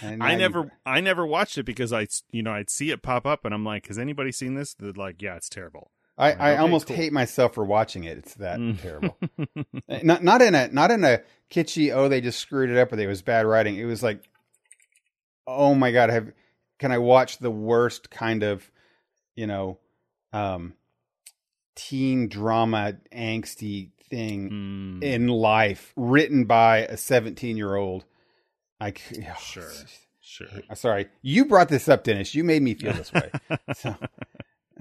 [0.02, 3.02] And- I never, you- I never watched it because I, you know, I'd see it
[3.02, 4.74] pop up and I'm like, has anybody seen this?
[4.74, 5.92] They're like, yeah, it's terrible.
[6.18, 6.96] I, Like, I okay, almost cool.
[6.96, 8.18] hate myself for watching it.
[8.18, 8.82] It's that Mm.
[8.82, 9.18] terrible.
[9.90, 11.22] Eh, not not in a not in a
[11.52, 11.94] kitschy.
[11.94, 13.76] Oh, they just screwed it up, or they was bad writing.
[13.78, 14.22] It was like,
[15.48, 16.32] oh my god, have
[16.80, 18.70] can I watch the worst kind of,
[19.36, 19.78] you know,
[20.34, 20.74] um,
[21.76, 28.06] teen drama angsty thing Mm, in life written by a seventeen year old?
[28.80, 29.72] I oh, Sure.
[30.22, 30.48] sure.
[30.74, 32.34] Sorry, you brought this up, Dennis.
[32.34, 33.30] You made me feel this way.
[33.76, 33.96] so,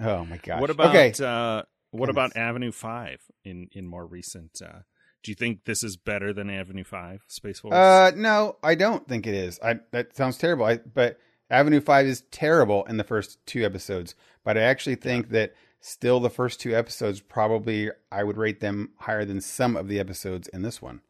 [0.00, 0.60] oh my gosh.
[0.60, 1.12] What about okay?
[1.24, 2.32] uh, what Goodness.
[2.32, 4.60] about Avenue Five in in more recent?
[4.64, 4.80] Uh,
[5.22, 7.74] do you think this is better than Avenue Five Space Force?
[7.74, 9.58] Uh, no, I don't think it is.
[9.62, 10.64] I that sounds terrible.
[10.64, 11.18] I, but
[11.50, 14.14] Avenue Five is terrible in the first two episodes.
[14.44, 18.90] But I actually think that still the first two episodes probably I would rate them
[18.98, 21.00] higher than some of the episodes in this one.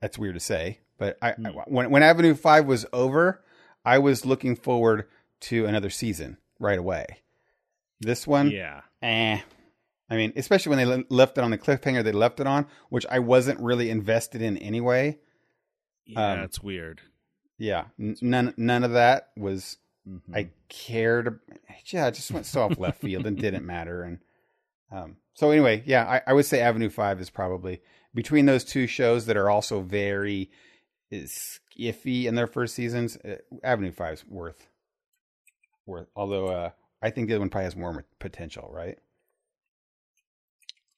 [0.00, 1.58] That's weird to say, but I, I Hmm.
[1.66, 3.42] when when Avenue Five was over,
[3.84, 5.06] I was looking forward
[5.40, 7.06] to another season right away.
[8.00, 9.40] This one, yeah, eh.
[10.10, 13.04] I mean, especially when they left it on the cliffhanger they left it on, which
[13.10, 15.18] I wasn't really invested in anyway.
[16.06, 17.00] yeah, Um, it's weird.
[17.58, 19.78] Yeah, n- none none of that was
[20.08, 20.20] Mhm.
[20.34, 21.40] I cared.
[21.86, 24.02] Yeah, it just went so off left field and didn't matter.
[24.02, 24.18] And
[24.90, 27.80] um, so anyway, yeah, I, I would say Avenue Five is probably
[28.14, 30.50] between those two shows that are also very
[31.10, 33.16] is iffy in their first seasons.
[33.18, 34.68] Uh, Avenue Five's worth
[35.86, 36.08] worth.
[36.16, 36.70] Although uh,
[37.02, 38.98] I think the other one probably has more potential, right?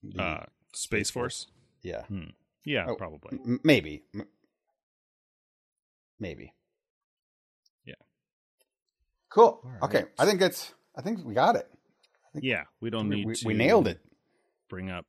[0.03, 1.47] The- uh, Space Force.
[1.83, 2.05] yeah,
[2.65, 3.39] Yeah, Oh, probably.
[3.45, 4.29] M- maybe, M-
[6.21, 6.55] maybe.
[7.85, 7.95] Yeah.
[9.31, 9.61] Cool.
[9.65, 10.05] All Okay.
[10.19, 10.75] I think that's.
[10.97, 11.69] I think we got it.
[12.35, 13.47] Yeah, we don't we, need we, to.
[13.47, 14.01] we nailed it.
[14.69, 15.05] Bring up,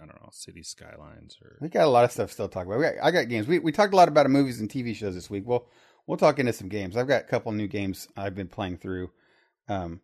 [0.00, 2.66] I don't know, city skylines or We got a lot of stuff still to talk
[2.66, 2.78] about.
[2.78, 3.46] We got, I got games.
[3.46, 5.44] We we talked a lot about movies and TV shows this week.
[5.46, 5.66] We'll
[6.06, 6.96] we'll talk into some games.
[6.96, 9.10] I've got a couple new games I've been playing through.
[9.68, 10.00] Um,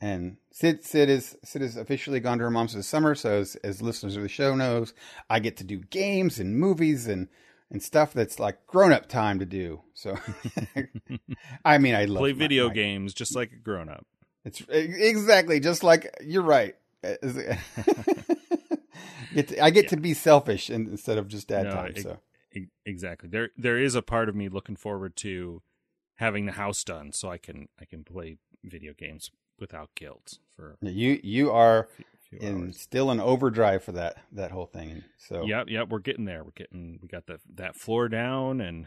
[0.00, 3.14] and Sid Sid is Sid is officially gone to her mom's this summer.
[3.14, 4.94] So as, as listeners of the show knows,
[5.28, 7.28] I get to do games and movies and
[7.72, 9.80] and stuff that's like grown up time to do.
[9.94, 10.16] So,
[11.64, 14.06] I mean, I love play my- video my- games just like a grown up.
[14.44, 16.76] It's exactly just like you're right.
[19.34, 21.92] Get to- I get to be selfish in, instead of just dad No, time.
[21.96, 22.18] it- so
[22.84, 23.30] Exactly.
[23.30, 25.62] There there is a part of me looking forward to
[26.16, 30.76] having the house done so I can I can play video games without guilt for
[30.82, 31.88] you you are
[32.32, 32.80] a few, few in hours.
[32.80, 35.04] still an overdrive for that that whole thing.
[35.18, 36.44] So Yep, yep, we're getting there.
[36.44, 38.86] We're getting we got the that floor down and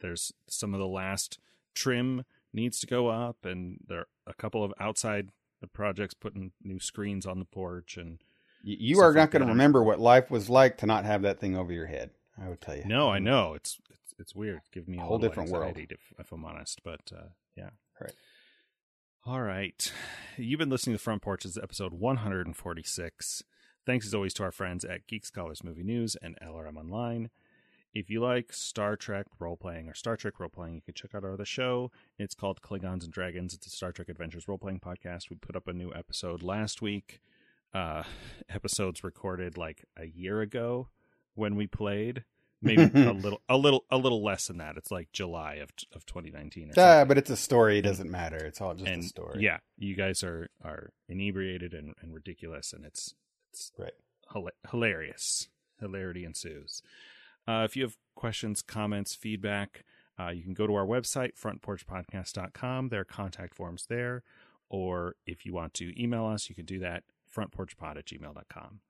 [0.00, 1.38] there's some of the last
[1.74, 5.30] trim needs to go up and there are a couple of outside
[5.72, 8.18] projects putting new screens on the porch and
[8.62, 11.40] you, you are not going to remember what life was like to not have that
[11.40, 12.10] thing over your head.
[12.40, 12.84] I would tell you.
[12.86, 14.60] no, I know it's it's, it's weird.
[14.72, 15.76] Give me a, A whole different world.
[15.76, 17.70] If, if I'm honest, but uh, yeah.
[18.00, 18.12] Right.
[19.26, 19.92] All right.
[20.36, 23.42] You've been listening to Front Porches, episode 146.
[23.84, 27.30] Thanks as always to our friends at Geek Scholars Movie News and LRM Online.
[27.92, 31.14] If you like Star Trek role playing or Star Trek role playing, you can check
[31.14, 31.90] out our other show.
[32.18, 33.54] It's called Klingons and Dragons.
[33.54, 35.30] It's a Star Trek Adventures role playing podcast.
[35.30, 37.20] We put up a new episode last week.
[37.74, 38.04] Uh,
[38.48, 40.88] episodes recorded like a year ago
[41.34, 42.24] when we played.
[42.60, 44.76] Maybe a little, a little, a little less than that.
[44.76, 47.78] It's like July of of 2019 or Ah, but it's a story.
[47.78, 48.36] It doesn't matter.
[48.36, 49.42] It's all just and a story.
[49.42, 53.14] yeah, you guys are are inebriated and, and ridiculous, and it's
[53.52, 53.92] it's Right.
[54.34, 55.48] hila- hilarious.
[55.80, 56.82] Hilarity ensues.
[57.46, 59.84] Uh, if you have questions, comments, feedback,
[60.18, 62.88] uh, you can go to our website, frontporchpodcast.com.
[62.88, 64.22] There are contact forms there.
[64.68, 67.04] Or if you want to email us, you can do that,
[67.34, 68.80] frontporchpod at gmail.com.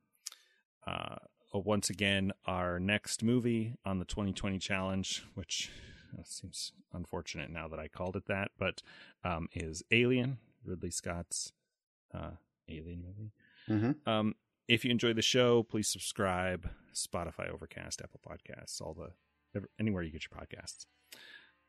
[0.86, 1.16] Uh,
[1.52, 5.70] once again, our next movie on the 2020 challenge, which
[6.18, 8.82] uh, seems unfortunate now that I called it that, but
[9.24, 11.52] um, is Alien, Ridley Scott's
[12.14, 12.32] uh,
[12.68, 13.32] Alien movie.
[13.66, 14.34] hmm Um,
[14.68, 16.68] if you enjoy the show, please subscribe.
[16.94, 19.12] Spotify, Overcast, Apple Podcasts, all the
[19.80, 20.84] anywhere you get your podcasts.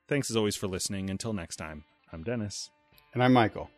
[0.07, 1.09] Thanks as always for listening.
[1.09, 2.69] Until next time, I'm Dennis
[3.13, 3.69] And I'm Michael.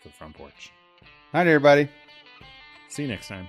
[0.00, 0.70] for the front porch.
[1.34, 1.88] Night, everybody.
[2.88, 3.48] See you next time.